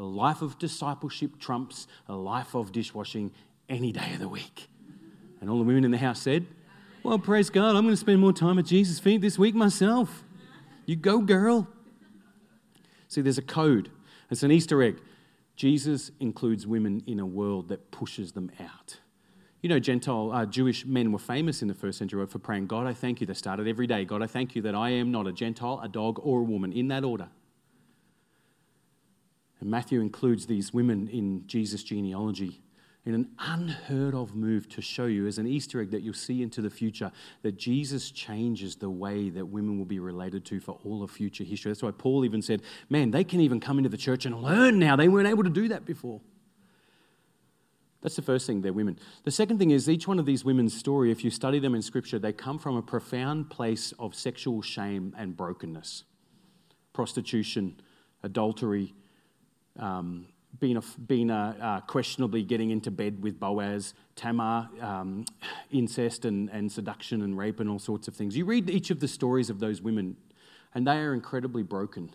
A 0.00 0.04
life 0.04 0.42
of 0.42 0.58
discipleship 0.58 1.38
trumps 1.38 1.86
a 2.08 2.16
life 2.16 2.56
of 2.56 2.72
dishwashing 2.72 3.30
any 3.68 3.92
day 3.92 4.12
of 4.14 4.18
the 4.18 4.28
week. 4.28 4.68
And 5.42 5.50
all 5.50 5.58
the 5.58 5.64
women 5.64 5.84
in 5.84 5.90
the 5.90 5.98
house 5.98 6.22
said, 6.22 6.46
Well, 7.02 7.18
praise 7.18 7.50
God, 7.50 7.74
I'm 7.74 7.82
going 7.82 7.88
to 7.88 7.96
spend 7.96 8.20
more 8.20 8.32
time 8.32 8.60
at 8.60 8.64
Jesus' 8.64 9.00
feet 9.00 9.20
this 9.20 9.40
week 9.40 9.56
myself. 9.56 10.22
You 10.86 10.94
go, 10.94 11.18
girl. 11.18 11.66
See, 13.08 13.22
there's 13.22 13.38
a 13.38 13.42
code. 13.42 13.90
It's 14.30 14.44
an 14.44 14.52
Easter 14.52 14.80
egg. 14.84 15.00
Jesus 15.56 16.12
includes 16.20 16.64
women 16.64 17.02
in 17.08 17.18
a 17.18 17.26
world 17.26 17.68
that 17.70 17.90
pushes 17.90 18.32
them 18.32 18.52
out. 18.60 19.00
You 19.62 19.68
know, 19.68 19.80
Gentile 19.80 20.30
uh, 20.32 20.46
Jewish 20.46 20.86
men 20.86 21.10
were 21.10 21.18
famous 21.18 21.60
in 21.60 21.66
the 21.66 21.74
first 21.74 21.98
century 21.98 22.24
for 22.28 22.38
praying, 22.38 22.68
God, 22.68 22.86
I 22.86 22.94
thank 22.94 23.20
you. 23.20 23.26
They 23.26 23.34
started 23.34 23.66
every 23.66 23.88
day. 23.88 24.04
God, 24.04 24.22
I 24.22 24.28
thank 24.28 24.54
you 24.54 24.62
that 24.62 24.76
I 24.76 24.90
am 24.90 25.10
not 25.10 25.26
a 25.26 25.32
Gentile, 25.32 25.80
a 25.82 25.88
dog, 25.88 26.20
or 26.22 26.40
a 26.40 26.44
woman, 26.44 26.72
in 26.72 26.86
that 26.88 27.02
order. 27.02 27.28
And 29.58 29.68
Matthew 29.68 30.00
includes 30.00 30.46
these 30.46 30.72
women 30.72 31.08
in 31.08 31.48
Jesus' 31.48 31.82
genealogy 31.82 32.62
in 33.04 33.14
an 33.14 33.28
unheard 33.38 34.14
of 34.14 34.34
move 34.34 34.68
to 34.68 34.80
show 34.80 35.06
you 35.06 35.26
as 35.26 35.38
an 35.38 35.46
Easter 35.46 35.80
egg 35.80 35.90
that 35.90 36.02
you'll 36.02 36.14
see 36.14 36.42
into 36.42 36.62
the 36.62 36.70
future 36.70 37.10
that 37.42 37.56
Jesus 37.56 38.10
changes 38.10 38.76
the 38.76 38.90
way 38.90 39.28
that 39.30 39.44
women 39.44 39.76
will 39.76 39.84
be 39.84 39.98
related 39.98 40.44
to 40.46 40.60
for 40.60 40.78
all 40.84 41.02
of 41.02 41.10
future 41.10 41.42
history. 41.42 41.70
That's 41.70 41.82
why 41.82 41.90
Paul 41.90 42.24
even 42.24 42.42
said, 42.42 42.62
Man, 42.88 43.10
they 43.10 43.24
can 43.24 43.40
even 43.40 43.58
come 43.58 43.78
into 43.78 43.90
the 43.90 43.96
church 43.96 44.24
and 44.24 44.40
learn 44.40 44.78
now. 44.78 44.94
They 44.94 45.08
weren't 45.08 45.28
able 45.28 45.44
to 45.44 45.50
do 45.50 45.68
that 45.68 45.84
before. 45.84 46.20
That's 48.02 48.16
the 48.16 48.22
first 48.22 48.46
thing, 48.46 48.62
they're 48.62 48.72
women. 48.72 48.98
The 49.24 49.30
second 49.30 49.58
thing 49.58 49.70
is 49.70 49.88
each 49.88 50.08
one 50.08 50.18
of 50.18 50.26
these 50.26 50.44
women's 50.44 50.76
story, 50.76 51.12
if 51.12 51.22
you 51.22 51.30
study 51.30 51.60
them 51.60 51.74
in 51.74 51.82
Scripture, 51.82 52.18
they 52.18 52.32
come 52.32 52.58
from 52.58 52.76
a 52.76 52.82
profound 52.82 53.48
place 53.48 53.92
of 53.98 54.14
sexual 54.14 54.60
shame 54.60 55.14
and 55.16 55.36
brokenness 55.36 56.04
prostitution, 56.92 57.80
adultery, 58.22 58.94
um, 59.78 60.26
been, 60.58 60.76
a, 60.76 60.82
been 61.06 61.30
a, 61.30 61.56
uh, 61.60 61.80
questionably 61.80 62.42
getting 62.42 62.70
into 62.70 62.90
bed 62.90 63.22
with 63.22 63.40
Boaz, 63.40 63.94
Tamar, 64.16 64.68
um, 64.80 65.24
incest 65.70 66.24
and, 66.24 66.48
and 66.50 66.70
seduction 66.70 67.22
and 67.22 67.36
rape 67.36 67.60
and 67.60 67.68
all 67.68 67.78
sorts 67.78 68.08
of 68.08 68.14
things. 68.14 68.36
You 68.36 68.44
read 68.44 68.68
each 68.70 68.90
of 68.90 69.00
the 69.00 69.08
stories 69.08 69.50
of 69.50 69.60
those 69.60 69.80
women, 69.80 70.16
and 70.74 70.86
they 70.86 70.98
are 70.98 71.14
incredibly 71.14 71.62
broken. 71.62 72.14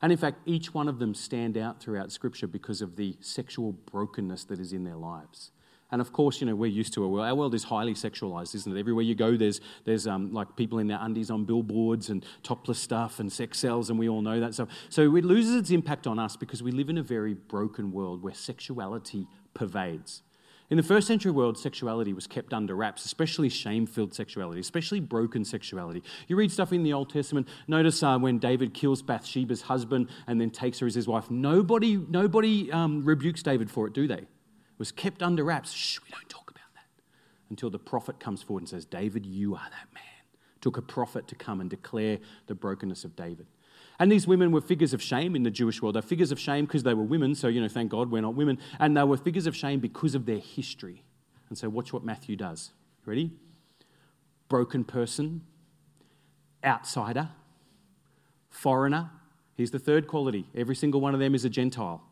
And 0.00 0.12
in 0.12 0.18
fact, 0.18 0.38
each 0.46 0.74
one 0.74 0.88
of 0.88 0.98
them 0.98 1.14
stand 1.14 1.56
out 1.56 1.80
throughout 1.80 2.12
Scripture 2.12 2.46
because 2.46 2.82
of 2.82 2.96
the 2.96 3.16
sexual 3.20 3.72
brokenness 3.72 4.44
that 4.44 4.60
is 4.60 4.72
in 4.72 4.84
their 4.84 4.96
lives. 4.96 5.50
And 5.90 6.00
of 6.02 6.12
course, 6.12 6.40
you 6.40 6.46
know, 6.46 6.54
we're 6.54 6.66
used 6.66 6.92
to 6.94 7.04
a 7.04 7.08
world. 7.08 7.26
Our 7.26 7.34
world 7.34 7.54
is 7.54 7.64
highly 7.64 7.94
sexualized, 7.94 8.54
isn't 8.54 8.76
it? 8.76 8.78
Everywhere 8.78 9.04
you 9.04 9.14
go, 9.14 9.36
there's, 9.36 9.60
there's 9.84 10.06
um, 10.06 10.32
like 10.32 10.54
people 10.54 10.78
in 10.78 10.86
their 10.86 10.98
undies 11.00 11.30
on 11.30 11.44
billboards 11.44 12.10
and 12.10 12.24
topless 12.42 12.78
stuff 12.78 13.20
and 13.20 13.32
sex 13.32 13.58
sells, 13.58 13.88
and 13.88 13.98
we 13.98 14.08
all 14.08 14.20
know 14.20 14.38
that. 14.40 14.54
So, 14.54 14.68
so 14.90 15.16
it 15.16 15.24
loses 15.24 15.54
its 15.54 15.70
impact 15.70 16.06
on 16.06 16.18
us 16.18 16.36
because 16.36 16.62
we 16.62 16.72
live 16.72 16.90
in 16.90 16.98
a 16.98 17.02
very 17.02 17.34
broken 17.34 17.90
world 17.90 18.22
where 18.22 18.34
sexuality 18.34 19.26
pervades. 19.54 20.22
In 20.70 20.76
the 20.76 20.82
first 20.82 21.06
century 21.06 21.32
world, 21.32 21.56
sexuality 21.56 22.12
was 22.12 22.26
kept 22.26 22.52
under 22.52 22.74
wraps, 22.74 23.06
especially 23.06 23.48
shame 23.48 23.86
filled 23.86 24.12
sexuality, 24.12 24.60
especially 24.60 25.00
broken 25.00 25.42
sexuality. 25.42 26.02
You 26.26 26.36
read 26.36 26.52
stuff 26.52 26.74
in 26.74 26.82
the 26.82 26.92
Old 26.92 27.10
Testament, 27.10 27.48
notice 27.66 28.02
uh, 28.02 28.18
when 28.18 28.38
David 28.38 28.74
kills 28.74 29.00
Bathsheba's 29.00 29.62
husband 29.62 30.10
and 30.26 30.38
then 30.38 30.50
takes 30.50 30.78
her 30.80 30.86
as 30.86 30.94
his 30.94 31.08
wife, 31.08 31.30
nobody, 31.30 31.96
nobody 31.96 32.70
um, 32.70 33.02
rebukes 33.02 33.42
David 33.42 33.70
for 33.70 33.86
it, 33.86 33.94
do 33.94 34.06
they? 34.06 34.26
Was 34.78 34.92
kept 34.92 35.22
under 35.22 35.44
wraps. 35.44 35.72
Shh, 35.72 35.98
we 36.04 36.10
don't 36.10 36.28
talk 36.28 36.50
about 36.50 36.72
that. 36.74 37.02
Until 37.50 37.70
the 37.70 37.78
prophet 37.78 38.20
comes 38.20 38.42
forward 38.42 38.62
and 38.62 38.68
says, 38.68 38.84
David, 38.84 39.26
you 39.26 39.54
are 39.54 39.68
that 39.70 39.92
man. 39.92 40.02
Took 40.60 40.76
a 40.76 40.82
prophet 40.82 41.28
to 41.28 41.34
come 41.34 41.60
and 41.60 41.68
declare 41.68 42.18
the 42.46 42.54
brokenness 42.54 43.04
of 43.04 43.14
David. 43.14 43.46
And 44.00 44.12
these 44.12 44.26
women 44.26 44.52
were 44.52 44.60
figures 44.60 44.94
of 44.94 45.02
shame 45.02 45.34
in 45.34 45.42
the 45.42 45.50
Jewish 45.50 45.82
world. 45.82 45.96
They're 45.96 46.02
figures 46.02 46.30
of 46.30 46.38
shame 46.38 46.66
because 46.66 46.84
they 46.84 46.94
were 46.94 47.02
women, 47.02 47.34
so, 47.34 47.48
you 47.48 47.60
know, 47.60 47.68
thank 47.68 47.90
God 47.90 48.10
we're 48.10 48.22
not 48.22 48.34
women. 48.34 48.58
And 48.78 48.96
they 48.96 49.02
were 49.02 49.16
figures 49.16 49.46
of 49.46 49.56
shame 49.56 49.80
because 49.80 50.14
of 50.14 50.24
their 50.24 50.38
history. 50.38 51.02
And 51.48 51.58
so, 51.58 51.68
watch 51.68 51.92
what 51.92 52.04
Matthew 52.04 52.36
does. 52.36 52.70
Ready? 53.04 53.32
Broken 54.48 54.84
person, 54.84 55.42
outsider, 56.64 57.30
foreigner. 58.50 59.10
Here's 59.56 59.72
the 59.72 59.78
third 59.78 60.06
quality. 60.06 60.48
Every 60.54 60.76
single 60.76 61.00
one 61.00 61.14
of 61.14 61.20
them 61.20 61.34
is 61.34 61.44
a 61.44 61.48
Gentile. 61.48 62.02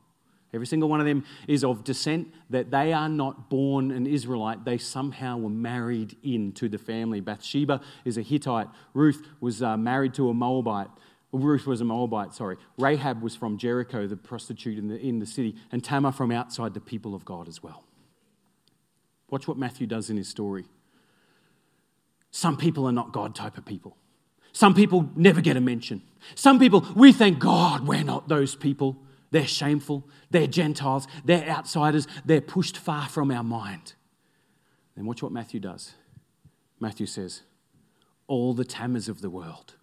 Every 0.54 0.66
single 0.66 0.88
one 0.88 1.00
of 1.00 1.06
them 1.06 1.24
is 1.48 1.64
of 1.64 1.84
descent 1.84 2.32
that 2.50 2.70
they 2.70 2.92
are 2.92 3.08
not 3.08 3.50
born 3.50 3.90
an 3.90 4.06
Israelite. 4.06 4.64
They 4.64 4.78
somehow 4.78 5.38
were 5.38 5.50
married 5.50 6.16
into 6.22 6.68
the 6.68 6.78
family. 6.78 7.20
Bathsheba 7.20 7.80
is 8.04 8.16
a 8.16 8.22
Hittite. 8.22 8.68
Ruth 8.94 9.26
was 9.40 9.62
uh, 9.62 9.76
married 9.76 10.14
to 10.14 10.30
a 10.30 10.34
Moabite. 10.34 10.88
Ruth 11.32 11.66
was 11.66 11.80
a 11.80 11.84
Moabite, 11.84 12.32
sorry. 12.32 12.56
Rahab 12.78 13.22
was 13.22 13.34
from 13.36 13.58
Jericho, 13.58 14.06
the 14.06 14.16
prostitute 14.16 14.78
in 14.78 14.88
the, 14.88 14.96
in 14.98 15.18
the 15.18 15.26
city, 15.26 15.56
and 15.72 15.82
Tamar 15.84 16.12
from 16.12 16.30
outside 16.30 16.72
the 16.72 16.80
people 16.80 17.14
of 17.14 17.24
God 17.24 17.48
as 17.48 17.62
well. 17.62 17.84
Watch 19.28 19.48
what 19.48 19.58
Matthew 19.58 19.86
does 19.86 20.08
in 20.08 20.16
his 20.16 20.28
story. 20.28 20.64
Some 22.30 22.56
people 22.56 22.86
are 22.86 22.92
not 22.92 23.12
God 23.12 23.34
type 23.34 23.58
of 23.58 23.64
people. 23.64 23.96
Some 24.52 24.72
people 24.72 25.10
never 25.16 25.40
get 25.40 25.56
a 25.56 25.60
mention. 25.60 26.02
Some 26.34 26.58
people, 26.58 26.86
we 26.94 27.12
thank 27.12 27.38
God 27.38 27.86
we're 27.86 28.04
not 28.04 28.28
those 28.28 28.54
people. 28.54 28.96
They're 29.36 29.46
shameful, 29.46 30.08
they're 30.30 30.46
Gentiles, 30.46 31.06
they're 31.22 31.46
outsiders, 31.46 32.08
they're 32.24 32.40
pushed 32.40 32.78
far 32.78 33.06
from 33.06 33.30
our 33.30 33.42
mind. 33.42 33.92
Then 34.96 35.04
watch 35.04 35.22
what 35.22 35.30
Matthew 35.30 35.60
does. 35.60 35.92
Matthew 36.80 37.04
says, 37.04 37.42
All 38.28 38.54
the 38.54 38.64
Tamars 38.64 39.10
of 39.10 39.20
the 39.20 39.28
world, 39.28 39.74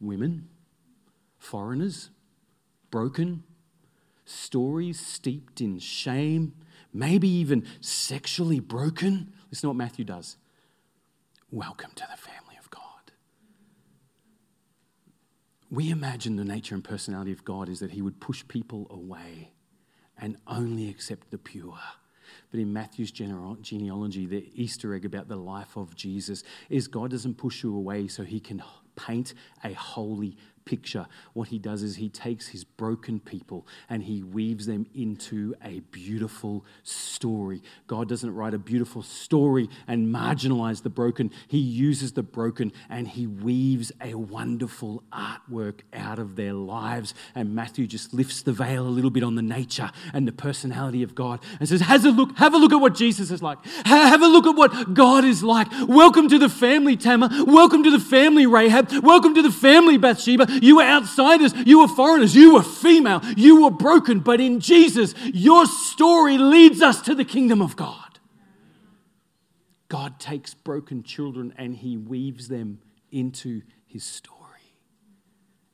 women, 0.00 0.48
foreigners, 1.38 2.08
broken, 2.90 3.42
stories 4.24 4.98
steeped 4.98 5.60
in 5.60 5.78
shame, 5.78 6.54
maybe 6.94 7.28
even 7.28 7.66
sexually 7.82 8.58
broken. 8.58 9.34
Listen 9.50 9.66
to 9.66 9.68
what 9.68 9.76
Matthew 9.76 10.06
does. 10.06 10.38
Welcome 11.50 11.90
to 11.94 12.06
the 12.10 12.16
family 12.16 12.45
we 15.70 15.90
imagine 15.90 16.36
the 16.36 16.44
nature 16.44 16.74
and 16.74 16.84
personality 16.84 17.32
of 17.32 17.44
God 17.44 17.68
is 17.68 17.80
that 17.80 17.90
he 17.90 18.02
would 18.02 18.20
push 18.20 18.44
people 18.46 18.86
away 18.90 19.50
and 20.18 20.36
only 20.46 20.88
accept 20.88 21.30
the 21.30 21.38
pure. 21.38 21.78
But 22.50 22.60
in 22.60 22.72
Matthew's 22.72 23.10
genealogy, 23.10 24.26
the 24.26 24.50
Easter 24.54 24.94
egg 24.94 25.04
about 25.04 25.28
the 25.28 25.36
life 25.36 25.76
of 25.76 25.94
Jesus 25.94 26.42
is 26.68 26.88
God 26.88 27.10
doesn't 27.10 27.34
push 27.34 27.62
you 27.62 27.74
away 27.74 28.08
so 28.08 28.22
he 28.22 28.40
can 28.40 28.62
paint 28.96 29.34
a 29.62 29.72
holy 29.72 30.36
picture. 30.66 31.06
What 31.32 31.48
he 31.48 31.58
does 31.58 31.82
is 31.82 31.96
he 31.96 32.10
takes 32.10 32.48
his 32.48 32.64
broken 32.64 33.20
people 33.20 33.66
and 33.88 34.02
he 34.02 34.22
weaves 34.22 34.66
them 34.66 34.86
into 34.94 35.54
a 35.64 35.80
beautiful 35.92 36.64
story. 36.82 37.62
God 37.86 38.08
doesn't 38.08 38.34
write 38.34 38.52
a 38.52 38.58
beautiful 38.58 39.02
story 39.02 39.70
and 39.88 40.12
marginalize 40.12 40.82
the 40.82 40.90
broken, 40.90 41.30
he 41.48 41.58
uses 41.58 42.12
the 42.12 42.22
broken 42.22 42.72
and 42.90 43.08
he 43.08 43.26
weaves 43.26 43.92
a 44.02 44.14
wonderful 44.14 45.04
artwork 45.12 45.80
out 45.94 46.18
of 46.18 46.36
their 46.36 46.52
lives. 46.52 47.14
And 47.34 47.54
Matthew 47.54 47.86
just 47.86 48.12
lifts 48.12 48.42
the 48.42 48.52
veil 48.52 48.86
a 48.86 48.90
little 48.90 49.10
bit 49.10 49.22
on 49.22 49.36
the 49.36 49.42
nature 49.42 49.90
and 50.12 50.26
the 50.26 50.32
personality 50.32 51.02
of 51.04 51.14
God 51.14 51.40
and 51.60 51.68
says, 51.68 51.80
Have 51.82 52.04
a 52.04 52.10
look, 52.10 52.36
have 52.38 52.54
a 52.54 52.58
look 52.58 52.72
at 52.72 52.80
what 52.80 52.94
Jesus 52.94 53.30
is 53.30 53.40
like. 53.40 53.58
Have 53.84 54.20
a 54.20 54.26
look 54.26 54.46
at 54.46 54.56
what 54.56 54.94
God 54.94 55.24
is 55.24 55.44
like. 55.44 55.68
Welcome 55.86 56.28
to 56.28 56.38
the 56.38 56.48
family, 56.48 56.96
Tamar. 56.96 57.28
Welcome 57.46 57.84
to 57.84 57.90
the 57.90 58.00
family, 58.00 58.46
Rahab. 58.46 58.90
Welcome 59.04 59.34
to 59.36 59.42
the 59.42 59.52
family, 59.52 59.96
Bathsheba. 59.96 60.55
You 60.62 60.76
were 60.76 60.82
outsiders. 60.82 61.52
You 61.66 61.80
were 61.80 61.88
foreigners. 61.88 62.34
You 62.34 62.54
were 62.54 62.62
female. 62.62 63.20
You 63.36 63.62
were 63.62 63.70
broken. 63.70 64.20
But 64.20 64.40
in 64.40 64.60
Jesus, 64.60 65.14
your 65.26 65.66
story 65.66 66.38
leads 66.38 66.82
us 66.82 67.00
to 67.02 67.14
the 67.14 67.24
kingdom 67.24 67.62
of 67.62 67.76
God. 67.76 68.18
God 69.88 70.18
takes 70.18 70.54
broken 70.54 71.02
children 71.02 71.54
and 71.56 71.76
he 71.76 71.96
weaves 71.96 72.48
them 72.48 72.80
into 73.10 73.62
his 73.86 74.04
story. 74.04 74.36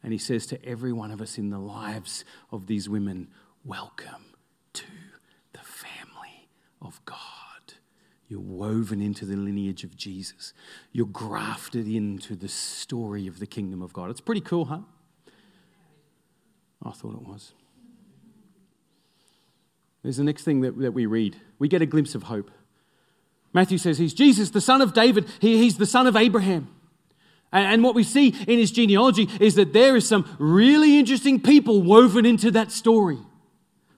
And 0.02 0.12
he 0.12 0.18
says 0.18 0.46
to 0.46 0.64
every 0.64 0.92
one 0.92 1.10
of 1.10 1.20
us 1.20 1.38
in 1.38 1.50
the 1.50 1.58
lives 1.58 2.24
of 2.50 2.66
these 2.66 2.88
women, 2.88 3.28
Welcome 3.64 4.34
to 4.72 4.84
the 5.52 5.60
family 5.60 6.48
of 6.80 7.00
God. 7.04 7.41
You're 8.32 8.40
woven 8.40 9.02
into 9.02 9.26
the 9.26 9.36
lineage 9.36 9.84
of 9.84 9.94
Jesus. 9.94 10.54
You're 10.90 11.04
grafted 11.04 11.86
into 11.86 12.34
the 12.34 12.48
story 12.48 13.26
of 13.26 13.38
the 13.38 13.46
kingdom 13.46 13.82
of 13.82 13.92
God. 13.92 14.08
It's 14.08 14.22
pretty 14.22 14.40
cool, 14.40 14.64
huh? 14.64 14.78
I 16.82 16.92
thought 16.92 17.12
it 17.12 17.28
was. 17.28 17.52
There's 20.02 20.16
the 20.16 20.24
next 20.24 20.44
thing 20.44 20.62
that, 20.62 20.78
that 20.78 20.92
we 20.92 21.04
read. 21.04 21.36
We 21.58 21.68
get 21.68 21.82
a 21.82 21.86
glimpse 21.86 22.14
of 22.14 22.22
hope. 22.22 22.50
Matthew 23.52 23.76
says 23.76 23.98
he's 23.98 24.14
Jesus, 24.14 24.48
the 24.48 24.62
son 24.62 24.80
of 24.80 24.94
David. 24.94 25.28
He, 25.38 25.58
he's 25.58 25.76
the 25.76 25.84
son 25.84 26.06
of 26.06 26.16
Abraham. 26.16 26.68
And 27.52 27.82
what 27.82 27.94
we 27.94 28.02
see 28.02 28.28
in 28.28 28.58
his 28.58 28.70
genealogy 28.70 29.28
is 29.40 29.56
that 29.56 29.74
there 29.74 29.94
is 29.94 30.08
some 30.08 30.38
really 30.38 30.98
interesting 30.98 31.38
people 31.38 31.82
woven 31.82 32.24
into 32.24 32.50
that 32.52 32.72
story. 32.72 33.18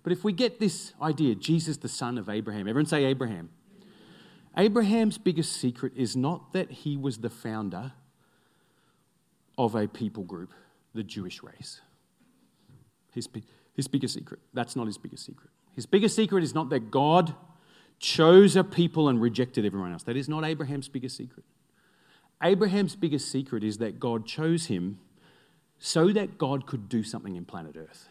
But 0.02 0.12
if 0.12 0.24
we 0.24 0.32
get 0.32 0.58
this 0.58 0.92
idea, 1.00 1.36
Jesus, 1.36 1.76
the 1.76 1.88
son 1.88 2.18
of 2.18 2.28
Abraham, 2.28 2.66
everyone 2.66 2.86
say 2.86 3.04
Abraham. 3.04 3.50
Abraham's 4.56 5.18
biggest 5.18 5.52
secret 5.52 5.92
is 5.96 6.16
not 6.16 6.52
that 6.52 6.70
he 6.70 6.96
was 6.96 7.18
the 7.18 7.30
founder 7.30 7.92
of 9.58 9.74
a 9.74 9.88
people 9.88 10.22
group, 10.22 10.52
the 10.94 11.02
Jewish 11.02 11.42
race. 11.42 11.80
His, 13.12 13.28
his 13.74 13.88
biggest 13.88 14.14
secret. 14.14 14.40
That's 14.52 14.76
not 14.76 14.86
his 14.86 14.98
biggest 14.98 15.24
secret. 15.24 15.50
His 15.74 15.86
biggest 15.86 16.14
secret 16.14 16.44
is 16.44 16.54
not 16.54 16.70
that 16.70 16.90
God 16.90 17.34
chose 17.98 18.56
a 18.56 18.64
people 18.64 19.08
and 19.08 19.20
rejected 19.20 19.64
everyone 19.64 19.92
else. 19.92 20.02
That 20.04 20.16
is 20.16 20.28
not 20.28 20.44
Abraham's 20.44 20.88
biggest 20.88 21.16
secret. 21.16 21.44
Abraham's 22.42 22.96
biggest 22.96 23.30
secret 23.30 23.64
is 23.64 23.78
that 23.78 23.98
God 23.98 24.26
chose 24.26 24.66
him 24.66 24.98
so 25.78 26.12
that 26.12 26.38
God 26.38 26.66
could 26.66 26.88
do 26.88 27.02
something 27.02 27.36
in 27.36 27.44
planet 27.44 27.76
Earth. 27.76 28.08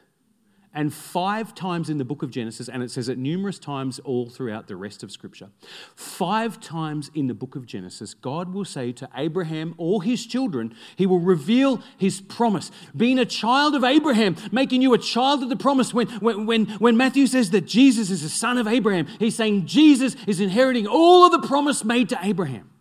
And 0.73 0.93
five 0.93 1.53
times 1.53 1.89
in 1.89 1.99
the 1.99 2.05
book 2.05 2.23
of 2.23 2.31
Genesis, 2.31 2.67
and 2.67 2.81
it 2.81 2.89
says 2.89 3.07
it 3.09 3.17
numerous 3.17 3.59
times 3.59 3.99
all 3.99 4.29
throughout 4.29 4.67
the 4.67 4.75
rest 4.75 5.03
of 5.03 5.11
Scripture, 5.11 5.49
five 5.95 6.59
times 6.59 7.11
in 7.13 7.27
the 7.27 7.33
book 7.33 7.55
of 7.55 7.65
Genesis, 7.65 8.13
God 8.13 8.53
will 8.53 8.65
say 8.65 8.91
to 8.93 9.07
Abraham 9.15 9.75
or 9.77 10.01
his 10.01 10.25
children, 10.25 10.75
He 10.95 11.05
will 11.05 11.19
reveal 11.19 11.81
His 11.97 12.21
promise. 12.21 12.71
Being 12.95 13.19
a 13.19 13.25
child 13.25 13.75
of 13.75 13.83
Abraham, 13.83 14.35
making 14.51 14.81
you 14.81 14.93
a 14.93 14.97
child 14.97 15.43
of 15.43 15.49
the 15.49 15.55
promise. 15.55 15.93
When, 15.93 16.07
when, 16.19 16.45
when, 16.45 16.65
when 16.65 16.97
Matthew 16.97 17.27
says 17.27 17.51
that 17.51 17.65
Jesus 17.65 18.09
is 18.09 18.23
the 18.23 18.29
son 18.29 18.57
of 18.57 18.67
Abraham, 18.67 19.07
he's 19.19 19.35
saying 19.35 19.67
Jesus 19.67 20.15
is 20.27 20.39
inheriting 20.39 20.87
all 20.87 21.25
of 21.25 21.31
the 21.31 21.47
promise 21.47 21.83
made 21.83 22.09
to 22.09 22.19
Abraham. 22.21 22.72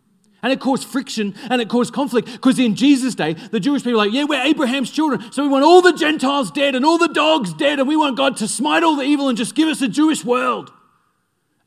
And 0.43 0.53
it 0.53 0.59
caused 0.59 0.89
friction 0.89 1.35
and 1.51 1.63
it 1.63 1.69
caused 1.69 1.93
conflict 1.93 2.31
because 2.33 2.59
in 2.59 2.75
Jesus' 2.75 3.15
day, 3.15 3.35
the 3.35 3.61
Jewish 3.61 3.83
people 3.83 3.93
were 3.93 4.07
like, 4.07 4.13
yeah, 4.13 4.25
we're 4.25 4.43
Abraham's 4.43 4.91
children. 4.91 5.31
So 5.31 5.43
we 5.43 5.49
want 5.49 5.65
all 5.65 5.81
the 5.81 5.93
Gentiles 5.93 6.51
dead 6.51 6.75
and 6.75 6.85
all 6.85 6.99
the 6.99 7.09
dogs 7.09 7.55
dead, 7.55 7.79
and 7.79 7.87
we 7.87 7.97
want 7.97 8.17
God 8.17 8.37
to 8.39 8.49
smite 8.49 8.83
all 8.83 8.97
the 8.97 9.05
evil 9.05 9.29
and 9.29 9.39
just 9.39 9.55
give 9.55 9.69
us 9.69 9.81
a 9.83 9.89
Jewish 9.89 10.25
world. 10.25 10.73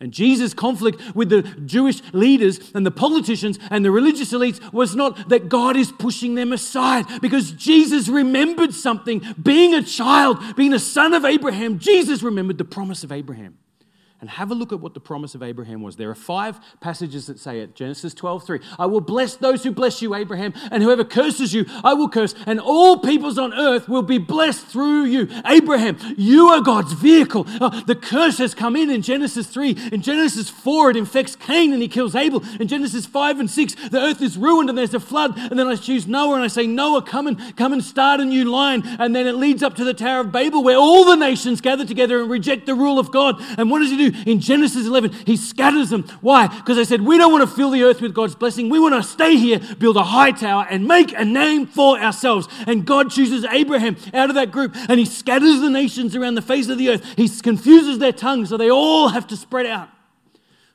And 0.01 0.11
Jesus' 0.11 0.53
conflict 0.53 1.15
with 1.15 1.29
the 1.29 1.43
Jewish 1.65 2.01
leaders 2.11 2.59
and 2.75 2.85
the 2.85 2.91
politicians 2.91 3.57
and 3.71 3.85
the 3.85 3.91
religious 3.91 4.33
elites 4.33 4.73
was 4.73 4.93
not 4.93 5.29
that 5.29 5.47
God 5.47 5.77
is 5.77 5.89
pushing 5.93 6.35
them 6.35 6.51
aside, 6.51 7.05
because 7.21 7.51
Jesus 7.51 8.09
remembered 8.09 8.73
something. 8.73 9.21
Being 9.41 9.73
a 9.73 9.81
child, 9.81 10.57
being 10.57 10.73
a 10.73 10.79
son 10.79 11.13
of 11.13 11.23
Abraham, 11.23 11.79
Jesus 11.79 12.21
remembered 12.21 12.57
the 12.57 12.65
promise 12.65 13.05
of 13.05 13.13
Abraham 13.13 13.57
and 14.25 14.31
have 14.31 14.49
a 14.49 14.55
look 14.55 14.73
at 14.73 14.79
what 14.79 14.95
the 14.95 14.99
promise 14.99 15.35
of 15.35 15.43
Abraham 15.43 15.83
was. 15.83 15.97
There 15.97 16.09
are 16.09 16.15
five 16.15 16.59
passages 16.79 17.27
that 17.27 17.37
say 17.37 17.59
it. 17.59 17.75
Genesis 17.75 18.11
12, 18.15 18.43
3. 18.43 18.59
I 18.79 18.87
will 18.87 18.99
bless 18.99 19.35
those 19.35 19.63
who 19.63 19.71
bless 19.71 20.01
you, 20.01 20.15
Abraham, 20.15 20.51
and 20.71 20.81
whoever 20.81 21.03
curses 21.03 21.53
you, 21.53 21.67
I 21.83 21.93
will 21.93 22.09
curse, 22.09 22.33
and 22.47 22.59
all 22.59 22.97
peoples 22.97 23.37
on 23.37 23.53
earth 23.53 23.87
will 23.87 24.01
be 24.01 24.17
blessed 24.17 24.65
through 24.65 25.03
you. 25.03 25.29
Abraham, 25.45 25.99
you 26.17 26.47
are 26.47 26.59
God's 26.59 26.93
vehicle. 26.93 27.45
Oh, 27.61 27.83
the 27.85 27.93
curse 27.93 28.39
has 28.39 28.55
come 28.55 28.75
in 28.75 28.89
in 28.89 29.03
Genesis 29.03 29.45
3. 29.45 29.89
In 29.91 30.01
Genesis 30.01 30.49
4, 30.49 30.89
it 30.89 30.97
infects 30.97 31.35
Cain 31.35 31.71
and 31.71 31.83
he 31.83 31.87
kills 31.87 32.15
Abel. 32.15 32.43
In 32.59 32.67
Genesis 32.67 33.05
5 33.05 33.39
and 33.41 33.51
6, 33.51 33.75
the 33.89 34.01
earth 34.01 34.23
is 34.23 34.39
ruined 34.39 34.69
and 34.69 34.77
there's 34.77 34.95
a 34.95 34.99
flood. 34.99 35.37
And 35.37 35.59
then 35.59 35.67
I 35.67 35.75
choose 35.75 36.07
Noah 36.07 36.33
and 36.33 36.43
I 36.43 36.47
say, 36.47 36.65
Noah, 36.65 37.03
come 37.03 37.27
and 37.27 37.55
come 37.55 37.73
and 37.73 37.83
start 37.83 38.21
a 38.21 38.25
new 38.25 38.45
line. 38.45 38.81
And 38.97 39.15
then 39.15 39.27
it 39.27 39.35
leads 39.35 39.61
up 39.61 39.75
to 39.75 39.83
the 39.83 39.93
Tower 39.93 40.21
of 40.21 40.31
Babel 40.31 40.63
where 40.63 40.77
all 40.77 41.05
the 41.05 41.15
nations 41.15 41.61
gather 41.61 41.85
together 41.85 42.19
and 42.19 42.27
reject 42.27 42.65
the 42.65 42.73
rule 42.73 42.97
of 42.97 43.11
God. 43.11 43.35
And 43.59 43.69
what 43.69 43.79
does 43.79 43.91
he 43.91 44.09
do? 44.09 44.14
In 44.25 44.39
Genesis 44.39 44.87
11, 44.87 45.11
he 45.25 45.37
scatters 45.37 45.89
them. 45.89 46.03
Why? 46.21 46.47
Because 46.47 46.77
they 46.77 46.85
said, 46.85 47.01
We 47.01 47.17
don't 47.17 47.31
want 47.31 47.47
to 47.49 47.55
fill 47.55 47.71
the 47.71 47.83
earth 47.83 48.01
with 48.01 48.13
God's 48.13 48.35
blessing. 48.35 48.69
We 48.69 48.79
want 48.79 48.95
to 48.95 49.03
stay 49.03 49.35
here, 49.35 49.59
build 49.79 49.97
a 49.97 50.03
high 50.03 50.31
tower, 50.31 50.65
and 50.69 50.87
make 50.87 51.13
a 51.17 51.25
name 51.25 51.67
for 51.67 51.99
ourselves. 51.99 52.47
And 52.67 52.85
God 52.85 53.11
chooses 53.11 53.45
Abraham 53.45 53.97
out 54.13 54.29
of 54.29 54.35
that 54.35 54.51
group, 54.51 54.75
and 54.89 54.99
he 54.99 55.05
scatters 55.05 55.61
the 55.61 55.69
nations 55.69 56.15
around 56.15 56.35
the 56.35 56.41
face 56.41 56.69
of 56.69 56.77
the 56.77 56.89
earth. 56.89 57.05
He 57.15 57.27
confuses 57.29 57.99
their 57.99 58.13
tongues 58.13 58.49
so 58.49 58.57
they 58.57 58.71
all 58.71 59.09
have 59.09 59.27
to 59.27 59.37
spread 59.37 59.65
out. 59.65 59.89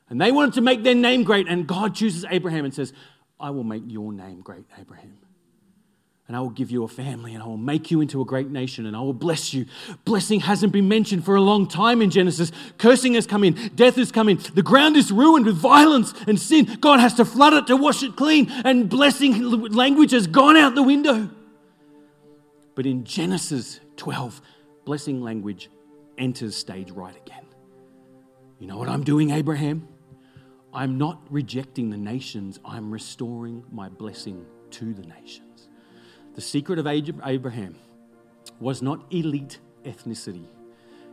And 0.09 0.21
they 0.21 0.33
wanted 0.33 0.55
to 0.55 0.61
make 0.61 0.83
their 0.83 0.95
name 0.95 1.23
great, 1.23 1.47
and 1.49 1.67
God 1.67 1.95
chooses 1.95 2.25
Abraham 2.29 2.65
and 2.65 2.75
says, 2.75 2.93
I 3.39 3.51
will 3.51 3.65
make 3.65 3.85
your 3.87 4.13
name 4.13 4.41
great, 4.41 4.67
Abraham 4.79 5.17
and 6.31 6.37
I 6.37 6.41
will 6.43 6.51
give 6.51 6.71
you 6.71 6.85
a 6.85 6.89
family, 6.89 7.35
and 7.35 7.43
I 7.43 7.47
will 7.47 7.57
make 7.57 7.91
you 7.91 8.01
into 8.01 8.21
a 8.21 8.25
great 8.25 8.51
nation, 8.51 8.87
and 8.87 8.95
I 8.95 9.01
will 9.01 9.13
bless 9.13 9.53
you. 9.53 9.67
Blessing 10.05 10.39
hasn't 10.39 10.73
been 10.73 10.87
mentioned 10.87 11.25
for 11.25 11.35
a 11.35 11.41
long 11.41 11.67
time 11.67 12.01
in 12.01 12.09
Genesis. 12.09 12.53
Cursing 12.79 13.15
has 13.15 13.27
come 13.27 13.43
in, 13.43 13.73
death 13.75 13.97
has 13.97 14.13
come 14.13 14.29
in. 14.29 14.39
The 14.55 14.63
ground 14.63 14.97
is 14.97 15.11
ruined 15.11 15.45
with 15.45 15.57
violence 15.57 16.15
and 16.29 16.39
sin. 16.39 16.77
God 16.81 17.01
has 17.01 17.15
to 17.15 17.25
flood 17.25 17.55
it 17.55 17.67
to 17.67 17.75
wash 17.75 18.05
it 18.05 18.15
clean, 18.15 18.49
and 18.65 18.89
blessing 18.89 19.41
language 19.73 20.13
has 20.13 20.29
gone 20.29 20.57
out 20.57 20.77
the 20.77 20.85
window. 20.85 21.31
But 22.77 22.87
in 22.87 23.03
Genesis 23.03 23.81
12, 23.97 24.41
blessing 24.85 25.23
language 25.23 25.69
enters 26.17 26.55
stage 26.55 26.93
right 26.93 27.17
again. 27.27 27.45
You 28.61 28.69
know 28.69 28.79
what 28.79 28.89
I'm 28.89 29.03
doing, 29.03 29.31
Abraham? 29.31 29.89
I'm 30.73 30.97
not 30.97 31.21
rejecting 31.29 31.91
the 31.91 31.99
nations, 31.99 32.61
I'm 32.65 32.93
restoring 32.93 33.65
my 33.73 33.89
blessing 33.89 34.47
to 34.71 34.95
the 34.95 35.03
nations. 35.03 35.50
The 36.35 36.41
secret 36.41 36.79
of 36.79 36.87
Abraham 36.87 37.77
was 38.61 38.83
not 38.83 39.05
elite 39.11 39.59
ethnicity, 39.85 40.47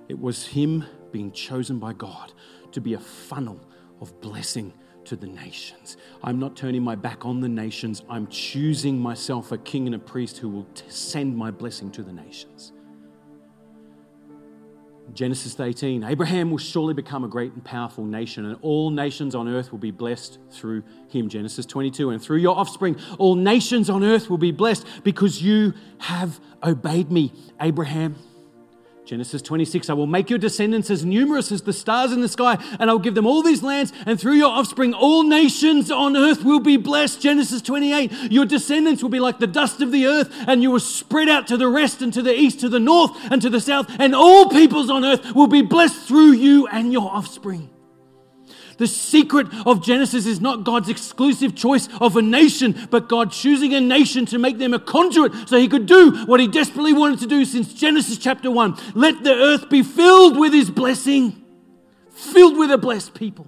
it 0.07 0.20
was 0.20 0.45
him 0.45 0.86
being 1.11 1.32
chosen 1.32 1.80
by 1.80 1.93
God 1.93 2.34
to 2.72 2.82
be 2.82 2.93
a 2.93 2.99
funnel 2.99 3.59
of 4.01 4.20
blessing 4.22 4.74
to 5.05 5.15
the 5.15 5.28
nations. 5.28 5.97
I'm 6.22 6.39
not 6.39 6.55
turning 6.55 6.84
my 6.84 6.95
back 6.95 7.26
on 7.26 7.39
the 7.39 7.49
nations. 7.49 8.03
I'm 8.09 8.28
choosing 8.28 8.99
myself 8.99 9.51
a 9.51 9.57
king 9.57 9.86
and 9.86 9.95
a 9.95 9.99
priest 9.99 10.38
who 10.38 10.49
will 10.49 10.68
send 10.89 11.36
my 11.36 11.49
blessing 11.49 11.91
to 11.91 12.03
the 12.03 12.11
nations. 12.11 12.74
Genesis 15.14 15.60
18 15.60 16.03
Abraham 16.03 16.51
will 16.51 16.58
surely 16.58 16.93
become 16.93 17.24
a 17.24 17.28
great 17.28 17.53
and 17.53 17.64
powerful 17.64 18.03
nation, 18.03 18.45
and 18.45 18.58
all 18.62 18.89
nations 18.89 19.36
on 19.36 19.47
earth 19.47 19.72
will 19.72 19.80
be 19.80 19.91
blessed 19.91 20.39
through 20.51 20.84
him. 21.10 21.30
Genesis 21.30 21.66
22 21.66 22.10
And 22.10 22.22
through 22.22 22.38
your 22.38 22.58
offspring, 22.58 22.97
all 23.18 23.36
nations 23.36 23.89
on 23.89 24.03
earth 24.03 24.30
will 24.30 24.38
be 24.38 24.51
blessed 24.51 24.86
because 25.03 25.41
you 25.41 25.74
have 25.99 26.39
obeyed 26.64 27.12
me, 27.12 27.34
Abraham. 27.60 28.16
Genesis 29.08 29.41
26, 29.41 29.89
I 29.89 29.93
will 29.93 30.05
make 30.05 30.30
your 30.30 30.38
descendants 30.38 30.89
as 30.89 31.05
numerous 31.05 31.49
as 31.53 31.62
the 31.62 31.72
stars 31.72 32.12
in 32.12 32.20
the 32.20 32.28
sky, 32.28 32.62
and 32.78 32.89
I'll 32.89 32.99
give 32.99 33.16
them 33.16 33.26
all 33.26 33.41
these 33.41 33.64
lands, 33.64 33.93
and 34.05 34.20
through 34.20 34.34
your 34.34 34.49
offspring, 34.49 34.93
all 34.93 35.24
nations 35.24 35.89
on 35.89 36.18
earth 36.18 36.43
will 36.43 36.60
be 36.60 36.76
blessed. 36.76 37.22
Genesis 37.22 37.62
28, 37.62 38.12
your 38.30 38.45
descendants 38.45 39.01
will 39.01 39.10
be 39.10 39.22
like 39.22 39.39
the 39.39 39.47
dust 39.47 39.82
of 39.82 39.93
the 39.93 40.05
earth, 40.05 40.30
and 40.45 40.62
you 40.62 40.72
will 40.72 40.82
spread 40.82 41.30
out 41.30 41.47
to 41.47 41.55
the 41.55 41.72
west 41.72 42.01
and 42.01 42.14
to 42.16 42.22
the 42.22 42.38
east, 42.38 42.60
to 42.60 42.68
the 42.68 42.82
north 42.82 43.12
and 43.32 43.41
to 43.41 43.49
the 43.49 43.62
south, 43.62 43.88
and 43.97 44.14
all 44.14 44.49
peoples 44.49 44.89
on 44.89 45.05
earth 45.05 45.34
will 45.34 45.47
be 45.47 45.62
blessed 45.62 46.05
through 46.05 46.34
you 46.34 46.68
and 46.68 46.91
your 46.91 47.10
offspring. 47.10 47.70
The 48.78 48.88
secret 48.88 49.47
of 49.65 49.84
Genesis 49.84 50.25
is 50.25 50.39
not 50.39 50.63
God's 50.63 50.89
exclusive 50.89 51.55
choice 51.55 51.89
of 51.99 52.15
a 52.15 52.21
nation, 52.21 52.88
but 52.89 53.09
God 53.09 53.32
choosing 53.32 53.73
a 53.73 53.82
nation 53.82 54.25
to 54.28 54.38
make 54.38 54.57
them 54.57 54.73
a 54.73 54.80
conduit 54.80 55.49
so 55.49 55.57
he 55.57 55.67
could 55.67 55.86
do 55.86 56.25
what 56.25 56.39
he 56.39 56.47
desperately 56.47 56.93
wanted 56.93 57.19
to 57.19 57.28
do 57.28 57.43
since 57.45 57.73
Genesis 57.73 58.17
chapter 58.17 58.51
1. 58.51 58.78
Let 58.93 59.23
the 59.23 59.34
earth 59.34 59.69
be 59.69 59.84
filled 59.84 60.38
with 60.38 60.53
his 60.53 60.69
blessing, 60.69 61.43
filled 62.11 62.57
with 62.57 62.71
a 62.71 62.78
blessed 62.78 63.13
people. 63.13 63.47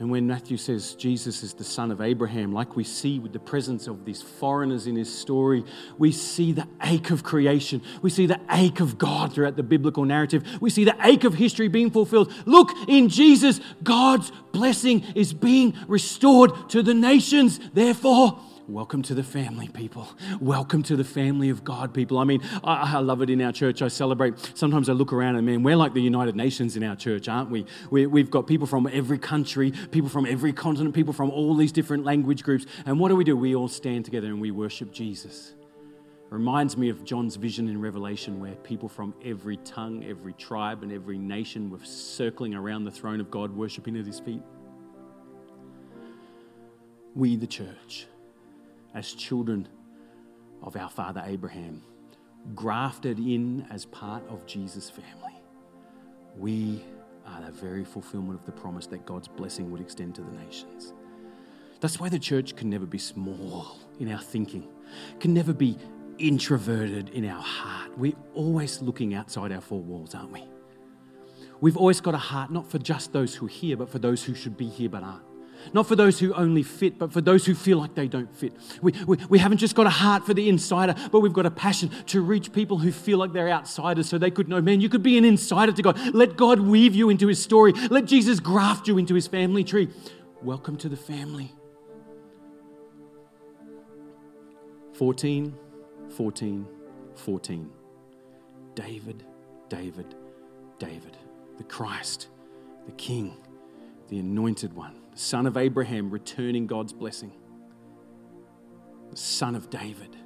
And 0.00 0.12
when 0.12 0.28
Matthew 0.28 0.56
says 0.56 0.94
Jesus 0.94 1.42
is 1.42 1.54
the 1.54 1.64
son 1.64 1.90
of 1.90 2.00
Abraham, 2.00 2.52
like 2.52 2.76
we 2.76 2.84
see 2.84 3.18
with 3.18 3.32
the 3.32 3.40
presence 3.40 3.88
of 3.88 4.04
these 4.04 4.22
foreigners 4.22 4.86
in 4.86 4.94
his 4.94 5.12
story, 5.12 5.64
we 5.98 6.12
see 6.12 6.52
the 6.52 6.68
ache 6.84 7.10
of 7.10 7.24
creation. 7.24 7.82
We 8.00 8.10
see 8.10 8.26
the 8.26 8.40
ache 8.48 8.78
of 8.78 8.96
God 8.96 9.32
throughout 9.32 9.56
the 9.56 9.64
biblical 9.64 10.04
narrative. 10.04 10.44
We 10.60 10.70
see 10.70 10.84
the 10.84 10.94
ache 11.02 11.24
of 11.24 11.34
history 11.34 11.66
being 11.66 11.90
fulfilled. 11.90 12.32
Look, 12.46 12.70
in 12.86 13.08
Jesus, 13.08 13.60
God's 13.82 14.30
blessing 14.52 15.04
is 15.16 15.32
being 15.32 15.74
restored 15.88 16.52
to 16.70 16.84
the 16.84 16.94
nations. 16.94 17.58
Therefore, 17.74 18.38
Welcome 18.68 19.00
to 19.04 19.14
the 19.14 19.22
family, 19.22 19.66
people. 19.68 20.06
Welcome 20.42 20.82
to 20.82 20.96
the 20.96 21.02
family 21.02 21.48
of 21.48 21.64
God, 21.64 21.94
people. 21.94 22.18
I 22.18 22.24
mean, 22.24 22.42
I, 22.62 22.96
I, 22.96 22.98
love 22.98 23.22
it 23.22 23.30
in 23.30 23.40
our 23.40 23.50
church. 23.50 23.80
I 23.80 23.88
celebrate. 23.88 24.38
Sometimes 24.52 24.90
I 24.90 24.92
look 24.92 25.10
around 25.10 25.36
and, 25.36 25.46
man, 25.46 25.62
we're 25.62 25.74
like 25.74 25.94
the 25.94 26.02
United 26.02 26.36
Nations 26.36 26.76
in 26.76 26.84
our 26.84 26.94
church, 26.94 27.30
aren't 27.30 27.48
we? 27.50 27.64
we 27.90 28.06
we've 28.06 28.30
got 28.30 28.46
people 28.46 28.66
from 28.66 28.86
every 28.92 29.18
country, 29.18 29.70
people 29.90 30.10
from 30.10 30.26
every 30.26 30.52
continent, 30.52 30.94
people 30.94 31.14
from 31.14 31.30
all 31.30 31.56
these 31.56 31.72
different 31.72 32.04
language 32.04 32.42
groups. 32.42 32.66
And 32.84 33.00
what 33.00 33.08
do 33.08 33.16
we 33.16 33.24
do? 33.24 33.38
We 33.38 33.54
all 33.54 33.68
stand 33.68 34.04
together 34.04 34.26
and 34.26 34.38
we 34.38 34.50
worship 34.50 34.92
Jesus. 34.92 35.54
Reminds 36.28 36.76
me 36.76 36.90
of 36.90 37.04
John's 37.04 37.36
vision 37.36 37.68
in 37.68 37.80
Revelation, 37.80 38.38
where 38.38 38.54
people 38.56 38.90
from 38.90 39.14
every 39.24 39.56
tongue, 39.58 40.04
every 40.04 40.34
tribe, 40.34 40.82
and 40.82 40.92
every 40.92 41.16
nation 41.16 41.70
were 41.70 41.82
circling 41.84 42.54
around 42.54 42.84
the 42.84 42.90
throne 42.90 43.18
of 43.18 43.30
God, 43.30 43.50
worshiping 43.56 43.96
at 43.96 44.04
his 44.04 44.20
feet. 44.20 44.42
We, 47.14 47.36
the 47.36 47.46
church, 47.46 48.06
as 48.94 49.12
children 49.12 49.68
of 50.62 50.76
our 50.76 50.88
father 50.88 51.22
Abraham, 51.26 51.82
grafted 52.54 53.18
in 53.18 53.66
as 53.70 53.84
part 53.86 54.22
of 54.28 54.46
Jesus' 54.46 54.90
family. 54.90 55.40
We 56.36 56.84
are 57.26 57.42
the 57.42 57.52
very 57.52 57.84
fulfillment 57.84 58.38
of 58.38 58.46
the 58.46 58.52
promise 58.52 58.86
that 58.88 59.04
God's 59.06 59.28
blessing 59.28 59.70
would 59.70 59.80
extend 59.80 60.14
to 60.16 60.22
the 60.22 60.32
nations. 60.44 60.92
That's 61.80 62.00
why 62.00 62.08
the 62.08 62.18
church 62.18 62.56
can 62.56 62.70
never 62.70 62.86
be 62.86 62.98
small 62.98 63.78
in 64.00 64.10
our 64.10 64.20
thinking, 64.20 64.68
can 65.20 65.34
never 65.34 65.52
be 65.52 65.76
introverted 66.18 67.10
in 67.10 67.28
our 67.28 67.40
heart. 67.40 67.96
We're 67.96 68.16
always 68.34 68.82
looking 68.82 69.14
outside 69.14 69.52
our 69.52 69.60
four 69.60 69.80
walls, 69.80 70.14
aren't 70.14 70.32
we? 70.32 70.44
We've 71.60 71.76
always 71.76 72.00
got 72.00 72.14
a 72.14 72.18
heart 72.18 72.50
not 72.50 72.68
for 72.68 72.78
just 72.78 73.12
those 73.12 73.34
who 73.34 73.46
are 73.46 73.50
here, 73.50 73.76
but 73.76 73.88
for 73.88 73.98
those 73.98 74.24
who 74.24 74.34
should 74.34 74.56
be 74.56 74.68
here 74.68 74.88
but 74.88 75.02
aren't. 75.02 75.27
Not 75.72 75.86
for 75.86 75.96
those 75.96 76.18
who 76.18 76.32
only 76.34 76.62
fit, 76.62 76.98
but 76.98 77.12
for 77.12 77.20
those 77.20 77.44
who 77.46 77.54
feel 77.54 77.78
like 77.78 77.94
they 77.94 78.08
don't 78.08 78.34
fit. 78.34 78.52
We, 78.80 78.92
we, 79.06 79.18
we 79.28 79.38
haven't 79.38 79.58
just 79.58 79.74
got 79.74 79.86
a 79.86 79.90
heart 79.90 80.24
for 80.24 80.34
the 80.34 80.48
insider, 80.48 80.94
but 81.10 81.20
we've 81.20 81.32
got 81.32 81.46
a 81.46 81.50
passion 81.50 81.90
to 82.06 82.20
reach 82.20 82.52
people 82.52 82.78
who 82.78 82.92
feel 82.92 83.18
like 83.18 83.32
they're 83.32 83.50
outsiders 83.50 84.08
so 84.08 84.18
they 84.18 84.30
could 84.30 84.48
know, 84.48 84.60
man, 84.60 84.80
you 84.80 84.88
could 84.88 85.02
be 85.02 85.18
an 85.18 85.24
insider 85.24 85.72
to 85.72 85.82
God. 85.82 85.98
Let 86.14 86.36
God 86.36 86.60
weave 86.60 86.94
you 86.94 87.10
into 87.10 87.26
his 87.26 87.42
story. 87.42 87.72
Let 87.90 88.06
Jesus 88.06 88.40
graft 88.40 88.88
you 88.88 88.98
into 88.98 89.14
his 89.14 89.26
family 89.26 89.64
tree. 89.64 89.88
Welcome 90.42 90.76
to 90.78 90.88
the 90.88 90.96
family. 90.96 91.52
14, 94.94 95.56
14, 96.10 96.66
14. 97.14 97.70
David, 98.74 99.24
David, 99.68 100.14
David, 100.78 101.16
the 101.56 101.64
Christ, 101.64 102.28
the 102.86 102.92
King, 102.92 103.36
the 104.08 104.18
anointed 104.18 104.72
one, 104.72 104.94
son 105.18 105.46
of 105.46 105.56
Abraham, 105.56 106.10
returning 106.10 106.66
God's 106.66 106.92
blessing, 106.92 107.32
the 109.10 109.16
son 109.16 109.56
of 109.56 109.68
David. 109.68 110.16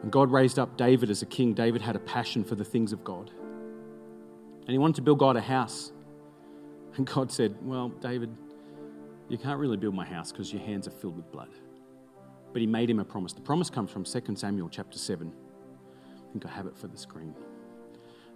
When 0.00 0.10
God 0.10 0.30
raised 0.30 0.60
up 0.60 0.76
David 0.76 1.10
as 1.10 1.22
a 1.22 1.26
king, 1.26 1.54
David 1.54 1.82
had 1.82 1.96
a 1.96 1.98
passion 1.98 2.44
for 2.44 2.54
the 2.54 2.64
things 2.64 2.92
of 2.92 3.02
God. 3.02 3.32
And 4.60 4.70
he 4.70 4.78
wanted 4.78 4.96
to 4.96 5.02
build 5.02 5.18
God 5.18 5.36
a 5.36 5.40
house. 5.40 5.92
And 6.96 7.04
God 7.04 7.32
said, 7.32 7.56
Well, 7.62 7.88
David, 7.88 8.30
you 9.28 9.38
can't 9.38 9.58
really 9.58 9.76
build 9.76 9.94
my 9.94 10.06
house 10.06 10.30
because 10.30 10.52
your 10.52 10.62
hands 10.62 10.86
are 10.86 10.92
filled 10.92 11.16
with 11.16 11.32
blood. 11.32 11.50
But 12.52 12.60
he 12.60 12.66
made 12.66 12.88
him 12.88 13.00
a 13.00 13.04
promise. 13.04 13.32
The 13.32 13.40
promise 13.40 13.70
comes 13.70 13.90
from 13.90 14.04
2 14.04 14.36
Samuel 14.36 14.68
chapter 14.68 14.98
7. 14.98 15.32
I 15.32 16.32
think 16.32 16.46
I 16.46 16.50
have 16.50 16.66
it 16.66 16.78
for 16.78 16.86
the 16.86 16.96
screen. 16.96 17.34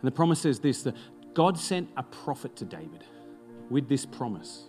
And 0.02 0.08
the 0.08 0.14
promise 0.14 0.40
says 0.40 0.58
this 0.58 0.82
that 0.82 0.96
God 1.34 1.58
sent 1.58 1.88
a 1.96 2.02
prophet 2.02 2.56
to 2.56 2.64
David 2.64 3.04
with 3.70 3.88
this 3.88 4.04
promise 4.04 4.64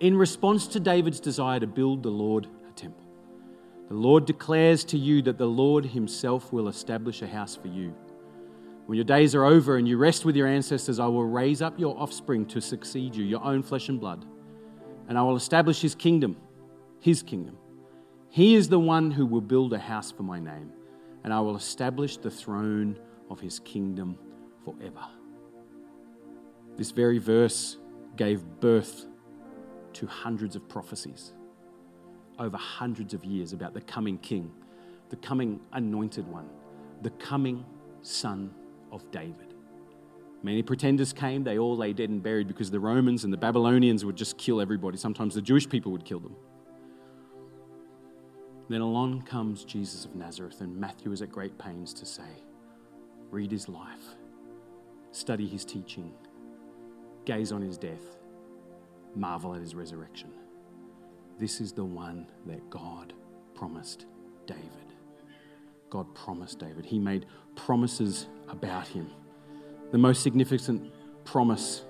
in 0.00 0.16
response 0.16 0.66
to 0.68 0.80
David's 0.80 1.20
desire 1.20 1.60
to 1.60 1.66
build 1.66 2.02
the 2.02 2.10
Lord 2.10 2.48
a 2.68 2.72
temple. 2.72 3.04
The 3.88 3.94
Lord 3.94 4.26
declares 4.26 4.84
to 4.86 4.98
you 4.98 5.22
that 5.22 5.38
the 5.38 5.46
Lord 5.46 5.86
himself 5.86 6.52
will 6.52 6.68
establish 6.68 7.22
a 7.22 7.26
house 7.26 7.54
for 7.56 7.68
you. 7.68 7.94
When 8.86 8.96
your 8.96 9.04
days 9.04 9.34
are 9.34 9.44
over 9.44 9.76
and 9.76 9.88
you 9.88 9.96
rest 9.96 10.24
with 10.24 10.36
your 10.36 10.46
ancestors, 10.46 10.98
I 10.98 11.06
will 11.06 11.24
raise 11.24 11.62
up 11.62 11.78
your 11.78 11.98
offspring 11.98 12.44
to 12.46 12.60
succeed 12.60 13.14
you, 13.14 13.24
your 13.24 13.42
own 13.42 13.62
flesh 13.62 13.88
and 13.88 13.98
blood 13.98 14.26
and 15.08 15.18
I 15.18 15.22
will 15.22 15.36
establish 15.36 15.80
his 15.80 15.94
kingdom, 15.94 16.36
his 17.00 17.22
kingdom. 17.22 17.58
He 18.28 18.54
is 18.54 18.68
the 18.68 18.78
one 18.78 19.10
who 19.10 19.26
will 19.26 19.40
build 19.40 19.72
a 19.72 19.78
house 19.78 20.10
for 20.10 20.22
my 20.22 20.40
name, 20.40 20.72
and 21.22 21.32
I 21.32 21.40
will 21.40 21.56
establish 21.56 22.16
the 22.16 22.30
throne 22.30 22.98
of 23.30 23.40
his 23.40 23.58
kingdom 23.60 24.18
forever. 24.64 25.04
This 26.76 26.90
very 26.90 27.18
verse 27.18 27.78
gave 28.16 28.42
birth 28.60 29.06
to 29.94 30.06
hundreds 30.06 30.56
of 30.56 30.68
prophecies 30.68 31.32
over 32.38 32.56
hundreds 32.56 33.14
of 33.14 33.24
years 33.24 33.52
about 33.52 33.74
the 33.74 33.80
coming 33.80 34.18
king, 34.18 34.50
the 35.10 35.16
coming 35.16 35.60
anointed 35.72 36.26
one, 36.26 36.48
the 37.02 37.10
coming 37.10 37.64
son 38.02 38.52
of 38.90 39.08
David. 39.10 39.54
Many 40.42 40.62
pretenders 40.62 41.12
came, 41.12 41.42
they 41.44 41.58
all 41.58 41.76
lay 41.76 41.92
dead 41.92 42.10
and 42.10 42.22
buried 42.22 42.48
because 42.48 42.70
the 42.70 42.80
Romans 42.80 43.24
and 43.24 43.32
the 43.32 43.36
Babylonians 43.38 44.04
would 44.04 44.16
just 44.16 44.36
kill 44.36 44.60
everybody. 44.60 44.98
Sometimes 44.98 45.34
the 45.34 45.40
Jewish 45.40 45.68
people 45.68 45.92
would 45.92 46.04
kill 46.04 46.20
them. 46.20 46.36
Then 48.68 48.80
along 48.80 49.22
comes 49.22 49.64
Jesus 49.64 50.04
of 50.04 50.14
Nazareth, 50.14 50.60
and 50.60 50.76
Matthew 50.76 51.12
is 51.12 51.22
at 51.22 51.30
great 51.30 51.56
pains 51.58 51.94
to 51.94 52.06
say, 52.06 52.42
Read 53.30 53.50
his 53.50 53.68
life, 53.68 54.16
study 55.12 55.46
his 55.46 55.64
teaching, 55.64 56.12
gaze 57.24 57.52
on 57.52 57.62
his 57.62 57.76
death, 57.76 58.16
marvel 59.14 59.54
at 59.54 59.60
his 59.60 59.74
resurrection. 59.74 60.30
This 61.38 61.60
is 61.60 61.72
the 61.72 61.84
one 61.84 62.26
that 62.46 62.68
God 62.70 63.12
promised 63.54 64.06
David. 64.46 64.62
God 65.90 66.12
promised 66.14 66.58
David. 66.58 66.84
He 66.84 66.98
made 66.98 67.26
promises 67.56 68.26
about 68.48 68.86
him. 68.86 69.10
The 69.92 69.98
most 69.98 70.22
significant 70.22 70.92
promise 71.24 71.84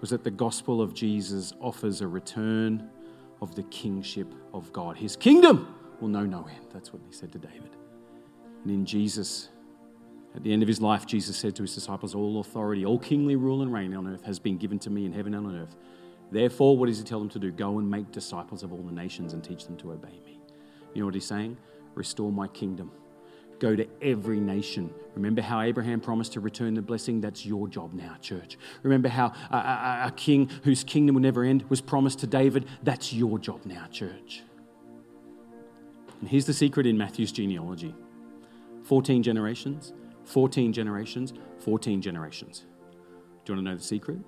was 0.00 0.10
that 0.10 0.24
the 0.24 0.30
gospel 0.30 0.82
of 0.82 0.94
Jesus 0.94 1.52
offers 1.60 2.00
a 2.00 2.06
return 2.06 2.90
of 3.40 3.54
the 3.54 3.62
kingship 3.64 4.32
of 4.52 4.72
God. 4.72 4.96
His 4.96 5.16
kingdom 5.16 5.74
will 6.00 6.08
know 6.08 6.24
no 6.24 6.46
end. 6.48 6.66
That's 6.72 6.92
what 6.92 7.02
he 7.06 7.12
said 7.12 7.32
to 7.32 7.38
David. 7.38 7.70
And 8.62 8.70
in 8.70 8.84
Jesus, 8.84 9.48
at 10.36 10.42
the 10.42 10.52
end 10.52 10.62
of 10.62 10.68
his 10.68 10.80
life, 10.80 11.06
Jesus 11.06 11.36
said 11.36 11.56
to 11.56 11.62
his 11.62 11.74
disciples, 11.74 12.14
All 12.14 12.40
authority, 12.40 12.84
all 12.84 12.98
kingly 12.98 13.36
rule 13.36 13.62
and 13.62 13.72
reign 13.72 13.94
on 13.94 14.06
earth 14.06 14.24
has 14.24 14.38
been 14.38 14.58
given 14.58 14.78
to 14.80 14.90
me 14.90 15.04
in 15.06 15.12
heaven 15.12 15.34
and 15.34 15.46
on 15.46 15.56
earth. 15.56 15.74
Therefore, 16.30 16.76
what 16.76 16.86
does 16.86 16.98
he 16.98 17.04
tell 17.04 17.18
them 17.18 17.28
to 17.30 17.38
do? 17.38 17.50
Go 17.50 17.78
and 17.78 17.90
make 17.90 18.12
disciples 18.12 18.62
of 18.62 18.72
all 18.72 18.82
the 18.82 18.92
nations 18.92 19.32
and 19.32 19.42
teach 19.42 19.64
them 19.66 19.76
to 19.78 19.92
obey 19.92 20.20
me. 20.24 20.40
You 20.92 21.00
know 21.00 21.06
what 21.06 21.14
he's 21.14 21.24
saying? 21.24 21.56
Restore 21.94 22.32
my 22.32 22.48
kingdom 22.48 22.90
go 23.58 23.76
to 23.76 23.86
every 24.02 24.40
nation. 24.40 24.92
Remember 25.14 25.42
how 25.42 25.60
Abraham 25.60 26.00
promised 26.00 26.32
to 26.34 26.40
return 26.40 26.74
the 26.74 26.82
blessing? 26.82 27.20
That's 27.20 27.46
your 27.46 27.68
job 27.68 27.92
now, 27.94 28.16
church. 28.20 28.58
Remember 28.82 29.08
how 29.08 29.32
a, 29.50 29.56
a, 29.56 30.02
a, 30.06 30.12
king 30.16 30.50
whose 30.64 30.84
kingdom 30.84 31.14
will 31.14 31.22
never 31.22 31.44
end 31.44 31.64
was 31.68 31.80
promised 31.80 32.18
to 32.20 32.26
David? 32.26 32.66
That's 32.82 33.12
your 33.12 33.38
job 33.38 33.64
now, 33.64 33.86
church. 33.90 34.42
And 36.20 36.28
here's 36.28 36.46
the 36.46 36.54
secret 36.54 36.86
in 36.86 36.96
Matthew's 36.96 37.32
genealogy 37.32 37.94
14 38.84 39.22
generations, 39.22 39.92
14 40.26 40.72
generations, 40.72 41.32
14 41.60 42.02
generations. 42.02 42.66
Do 43.44 43.52
you 43.52 43.56
want 43.56 43.66
to 43.66 43.70
know 43.70 43.76
the 43.76 43.82
secret? 43.82 44.18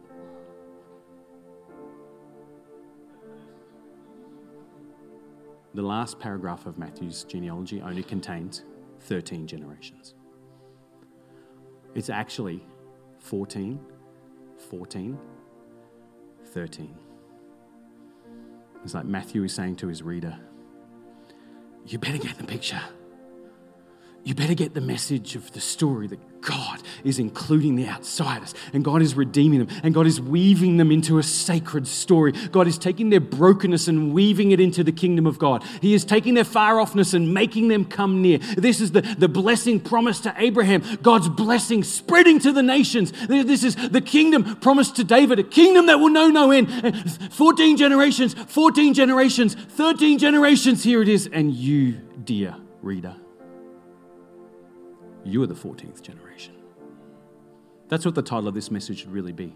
The 5.75 5.83
last 5.83 6.19
paragraph 6.19 6.67
of 6.67 6.79
Matthew's 6.79 7.25
genealogy 7.25 7.83
only 7.83 8.03
contains 8.03 8.65
13 9.01 9.47
generations. 9.47 10.15
It's 11.95 12.11
actually 12.11 12.65
14, 13.19 13.81
14, 14.71 15.19
13. 16.45 16.97
It's 18.85 18.95
like 18.95 19.05
Matthew 19.05 19.43
is 19.43 19.53
saying 19.53 19.77
to 19.77 19.89
his 19.89 20.03
reader, 20.03 20.39
You 21.87 21.99
better 21.99 22.19
get 22.19 22.39
the 22.39 22.45
picture. 22.45 22.81
You 24.29 24.35
better 24.35 24.53
get 24.53 24.75
the 24.75 24.83
message 24.83 25.37
of 25.37 25.51
the 25.53 25.61
story 25.61 26.07
that 26.09 26.43
God 26.43 26.83
is 27.03 27.19
including 27.19 27.77
the 27.77 27.89
outsiders 27.89 28.55
and 28.75 28.85
God 28.85 29.01
is 29.01 29.15
redeeming 29.15 29.65
them 29.65 29.81
and 29.83 29.95
God 29.95 30.07
is 30.07 30.21
weaving 30.21 30.77
them 30.77 30.93
into 30.93 31.17
a 31.17 31.23
sacred 31.23 31.89
story. 31.89 32.33
God 32.33 32.67
is 32.69 32.77
taking 32.77 33.09
their 33.09 33.21
brokenness 33.21 33.89
and 33.89 34.13
weaving 34.13 34.51
it 34.51 34.61
into 34.61 34.85
the 34.85 34.93
kingdom 34.93 35.27
of 35.27 35.39
God. 35.39 35.65
He 35.81 35.95
is 35.95 36.05
taking 36.05 36.35
their 36.35 36.45
far 36.45 36.75
offness 36.75 37.15
and 37.15 37.33
making 37.33 37.69
them 37.69 37.87
come 37.87 38.21
near. 38.21 38.37
This 38.37 38.83
is 38.83 38.93
the, 38.93 39.01
the 39.01 39.29
blessing 39.31 39.81
promised 39.81 40.25
to 40.25 40.35
Abraham, 40.37 40.83
God's 41.01 41.31
blessing 41.31 41.83
spreading 41.83 42.39
to 42.41 42.53
the 42.53 42.63
nations. 42.63 43.13
This 43.29 43.65
is 43.65 43.77
the 43.77 44.03
kingdom 44.03 44.57
promised 44.57 44.97
to 44.97 45.05
David, 45.05 45.39
a 45.39 45.43
kingdom 45.43 45.87
that 45.87 46.01
will 46.01 46.11
know 46.11 46.29
no 46.29 46.51
end. 46.51 47.33
14 47.33 47.79
generations, 47.79 48.35
14 48.35 48.93
generations, 48.93 49.55
13 49.55 50.19
generations, 50.19 50.85
here 50.85 51.01
it 51.01 51.09
is. 51.09 51.31
And 51.33 51.55
you, 51.55 51.93
dear 52.25 52.55
reader, 52.83 53.17
you 55.31 55.43
are 55.43 55.47
the 55.47 55.55
14th 55.55 56.03
generation. 56.03 56.55
That's 57.89 58.05
what 58.05 58.15
the 58.15 58.23
title 58.23 58.49
of 58.49 58.55
this 58.55 58.71
message 58.71 59.01
should 59.01 59.13
really 59.13 59.33
be 59.33 59.55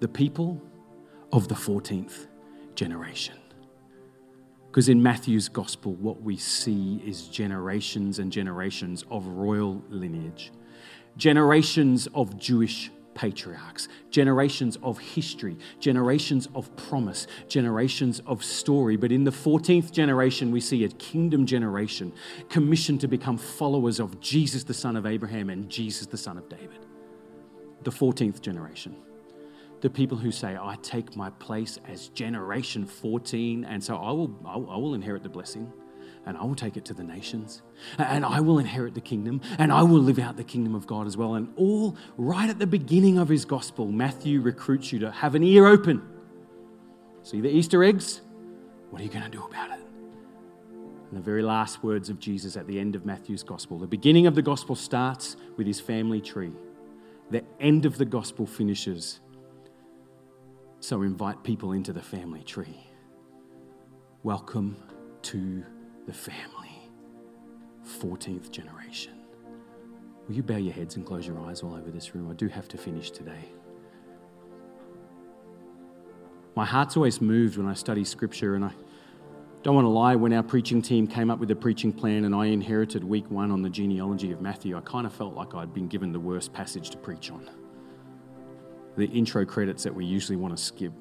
The 0.00 0.08
People 0.08 0.60
of 1.32 1.48
the 1.48 1.54
14th 1.54 2.26
Generation. 2.74 3.36
Because 4.66 4.88
in 4.88 5.02
Matthew's 5.02 5.48
gospel, 5.48 5.94
what 5.94 6.22
we 6.22 6.36
see 6.36 7.02
is 7.04 7.26
generations 7.28 8.18
and 8.18 8.30
generations 8.30 9.04
of 9.10 9.26
royal 9.26 9.82
lineage, 9.88 10.52
generations 11.16 12.06
of 12.14 12.38
Jewish 12.38 12.90
patriarchs, 13.18 13.88
generations 14.10 14.78
of 14.80 14.96
history, 14.96 15.58
generations 15.80 16.48
of 16.54 16.74
promise, 16.76 17.26
generations 17.48 18.22
of 18.26 18.44
story. 18.44 18.96
But 18.96 19.10
in 19.10 19.24
the 19.24 19.32
14th 19.32 19.90
generation, 19.90 20.52
we 20.52 20.60
see 20.60 20.84
a 20.84 20.88
kingdom 20.88 21.44
generation 21.44 22.12
commissioned 22.48 23.00
to 23.00 23.08
become 23.08 23.36
followers 23.36 23.98
of 23.98 24.20
Jesus, 24.20 24.62
the 24.62 24.72
son 24.72 24.94
of 24.94 25.04
Abraham, 25.04 25.50
and 25.50 25.68
Jesus, 25.68 26.06
the 26.06 26.16
son 26.16 26.38
of 26.38 26.48
David. 26.48 26.86
The 27.82 27.90
14th 27.90 28.40
generation. 28.40 28.94
The 29.80 29.90
people 29.90 30.16
who 30.16 30.30
say, 30.30 30.56
I 30.56 30.76
take 30.82 31.16
my 31.16 31.30
place 31.30 31.76
as 31.88 32.08
generation 32.10 32.86
14, 32.86 33.64
and 33.64 33.82
so 33.82 33.96
I 33.96 34.12
will, 34.12 34.32
I 34.46 34.76
will 34.76 34.94
inherit 34.94 35.24
the 35.24 35.28
blessing 35.28 35.72
and 36.28 36.36
I 36.36 36.44
will 36.44 36.54
take 36.54 36.76
it 36.76 36.84
to 36.84 36.94
the 36.94 37.02
nations, 37.02 37.62
and 37.98 38.24
I 38.24 38.38
will 38.40 38.60
inherit 38.60 38.94
the 38.94 39.00
kingdom, 39.00 39.40
and 39.58 39.72
I 39.72 39.82
will 39.82 39.98
live 39.98 40.20
out 40.20 40.36
the 40.36 40.44
kingdom 40.44 40.76
of 40.76 40.86
God 40.86 41.08
as 41.08 41.16
well. 41.16 41.34
And 41.34 41.52
all 41.56 41.96
right 42.16 42.48
at 42.48 42.60
the 42.60 42.66
beginning 42.66 43.18
of 43.18 43.28
his 43.28 43.44
gospel, 43.44 43.86
Matthew 43.86 44.40
recruits 44.40 44.92
you 44.92 45.00
to 45.00 45.10
have 45.10 45.34
an 45.34 45.42
ear 45.42 45.66
open 45.66 46.02
See 47.28 47.42
the 47.42 47.50
Easter 47.50 47.84
eggs? 47.84 48.22
What 48.88 49.02
are 49.02 49.04
you 49.04 49.10
going 49.10 49.24
to 49.24 49.30
do 49.30 49.44
about 49.44 49.70
it? 49.70 49.84
And 51.10 51.18
the 51.18 51.20
very 51.20 51.42
last 51.42 51.82
words 51.82 52.08
of 52.08 52.18
Jesus 52.18 52.56
at 52.56 52.66
the 52.66 52.80
end 52.80 52.96
of 52.96 53.04
Matthew's 53.04 53.42
gospel. 53.42 53.78
The 53.78 53.86
beginning 53.86 54.26
of 54.26 54.34
the 54.34 54.40
gospel 54.40 54.74
starts 54.74 55.36
with 55.58 55.66
his 55.66 55.78
family 55.78 56.22
tree, 56.22 56.52
the 57.30 57.44
end 57.60 57.84
of 57.84 57.98
the 57.98 58.06
gospel 58.06 58.46
finishes. 58.46 59.20
So 60.80 61.02
invite 61.02 61.42
people 61.42 61.72
into 61.72 61.92
the 61.92 62.00
family 62.00 62.42
tree. 62.42 62.86
Welcome 64.22 64.76
to 65.24 65.64
the 66.08 66.14
family, 66.14 66.88
14th 68.00 68.50
generation. 68.50 69.12
Will 70.26 70.36
you 70.36 70.42
bow 70.42 70.56
your 70.56 70.72
heads 70.72 70.96
and 70.96 71.04
close 71.04 71.26
your 71.26 71.38
eyes 71.40 71.62
all 71.62 71.74
over 71.74 71.90
this 71.90 72.14
room? 72.14 72.30
I 72.30 72.32
do 72.32 72.48
have 72.48 72.66
to 72.68 72.78
finish 72.78 73.10
today. 73.10 73.44
My 76.56 76.64
heart's 76.64 76.96
always 76.96 77.20
moved 77.20 77.58
when 77.58 77.66
I 77.66 77.74
study 77.74 78.04
scripture, 78.04 78.54
and 78.54 78.64
I 78.64 78.72
don't 79.62 79.74
want 79.74 79.84
to 79.84 79.90
lie, 79.90 80.16
when 80.16 80.32
our 80.32 80.42
preaching 80.42 80.80
team 80.80 81.06
came 81.06 81.30
up 81.30 81.40
with 81.40 81.50
a 81.50 81.56
preaching 81.56 81.92
plan 81.92 82.24
and 82.24 82.34
I 82.34 82.46
inherited 82.46 83.04
week 83.04 83.30
one 83.30 83.50
on 83.50 83.60
the 83.60 83.68
genealogy 83.68 84.32
of 84.32 84.40
Matthew, 84.40 84.78
I 84.78 84.80
kind 84.80 85.06
of 85.06 85.12
felt 85.12 85.34
like 85.34 85.54
I'd 85.54 85.74
been 85.74 85.88
given 85.88 86.10
the 86.10 86.20
worst 86.20 86.54
passage 86.54 86.88
to 86.88 86.96
preach 86.96 87.30
on. 87.30 87.50
The 88.96 89.08
intro 89.08 89.44
credits 89.44 89.82
that 89.82 89.94
we 89.94 90.06
usually 90.06 90.36
want 90.36 90.56
to 90.56 90.62
skip. 90.62 90.94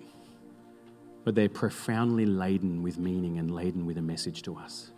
But 1.24 1.34
they're 1.34 1.48
profoundly 1.48 2.26
laden 2.26 2.84
with 2.84 2.98
meaning 2.98 3.40
and 3.40 3.50
laden 3.50 3.86
with 3.86 3.98
a 3.98 4.02
message 4.02 4.42
to 4.42 4.58
us. 4.58 4.92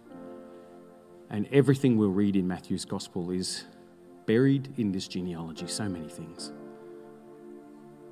And 1.29 1.47
everything 1.51 1.97
we'll 1.97 2.09
read 2.09 2.35
in 2.35 2.47
Matthew's 2.47 2.85
gospel 2.85 3.31
is 3.31 3.65
buried 4.25 4.73
in 4.77 4.91
this 4.91 5.07
genealogy, 5.07 5.67
so 5.67 5.87
many 5.87 6.07
things 6.09 6.51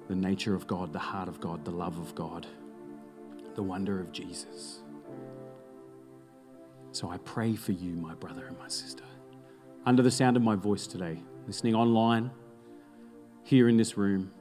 the 0.08 0.16
nature 0.16 0.56
of 0.56 0.66
God, 0.68 0.94
the 0.94 1.00
heart 1.00 1.28
of 1.28 1.42
God, 1.42 1.66
the 1.66 1.72
love 1.72 2.00
of 2.00 2.16
God, 2.16 2.48
the 3.56 3.64
wonder 3.64 4.00
of 4.00 4.14
Jesus. 4.14 4.80
So 6.94 7.10
I 7.10 7.18
pray 7.18 7.56
for 7.56 7.74
you, 7.74 7.92
my 7.92 8.14
brother 8.14 8.46
and 8.46 8.58
my 8.58 8.70
sister, 8.70 9.04
under 9.86 10.02
the 10.02 10.12
sound 10.12 10.38
of 10.38 10.44
my 10.44 10.56
voice 10.56 10.88
today, 10.88 11.22
listening 11.46 11.76
online, 11.76 12.32
here 13.44 13.68
in 13.68 13.76
this 13.76 13.98
room, 13.98 14.32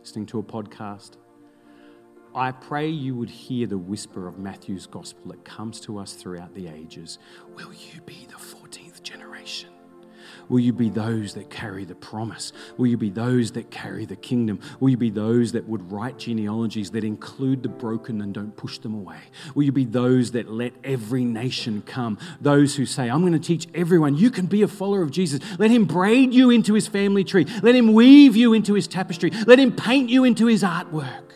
listening 0.00 0.26
to 0.26 0.40
a 0.40 0.42
podcast. 0.42 1.16
I 2.38 2.52
pray 2.52 2.88
you 2.88 3.16
would 3.16 3.30
hear 3.30 3.66
the 3.66 3.76
whisper 3.76 4.28
of 4.28 4.38
Matthew's 4.38 4.86
gospel 4.86 5.32
that 5.32 5.44
comes 5.44 5.80
to 5.80 5.98
us 5.98 6.12
throughout 6.12 6.54
the 6.54 6.68
ages. 6.68 7.18
Will 7.56 7.72
you 7.72 8.00
be 8.02 8.28
the 8.30 8.36
14th 8.36 9.02
generation? 9.02 9.70
Will 10.48 10.60
you 10.60 10.72
be 10.72 10.88
those 10.88 11.34
that 11.34 11.50
carry 11.50 11.84
the 11.84 11.96
promise? 11.96 12.52
Will 12.76 12.86
you 12.86 12.96
be 12.96 13.10
those 13.10 13.50
that 13.52 13.72
carry 13.72 14.06
the 14.06 14.14
kingdom? 14.14 14.60
Will 14.78 14.90
you 14.90 14.96
be 14.96 15.10
those 15.10 15.50
that 15.50 15.68
would 15.68 15.90
write 15.90 16.16
genealogies 16.16 16.92
that 16.92 17.02
include 17.02 17.64
the 17.64 17.68
broken 17.68 18.20
and 18.22 18.32
don't 18.32 18.56
push 18.56 18.78
them 18.78 18.94
away? 18.94 19.18
Will 19.56 19.64
you 19.64 19.72
be 19.72 19.84
those 19.84 20.30
that 20.30 20.48
let 20.48 20.74
every 20.84 21.24
nation 21.24 21.82
come? 21.86 22.18
Those 22.40 22.76
who 22.76 22.86
say, 22.86 23.10
I'm 23.10 23.22
going 23.22 23.32
to 23.32 23.40
teach 23.40 23.66
everyone, 23.74 24.16
you 24.16 24.30
can 24.30 24.46
be 24.46 24.62
a 24.62 24.68
follower 24.68 25.02
of 25.02 25.10
Jesus. 25.10 25.40
Let 25.58 25.72
him 25.72 25.86
braid 25.86 26.32
you 26.32 26.50
into 26.50 26.74
his 26.74 26.86
family 26.86 27.24
tree. 27.24 27.46
Let 27.64 27.74
him 27.74 27.94
weave 27.94 28.36
you 28.36 28.52
into 28.52 28.74
his 28.74 28.86
tapestry. 28.86 29.32
Let 29.46 29.58
him 29.58 29.72
paint 29.72 30.08
you 30.08 30.22
into 30.22 30.46
his 30.46 30.62
artwork. 30.62 31.27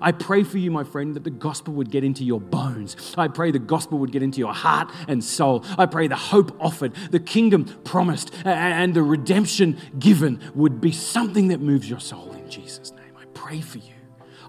I 0.00 0.12
pray 0.12 0.42
for 0.42 0.58
you, 0.58 0.70
my 0.70 0.84
friend, 0.84 1.14
that 1.14 1.24
the 1.24 1.30
gospel 1.30 1.74
would 1.74 1.90
get 1.90 2.04
into 2.04 2.24
your 2.24 2.40
bones. 2.40 2.96
I 3.16 3.28
pray 3.28 3.50
the 3.50 3.58
gospel 3.58 3.98
would 3.98 4.12
get 4.12 4.22
into 4.22 4.38
your 4.38 4.54
heart 4.54 4.90
and 5.06 5.22
soul. 5.22 5.64
I 5.76 5.86
pray 5.86 6.06
the 6.08 6.16
hope 6.16 6.56
offered, 6.60 6.94
the 7.10 7.20
kingdom 7.20 7.64
promised, 7.84 8.32
and 8.44 8.94
the 8.94 9.02
redemption 9.02 9.78
given 9.98 10.40
would 10.54 10.80
be 10.80 10.92
something 10.92 11.48
that 11.48 11.60
moves 11.60 11.88
your 11.88 12.00
soul 12.00 12.32
in 12.32 12.50
Jesus' 12.50 12.92
name. 12.92 13.12
I 13.16 13.24
pray 13.34 13.60
for 13.60 13.78
you. 13.78 13.94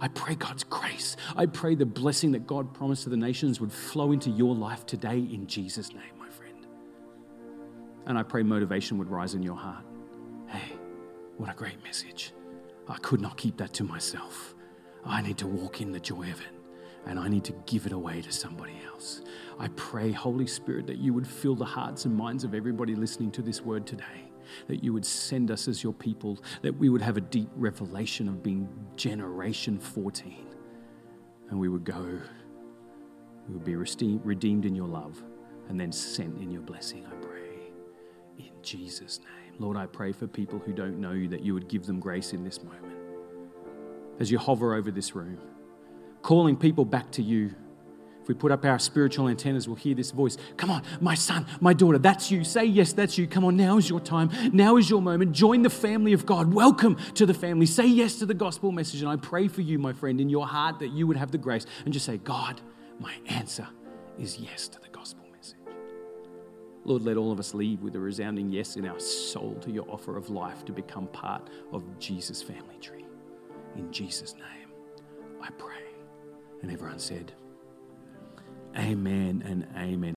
I 0.02 0.08
pray 0.08 0.36
God's 0.36 0.64
grace. 0.64 1.18
I 1.36 1.46
pray 1.46 1.76
the 1.76 1.86
blessing 1.86 2.32
that 2.32 2.48
God 2.48 2.74
promised 2.74 3.04
to 3.04 3.10
the 3.10 3.18
nations 3.18 3.60
would 3.60 3.72
flow 3.72 4.12
into 4.12 4.30
your 4.30 4.56
life 4.56 4.86
today 4.86 5.18
in 5.18 5.46
Jesus' 5.48 5.94
name, 5.94 6.18
my 6.18 6.30
friend. 6.30 6.66
And 8.06 8.18
I 8.18 8.24
pray 8.24 8.44
motivation 8.44 8.98
would 8.98 9.10
rise 9.10 9.34
in 9.34 9.44
your 9.44 9.58
heart. 9.58 9.84
Hey, 10.48 10.74
what 11.38 11.50
a 11.50 11.54
great 11.54 11.84
message. 11.84 12.34
I 12.88 12.98
could 12.98 13.22
not 13.22 13.38
keep 13.38 13.58
that 13.58 13.74
to 13.74 13.84
myself. 13.84 14.56
I 15.10 15.22
need 15.22 15.40
to 15.40 15.48
walk 15.48 15.82
in 15.82 15.92
the 15.92 16.00
joy 16.00 16.22
of 16.22 16.40
it 16.40 16.60
and 17.08 17.18
I 17.18 17.28
need 17.28 17.44
to 17.46 17.54
give 17.66 17.88
it 17.88 17.92
away 17.92 18.22
to 18.22 18.32
somebody 18.32 18.80
else. 18.86 19.22
I 19.58 19.70
pray, 19.70 20.12
Holy 20.12 20.46
Spirit, 20.46 20.86
that 20.88 21.00
you 21.00 21.14
would 21.14 21.26
fill 21.26 21.56
the 21.56 21.66
hearts 21.66 22.06
and 22.06 22.16
minds 22.16 22.44
of 22.44 22.54
everybody 22.54 22.94
listening 22.94 23.32
to 23.32 23.42
this 23.42 23.62
word 23.62 23.88
today, 23.88 24.32
that 24.68 24.84
you 24.84 24.94
would 24.94 25.06
send 25.06 25.50
us 25.50 25.68
as 25.68 25.84
your 25.84 25.94
people, 25.94 26.38
that 26.62 26.78
we 26.78 26.90
would 26.90 27.02
have 27.02 27.18
a 27.18 27.22
deep 27.22 27.50
revelation 27.56 28.28
of 28.28 28.44
being 28.44 28.70
generation 28.96 29.80
14, 29.80 30.46
and 31.50 31.60
we 31.60 31.70
would 31.70 31.84
go, 31.84 32.20
we 33.48 33.54
would 33.56 33.66
be 33.66 33.76
redeemed 33.76 34.66
in 34.66 34.76
your 34.76 34.88
love 34.88 35.24
and 35.70 35.80
then 35.80 35.92
sent 35.92 36.38
in 36.40 36.52
your 36.52 36.62
blessing, 36.62 37.06
I 37.08 37.16
pray, 37.16 37.72
in 38.38 38.52
Jesus' 38.62 39.20
name. 39.20 39.56
Lord, 39.58 39.78
I 39.78 39.88
pray 39.88 40.12
for 40.12 40.28
people 40.28 40.60
who 40.60 40.74
don't 40.74 41.00
know 41.00 41.14
you 41.14 41.28
that 41.30 41.42
you 41.42 41.56
would 41.56 41.68
give 41.68 41.88
them 41.88 42.00
grace 42.00 42.34
in 42.34 42.44
this 42.44 42.62
moment 42.64 42.89
as 44.20 44.30
you 44.30 44.38
hover 44.38 44.76
over 44.76 44.92
this 44.92 45.16
room, 45.16 45.40
calling 46.22 46.56
people 46.56 46.86
back 46.86 47.12
to 47.12 47.24
you. 47.24 47.56
If 48.22 48.28
we 48.28 48.34
put 48.36 48.52
up 48.52 48.66
our 48.66 48.78
spiritual 48.78 49.30
antennas, 49.30 49.68
we'll 49.68 49.78
hear 49.78 49.96
this 49.96 50.12
voice 50.12 50.38
Come 50.58 50.70
on, 50.70 50.84
my 51.00 51.16
son, 51.16 51.46
my 51.62 51.74
daughter, 51.74 51.98
that's 51.98 52.30
you. 52.30 52.44
Say 52.44 52.66
yes, 52.66 52.94
that's 52.94 53.18
you. 53.18 53.28
Come 53.28 53.46
on, 53.46 53.56
now 53.56 53.78
is 53.78 53.90
your 53.90 54.00
time. 54.00 54.30
Now 54.54 54.78
is 54.78 54.90
your 54.90 55.02
moment. 55.02 55.32
Join 55.32 55.62
the 55.62 55.70
family 55.70 56.14
of 56.14 56.26
God. 56.26 56.54
Welcome 56.54 56.98
to 57.16 57.26
the 57.26 57.34
family. 57.34 57.66
Say 57.66 57.88
yes 57.88 58.20
to 58.20 58.26
the 58.26 58.34
gospel 58.34 58.72
message. 58.72 59.02
And 59.02 59.10
I 59.10 59.16
pray 59.16 59.48
for 59.48 59.62
you, 59.62 59.80
my 59.80 59.94
friend, 59.94 60.20
in 60.20 60.30
your 60.30 60.46
heart 60.46 60.80
that 60.80 60.90
you 60.90 61.08
would 61.08 61.18
have 61.18 61.32
the 61.32 61.38
grace 61.38 61.66
and 61.86 61.94
just 61.94 62.06
say, 62.06 62.18
God, 62.18 62.62
my 63.00 63.16
answer 63.28 63.68
is 64.20 64.38
yes 64.38 64.68
to 64.68 64.80
the 64.80 64.90
gospel 64.90 65.26
message. 65.36 65.56
Lord, 66.84 67.04
let 67.04 67.18
all 67.18 67.32
of 67.32 67.40
us 67.40 67.54
leave 67.54 67.82
with 67.82 67.96
a 67.96 68.00
resounding 68.00 68.50
yes 68.50 68.76
in 68.76 68.86
our 68.86 69.00
soul 69.00 69.56
to 69.62 69.72
your 69.72 69.90
offer 69.90 70.18
of 70.18 70.30
life 70.30 70.66
to 70.66 70.74
become 70.74 71.08
part 71.08 71.50
of 71.72 71.84
Jesus' 72.00 72.44
family 72.44 72.78
tree. 72.82 72.99
In 73.76 73.92
Jesus' 73.92 74.34
name, 74.34 74.70
I 75.42 75.50
pray. 75.52 75.76
And 76.62 76.72
everyone 76.72 77.00
said, 77.00 77.32
Amen 78.78 79.44
and 79.46 79.66
amen. 79.76 80.00